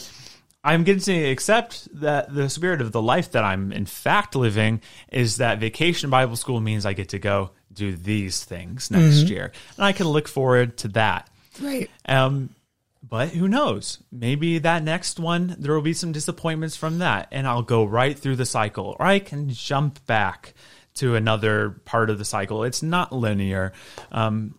I'm 0.62 0.84
getting 0.84 1.02
to 1.02 1.30
accept 1.30 1.88
that 2.00 2.34
the 2.34 2.50
spirit 2.50 2.80
of 2.80 2.92
the 2.92 3.00
life 3.00 3.32
that 3.32 3.44
I'm 3.44 3.72
in 3.72 3.86
fact 3.86 4.36
living 4.36 4.82
is 5.10 5.38
that 5.38 5.58
vacation 5.58 6.10
Bible 6.10 6.36
school 6.36 6.60
means 6.60 6.84
I 6.84 6.92
get 6.92 7.10
to 7.10 7.18
go 7.18 7.52
do 7.72 7.94
these 7.96 8.44
things 8.44 8.90
next 8.90 9.20
Mm-hmm. 9.20 9.32
year. 9.32 9.52
And 9.76 9.84
I 9.86 9.92
can 9.92 10.06
look 10.08 10.28
forward 10.28 10.76
to 10.78 10.88
that. 10.88 11.30
Right. 11.62 11.88
Um, 12.06 12.50
but 13.08 13.30
who 13.30 13.48
knows? 13.48 13.98
Maybe 14.12 14.58
that 14.58 14.82
next 14.82 15.18
one, 15.18 15.56
there 15.58 15.74
will 15.74 15.80
be 15.82 15.94
some 15.94 16.12
disappointments 16.12 16.76
from 16.76 16.98
that, 16.98 17.28
and 17.32 17.46
I'll 17.46 17.62
go 17.62 17.84
right 17.84 18.16
through 18.16 18.36
the 18.36 18.44
cycle, 18.46 18.94
or 18.98 19.06
I 19.06 19.18
can 19.18 19.48
jump 19.48 20.04
back 20.06 20.52
to 20.96 21.16
another 21.16 21.70
part 21.86 22.10
of 22.10 22.18
the 22.18 22.24
cycle. 22.24 22.62
It's 22.64 22.82
not 22.82 23.12
linear. 23.12 23.72
Um, 24.12 24.54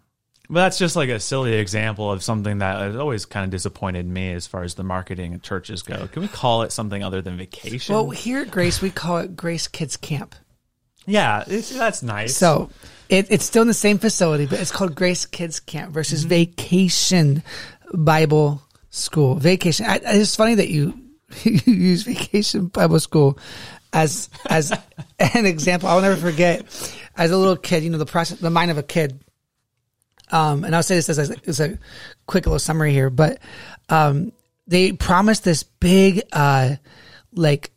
but 0.52 0.64
that's 0.64 0.78
just 0.78 0.98
like 0.98 1.08
a 1.08 1.20
silly 1.20 1.54
example 1.54 2.12
of 2.12 2.22
something 2.22 2.58
that 2.58 2.78
has 2.82 2.96
always 2.98 3.26
kind 3.26 3.46
of 3.46 3.52
disappointed 3.52 4.06
me 4.06 4.34
as 4.34 4.48
far 4.48 4.64
as 4.64 4.76
the 4.76 4.84
marketing 4.84 5.32
and 5.32 5.42
churches 5.42 5.82
go. 5.82 6.08
Can 6.08 6.24
we 6.24 6.28
call 6.28 6.64
it 6.64 6.74
something 6.74 7.02
other 7.02 7.22
than 7.22 7.38
vacation? 7.38 7.96
Well, 7.96 8.10
here 8.10 8.42
at 8.42 8.52
Grace, 8.52 8.82
we 8.82 8.92
call 8.92 9.20
it 9.20 9.38
Grace 9.38 9.70
Kids 9.70 9.96
Camp. 9.96 10.36
yeah, 11.08 11.46
it's, 11.48 11.70
that's 11.70 12.04
nice. 12.04 12.36
So 12.36 12.70
it, 13.08 13.32
it's 13.32 13.46
still 13.46 13.62
in 13.62 13.70
the 13.70 13.74
same 13.74 13.98
facility, 13.98 14.46
but 14.46 14.60
it's 14.60 14.74
called 14.74 14.94
Grace 14.94 15.26
Kids 15.26 15.62
Camp 15.62 15.94
versus 15.94 16.22
mm-hmm. 16.22 16.30
Vacation 16.30 17.44
Bible 17.94 18.62
School. 18.90 19.36
Vacation. 19.36 19.86
I, 19.86 20.02
it's 20.04 20.36
funny 20.36 20.56
that 20.56 20.68
you, 20.68 21.00
you 21.44 21.62
use 21.74 22.04
Vacation 22.04 22.68
Bible 22.68 23.00
School 23.00 23.40
as 23.94 24.30
as 24.50 24.72
an 25.20 25.46
example. 25.46 25.88
I'll 25.88 26.02
never 26.02 26.18
forget. 26.18 26.66
as 27.16 27.32
a 27.32 27.38
little 27.38 27.56
kid, 27.56 27.84
you 27.84 27.90
know, 27.90 27.98
the 27.98 28.06
process, 28.06 28.40
the 28.40 28.50
mind 28.50 28.70
of 28.70 28.78
a 28.78 28.84
kid. 28.84 29.18
Um, 30.32 30.64
and 30.64 30.76
I'll 30.76 30.84
say 30.84 30.96
this 30.96 31.10
as 31.10 31.30
a, 31.30 31.36
as 31.46 31.60
a 31.60 31.78
quick 32.26 32.46
little 32.46 32.60
summary 32.60 32.92
here, 32.94 33.10
but 33.10 33.40
um, 33.90 34.32
they 34.68 34.94
promised 34.94 35.44
this 35.44 35.64
big, 35.64 36.22
uh, 36.32 36.76
like, 37.34 37.72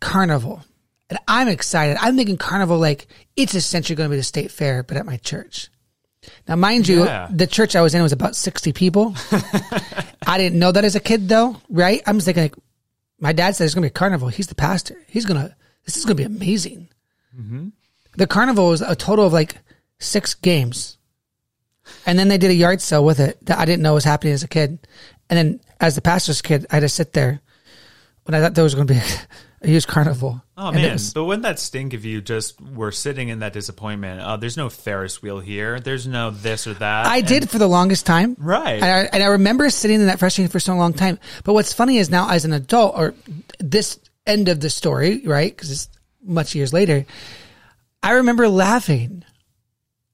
carnival. 0.00 0.62
And 1.08 1.18
I'm 1.28 1.48
excited. 1.48 1.96
I'm 2.00 2.16
thinking 2.16 2.36
carnival, 2.36 2.78
like, 2.78 3.06
it's 3.36 3.54
essentially 3.54 3.96
going 3.96 4.08
to 4.08 4.12
be 4.12 4.16
the 4.16 4.22
state 4.22 4.50
fair, 4.50 4.82
but 4.82 4.96
at 4.96 5.04
my 5.06 5.16
church. 5.18 5.68
Now, 6.46 6.56
mind 6.56 6.86
you, 6.88 7.04
Yeah. 7.04 7.28
the 7.30 7.46
church 7.46 7.74
I 7.74 7.80
was 7.80 7.94
in 7.94 8.02
was 8.02 8.12
about 8.12 8.36
60 8.36 8.72
people. 8.72 9.14
I 10.26 10.38
didn't 10.38 10.58
know 10.58 10.70
that 10.72 10.84
as 10.84 10.94
a 10.94 11.00
kid, 11.00 11.28
though, 11.28 11.56
right? 11.68 12.00
I'm 12.06 12.16
just 12.18 12.26
thinking, 12.26 12.44
like, 12.44 12.54
my 13.18 13.32
dad 13.32 13.56
said 13.56 13.64
it's 13.64 13.74
going 13.74 13.82
to 13.82 13.86
be 13.88 13.92
a 13.94 13.98
carnival. 13.98 14.28
He's 14.28 14.46
the 14.46 14.54
pastor. 14.54 14.96
He's 15.08 15.26
going 15.26 15.40
to, 15.40 15.54
this 15.84 15.96
is 15.96 16.04
going 16.04 16.16
to 16.16 16.22
be 16.22 16.26
amazing. 16.34 16.88
The 18.16 18.26
carnival 18.26 18.68
was 18.68 18.80
a 18.82 18.94
total 18.96 19.26
of 19.26 19.32
like 19.32 19.56
six 19.98 20.34
games. 20.34 20.98
And 22.06 22.18
then 22.18 22.28
they 22.28 22.38
did 22.38 22.50
a 22.50 22.54
yard 22.54 22.80
sale 22.80 23.04
with 23.04 23.20
it 23.20 23.44
that 23.46 23.58
I 23.58 23.64
didn't 23.64 23.82
know 23.82 23.94
was 23.94 24.04
happening 24.04 24.32
as 24.34 24.42
a 24.42 24.48
kid. 24.48 24.78
And 25.28 25.36
then 25.38 25.60
as 25.80 25.94
the 25.94 26.00
pastor's 26.02 26.42
kid, 26.42 26.66
I 26.70 26.76
had 26.76 26.80
to 26.80 26.88
sit 26.88 27.12
there 27.12 27.40
when 28.24 28.34
I 28.34 28.40
thought 28.40 28.54
there 28.54 28.64
was 28.64 28.74
going 28.74 28.86
to 28.86 28.94
be 28.94 29.00
a 29.62 29.66
huge 29.68 29.86
carnival. 29.86 30.42
Oh 30.56 30.72
man, 30.72 30.92
was- 30.92 31.14
but 31.14 31.24
wouldn't 31.24 31.44
that 31.44 31.58
stink 31.58 31.94
if 31.94 32.04
you 32.04 32.20
just 32.20 32.60
were 32.60 32.92
sitting 32.92 33.28
in 33.28 33.38
that 33.40 33.52
disappointment? 33.52 34.20
Oh, 34.24 34.36
there's 34.36 34.56
no 34.56 34.68
Ferris 34.68 35.22
wheel 35.22 35.38
here. 35.40 35.78
There's 35.80 36.06
no 36.06 36.30
this 36.30 36.66
or 36.66 36.74
that. 36.74 37.06
I 37.06 37.18
And- 37.18 37.26
did 37.26 37.50
for 37.50 37.58
the 37.58 37.66
longest 37.68 38.06
time. 38.06 38.36
Right. 38.38 38.74
And 38.74 38.84
I, 38.84 38.98
and 39.12 39.22
I 39.22 39.26
remember 39.26 39.70
sitting 39.70 40.00
in 40.00 40.06
that 40.06 40.18
frustration 40.18 40.50
for 40.50 40.60
so 40.60 40.74
long 40.74 40.92
time. 40.94 41.18
But 41.44 41.52
what's 41.54 41.72
funny 41.72 41.98
is 41.98 42.10
now 42.10 42.28
as 42.30 42.44
an 42.44 42.52
adult 42.52 42.94
or 42.96 43.14
this 43.58 43.98
end 44.26 44.48
of 44.48 44.60
the 44.60 44.68
story, 44.70 45.22
right? 45.24 45.56
Cause 45.56 45.70
it's 45.70 45.88
much 46.22 46.54
years 46.54 46.72
later. 46.72 47.06
I 48.02 48.12
remember 48.12 48.48
laughing, 48.48 49.24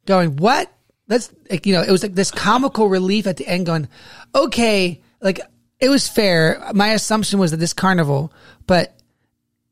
going, 0.06 0.36
what? 0.36 0.72
That's 1.08 1.32
like, 1.50 1.66
you 1.66 1.72
know, 1.72 1.82
it 1.82 1.90
was 1.90 2.02
like 2.02 2.14
this 2.14 2.30
comical 2.30 2.88
relief 2.88 3.26
at 3.26 3.36
the 3.36 3.46
end 3.46 3.66
going, 3.66 3.88
okay, 4.34 5.00
like 5.20 5.40
it 5.78 5.88
was 5.88 6.08
fair. 6.08 6.70
My 6.74 6.88
assumption 6.88 7.38
was 7.38 7.52
that 7.52 7.58
this 7.58 7.72
carnival, 7.72 8.32
but 8.66 8.92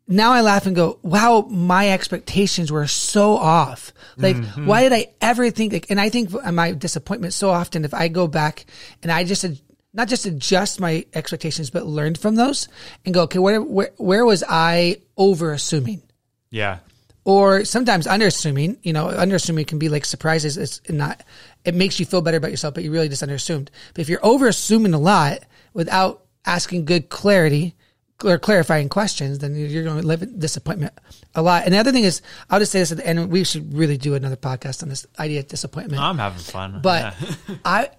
now 0.06 0.32
I 0.32 0.42
laugh 0.42 0.66
and 0.66 0.76
go, 0.76 0.98
wow, 1.02 1.46
my 1.48 1.90
expectations 1.90 2.70
were 2.70 2.86
so 2.86 3.36
off. 3.36 3.92
Like, 4.16 4.36
mm-hmm. 4.36 4.66
why 4.66 4.82
did 4.82 4.92
I 4.92 5.06
ever 5.20 5.50
think, 5.50 5.72
like, 5.72 5.90
and 5.90 5.98
I 5.98 6.10
think 6.10 6.30
my 6.30 6.72
disappointment 6.72 7.32
so 7.32 7.50
often, 7.50 7.84
if 7.84 7.94
I 7.94 8.08
go 8.08 8.26
back 8.28 8.66
and 9.02 9.10
I 9.10 9.24
just, 9.24 9.44
ad- 9.44 9.60
not 9.94 10.08
just 10.08 10.26
adjust 10.26 10.78
my 10.78 11.06
expectations, 11.14 11.70
but 11.70 11.86
learned 11.86 12.18
from 12.18 12.34
those 12.34 12.68
and 13.04 13.14
go, 13.14 13.22
okay, 13.22 13.38
where, 13.38 13.62
where, 13.62 13.90
where 13.96 14.26
was 14.26 14.44
I 14.46 14.98
over 15.16 15.52
assuming? 15.52 16.02
Yeah. 16.50 16.80
Or 17.24 17.64
sometimes 17.64 18.06
underassuming. 18.06 18.78
You 18.82 18.92
know, 18.92 19.06
underassuming 19.06 19.66
can 19.66 19.78
be 19.78 19.88
like 19.88 20.04
surprises. 20.04 20.56
It's 20.56 20.80
not. 20.88 21.22
It 21.64 21.74
makes 21.74 21.98
you 21.98 22.06
feel 22.06 22.22
better 22.22 22.36
about 22.36 22.50
yourself, 22.50 22.74
but 22.74 22.84
you 22.84 22.90
really 22.90 23.08
just 23.08 23.22
underassumed. 23.22 23.68
But 23.94 24.02
if 24.02 24.08
you're 24.08 24.20
overassuming 24.20 24.94
a 24.94 24.98
lot 24.98 25.40
without 25.72 26.24
asking 26.46 26.84
good 26.84 27.08
clarity 27.08 27.74
or 28.22 28.38
clarifying 28.38 28.88
questions, 28.88 29.38
then 29.38 29.56
you're 29.56 29.82
going 29.82 30.00
to 30.00 30.06
live 30.06 30.22
in 30.22 30.38
disappointment 30.38 30.92
a 31.34 31.42
lot. 31.42 31.64
And 31.64 31.74
the 31.74 31.78
other 31.78 31.92
thing 31.92 32.04
is, 32.04 32.22
I'll 32.48 32.60
just 32.60 32.72
say 32.72 32.78
this 32.78 32.92
at 32.92 32.98
the 32.98 33.06
end. 33.06 33.30
We 33.30 33.44
should 33.44 33.74
really 33.74 33.96
do 33.96 34.14
another 34.14 34.36
podcast 34.36 34.82
on 34.82 34.88
this 34.88 35.06
idea 35.18 35.40
of 35.40 35.48
disappointment. 35.48 36.00
I'm 36.00 36.18
having 36.18 36.38
fun. 36.38 36.80
But 36.82 37.14
Yeah. 37.48 37.56
I, 37.64 37.90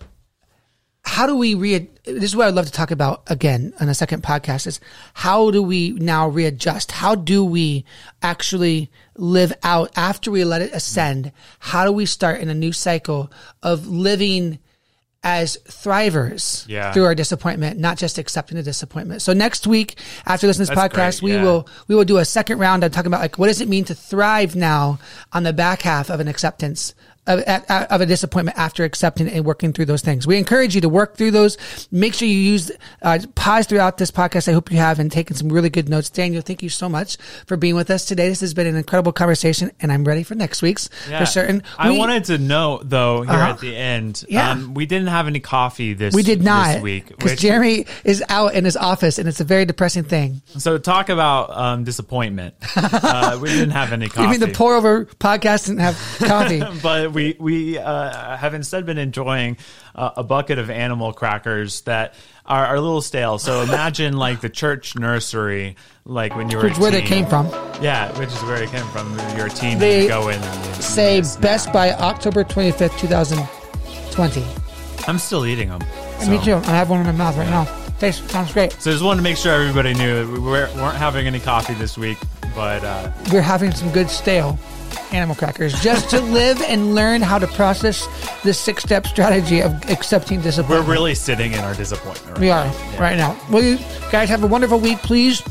how 1.05 1.27
do 1.27 1.35
we 1.37 1.53
re? 1.53 1.87
This 2.03 2.23
is 2.25 2.35
what 2.35 2.47
I'd 2.47 2.55
love 2.55 2.65
to 2.65 2.71
talk 2.71 2.91
about 2.91 3.23
again 3.27 3.73
on 3.79 3.89
a 3.89 3.93
second 3.93 4.23
podcast. 4.23 4.67
Is 4.67 4.79
how 5.13 5.51
do 5.51 5.61
we 5.61 5.91
now 5.91 6.27
readjust? 6.27 6.91
How 6.91 7.15
do 7.15 7.45
we 7.45 7.85
actually 8.21 8.91
live 9.15 9.53
out 9.63 9.91
after 9.95 10.31
we 10.31 10.43
let 10.43 10.61
it 10.61 10.73
ascend? 10.73 11.31
How 11.59 11.85
do 11.85 11.91
we 11.91 12.05
start 12.05 12.41
in 12.41 12.49
a 12.49 12.53
new 12.55 12.71
cycle 12.71 13.31
of 13.63 13.87
living? 13.87 14.59
As 15.27 15.57
thrivers 15.67 16.65
Yeah. 16.67 16.91
through 16.93 17.05
our 17.05 17.15
disappointment, 17.15 17.79
not 17.79 17.97
just 17.97 18.19
accepting 18.19 18.57
the 18.57 18.61
disappointment. 18.63 19.23
So 19.23 19.33
next 19.33 19.65
week, 19.65 19.97
after 20.27 20.45
listening 20.45 20.67
to 20.67 20.71
this 20.75 20.79
That's 20.79 20.93
podcast, 20.93 21.19
great, 21.21 21.31
we 21.31 21.33
yeah. 21.37 21.41
will 21.43 21.67
we 21.87 21.95
will 21.95 22.05
do 22.05 22.17
a 22.17 22.25
second 22.25 22.59
round 22.59 22.83
on 22.83 22.91
talking 22.91 23.07
about 23.07 23.21
like 23.21 23.39
what 23.39 23.47
does 23.47 23.59
it 23.59 23.67
mean 23.67 23.85
to 23.85 23.95
thrive 23.95 24.55
now 24.55 24.99
on 25.33 25.41
the 25.41 25.51
back 25.51 25.81
half 25.81 26.11
of 26.11 26.19
an 26.19 26.27
acceptance 26.27 26.93
of, 27.27 27.39
of 27.41 28.01
a 28.01 28.05
disappointment 28.05 28.57
after 28.57 28.83
accepting 28.83 29.27
and 29.27 29.45
working 29.45 29.73
through 29.73 29.85
those 29.85 30.01
things. 30.01 30.27
We 30.27 30.37
encourage 30.37 30.75
you 30.75 30.81
to 30.81 30.89
work 30.89 31.15
through 31.17 31.31
those. 31.31 31.57
Make 31.91 32.13
sure 32.13 32.27
you 32.27 32.37
use 32.37 32.71
uh, 33.01 33.19
pause 33.35 33.65
throughout 33.65 33.97
this 33.97 34.11
podcast. 34.11 34.47
I 34.47 34.51
hope 34.53 34.71
you 34.71 34.77
have 34.77 34.99
and 34.99 35.11
taken 35.11 35.35
some 35.35 35.49
really 35.49 35.69
good 35.69 35.89
notes. 35.89 36.09
Daniel, 36.09 36.41
thank 36.41 36.61
you 36.63 36.69
so 36.69 36.87
much 36.89 37.17
for 37.47 37.57
being 37.57 37.75
with 37.75 37.89
us 37.89 38.05
today. 38.05 38.29
This 38.29 38.41
has 38.41 38.53
been 38.53 38.67
an 38.67 38.75
incredible 38.75 39.11
conversation, 39.11 39.71
and 39.79 39.91
I'm 39.91 40.03
ready 40.03 40.23
for 40.23 40.35
next 40.35 40.61
week's 40.61 40.89
for 41.17 41.25
certain. 41.25 41.63
I 41.77 41.91
wanted 41.97 42.25
to 42.25 42.37
know 42.37 42.81
though 42.83 43.21
here 43.23 43.31
Uh-huh. 43.33 43.51
at 43.51 43.59
the 43.59 43.75
end. 43.75 44.23
Yeah. 44.29 44.51
Um, 44.51 44.73
we 44.73 44.85
didn't 44.85 45.07
have 45.07 45.27
any 45.27 45.39
coffee 45.39 45.93
this. 45.93 46.13
we 46.13 46.23
did 46.23 46.43
not 46.43 46.73
this 46.75 46.81
week. 46.83 47.07
because 47.07 47.39
Jeremy 47.39 47.85
is 48.03 48.23
out 48.29 48.53
in 48.53 48.65
his 48.65 48.77
office, 48.77 49.17
and 49.17 49.27
it's 49.27 49.39
a 49.39 49.43
very 49.43 49.65
depressing 49.65 50.03
thing. 50.03 50.41
so 50.57 50.77
talk 50.77 51.09
about 51.09 51.49
um, 51.51 51.83
disappointment. 51.83 52.53
uh, 52.75 53.39
we 53.41 53.49
didn't 53.49 53.71
have 53.71 53.91
any 53.93 54.07
coffee. 54.07 54.21
You 54.23 54.29
mean 54.29 54.39
the 54.39 54.47
pour 54.55 54.75
over 54.75 55.05
podcast 55.05 55.65
didn't 55.67 55.79
have 55.79 55.95
coffee? 56.19 56.61
but 56.83 57.13
we 57.15 57.35
we 57.39 57.77
uh, 57.79 58.37
have 58.37 58.53
instead 58.53 58.85
been 58.85 58.99
enjoying 58.99 59.57
uh, 59.95 60.11
a 60.17 60.23
bucket 60.23 60.59
of 60.59 60.69
animal 60.69 61.13
crackers 61.13 61.81
that 61.81 62.13
are, 62.45 62.65
are 62.67 62.75
a 62.75 62.81
little 62.81 63.01
stale. 63.01 63.39
So 63.39 63.61
imagine 63.61 64.17
like 64.17 64.41
the 64.41 64.49
church 64.49 64.95
nursery, 64.95 65.77
like 66.05 66.35
when 66.35 66.51
you 66.51 66.57
were 66.57 66.63
Which 66.63 66.77
where 66.77 66.91
they 66.91 67.01
came 67.01 67.25
from. 67.25 67.47
Yeah, 67.81 68.15
which 68.19 68.29
is 68.29 68.43
where 68.43 68.61
it 68.61 68.69
came 68.69 68.85
from. 68.87 69.17
Your 69.35 69.49
teen, 69.49 69.79
They 69.79 70.07
go 70.07 70.29
in 70.29 70.39
and 70.39 70.75
Say 70.83 71.21
best 71.41 71.73
by 71.73 71.93
October 71.93 72.43
25th, 72.43 72.99
2020. 72.99 74.45
I'm 75.07 75.17
still 75.17 75.45
eating 75.45 75.69
them. 75.69 75.81
Me 76.29 76.43
too. 76.43 76.55
I 76.55 76.75
have 76.75 76.89
one 76.89 76.99
in 76.99 77.05
my 77.05 77.11
mouth 77.11 77.37
right 77.37 77.49
now. 77.49 77.65
Tastes 77.99 78.29
sounds 78.29 78.51
great. 78.51 78.73
So 78.73 78.91
just 78.91 79.03
wanted 79.03 79.17
to 79.17 79.23
make 79.23 79.37
sure 79.37 79.53
everybody 79.53 79.93
knew 79.93 80.25
that 80.25 80.31
we 80.31 80.39
weren't 80.39 80.73
weren't 80.75 80.97
having 80.97 81.27
any 81.27 81.39
coffee 81.39 81.75
this 81.75 81.97
week, 81.97 82.17
but 82.53 82.83
uh, 82.83 83.09
We're 83.31 83.41
having 83.41 83.73
some 83.73 83.89
good 83.91 84.09
stale 84.09 84.59
animal 85.15 85.35
crackers 85.35 85.73
just 85.81 86.09
to 86.11 86.19
live 86.21 86.61
and 86.61 86.93
learn 86.93 87.21
how 87.21 87.39
to 87.39 87.47
process 87.47 88.05
this 88.43 88.59
six 88.59 88.83
step 88.83 89.07
strategy 89.07 89.61
of 89.61 89.71
accepting 89.89 90.41
disappointment. 90.41 90.85
we're 90.87 90.93
really 90.93 91.15
sitting 91.15 91.53
in 91.53 91.59
our 91.59 91.73
disappointment. 91.73 92.37
Right 92.37 92.41
We 92.41 92.49
are 92.51 92.65
now. 92.65 92.99
right 92.99 93.17
now. 93.17 93.35
Well, 93.49 93.63
you 93.63 93.77
guys 94.11 94.29
have 94.29 94.43
a 94.43 94.47
wonderful 94.47 94.79
week. 94.79 94.99
Please 94.99 95.41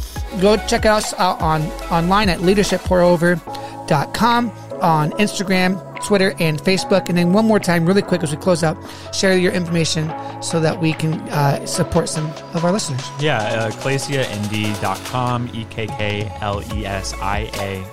go 0.40 0.56
check 0.68 0.86
us 0.86 1.12
out 1.14 1.40
on 1.40 1.62
online 1.90 2.28
at 2.28 2.38
leadershippourover.com 2.40 4.52
on 4.82 5.10
Instagram, 5.12 5.78
Twitter, 6.04 6.34
and 6.40 6.60
Facebook. 6.60 7.08
And 7.08 7.16
then 7.16 7.32
one 7.32 7.46
more 7.46 7.60
time, 7.60 7.86
really 7.86 8.02
quick 8.02 8.22
as 8.22 8.30
we 8.32 8.36
close 8.36 8.62
out, 8.62 8.76
share 9.14 9.36
your 9.38 9.52
information 9.52 10.12
so 10.42 10.60
that 10.60 10.78
we 10.80 10.92
can 10.92 11.14
uh, 11.30 11.64
support 11.64 12.08
some 12.08 12.26
of 12.52 12.64
our 12.64 12.72
listeners. 12.72 13.00
Yeah, 13.20 13.38
uh, 13.38 13.70
ekklesiaindy.com, 13.70 15.50
E 15.54 15.64
K 15.70 15.86
K 15.86 16.30
L 16.40 16.62
E 16.76 16.84
S 16.84 17.14
I 17.14 17.48
A 17.54 17.84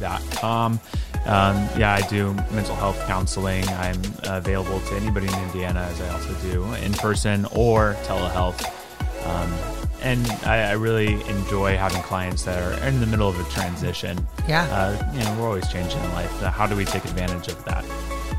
Indy.com. 0.00 0.80
Um, 1.26 1.68
yeah, 1.76 1.94
I 1.94 2.06
do 2.08 2.34
mental 2.52 2.76
health 2.76 3.04
counseling. 3.06 3.68
I'm 3.68 4.00
available 4.24 4.80
to 4.80 4.94
anybody 4.94 5.26
in 5.26 5.34
Indiana, 5.34 5.80
as 5.90 6.00
I 6.00 6.08
also 6.10 6.34
do 6.34 6.64
in 6.74 6.92
person 6.92 7.46
or 7.46 7.94
telehealth. 8.04 8.64
Um, 9.26 9.52
and 10.02 10.24
I, 10.44 10.70
I 10.70 10.72
really 10.72 11.14
enjoy 11.28 11.76
having 11.76 12.00
clients 12.02 12.44
that 12.44 12.62
are 12.62 12.86
in 12.86 13.00
the 13.00 13.06
middle 13.06 13.28
of 13.28 13.40
a 13.40 13.50
transition. 13.50 14.24
Yeah. 14.46 14.64
Uh, 14.64 15.12
you 15.12 15.24
know, 15.24 15.40
we're 15.40 15.46
always 15.48 15.66
changing 15.68 16.00
in 16.00 16.12
life. 16.12 16.30
How 16.42 16.66
do 16.66 16.76
we 16.76 16.84
take 16.84 17.04
advantage 17.04 17.48
of 17.48 17.64
that? 17.64 17.84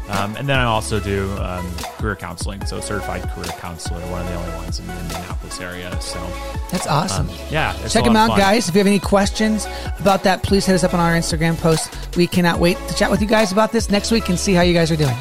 Um, 0.09 0.35
and 0.37 0.47
then 0.47 0.57
I 0.57 0.63
also 0.63 0.99
do 0.99 1.31
um, 1.37 1.69
career 1.97 2.15
counseling, 2.15 2.65
so 2.65 2.79
certified 2.79 3.29
career 3.29 3.51
counselor, 3.59 3.99
one 4.09 4.21
of 4.21 4.27
the 4.27 4.35
only 4.35 4.53
ones 4.55 4.79
in 4.79 4.87
the 4.87 4.99
Indianapolis 4.99 5.59
area. 5.59 5.99
So 6.01 6.19
That's 6.71 6.87
awesome. 6.87 7.29
yeah, 7.49 7.77
it's 7.83 7.93
Check 7.93 8.05
them 8.05 8.15
out, 8.15 8.37
guys. 8.37 8.69
If 8.69 8.75
you 8.75 8.79
have 8.79 8.87
any 8.87 8.99
questions 8.99 9.67
about 9.99 10.23
that, 10.23 10.43
please 10.43 10.65
hit 10.65 10.75
us 10.75 10.83
up 10.83 10.93
on 10.93 10.99
our 10.99 11.13
Instagram 11.13 11.57
post. 11.57 12.15
We 12.15 12.27
cannot 12.27 12.59
wait 12.59 12.77
to 12.87 12.95
chat 12.95 13.11
with 13.11 13.21
you 13.21 13.27
guys 13.27 13.51
about 13.51 13.71
this 13.71 13.89
next 13.89 14.11
week 14.11 14.29
and 14.29 14.39
see 14.39 14.53
how 14.53 14.61
you 14.61 14.73
guys 14.73 14.91
are 14.91 14.95
doing. 14.95 15.15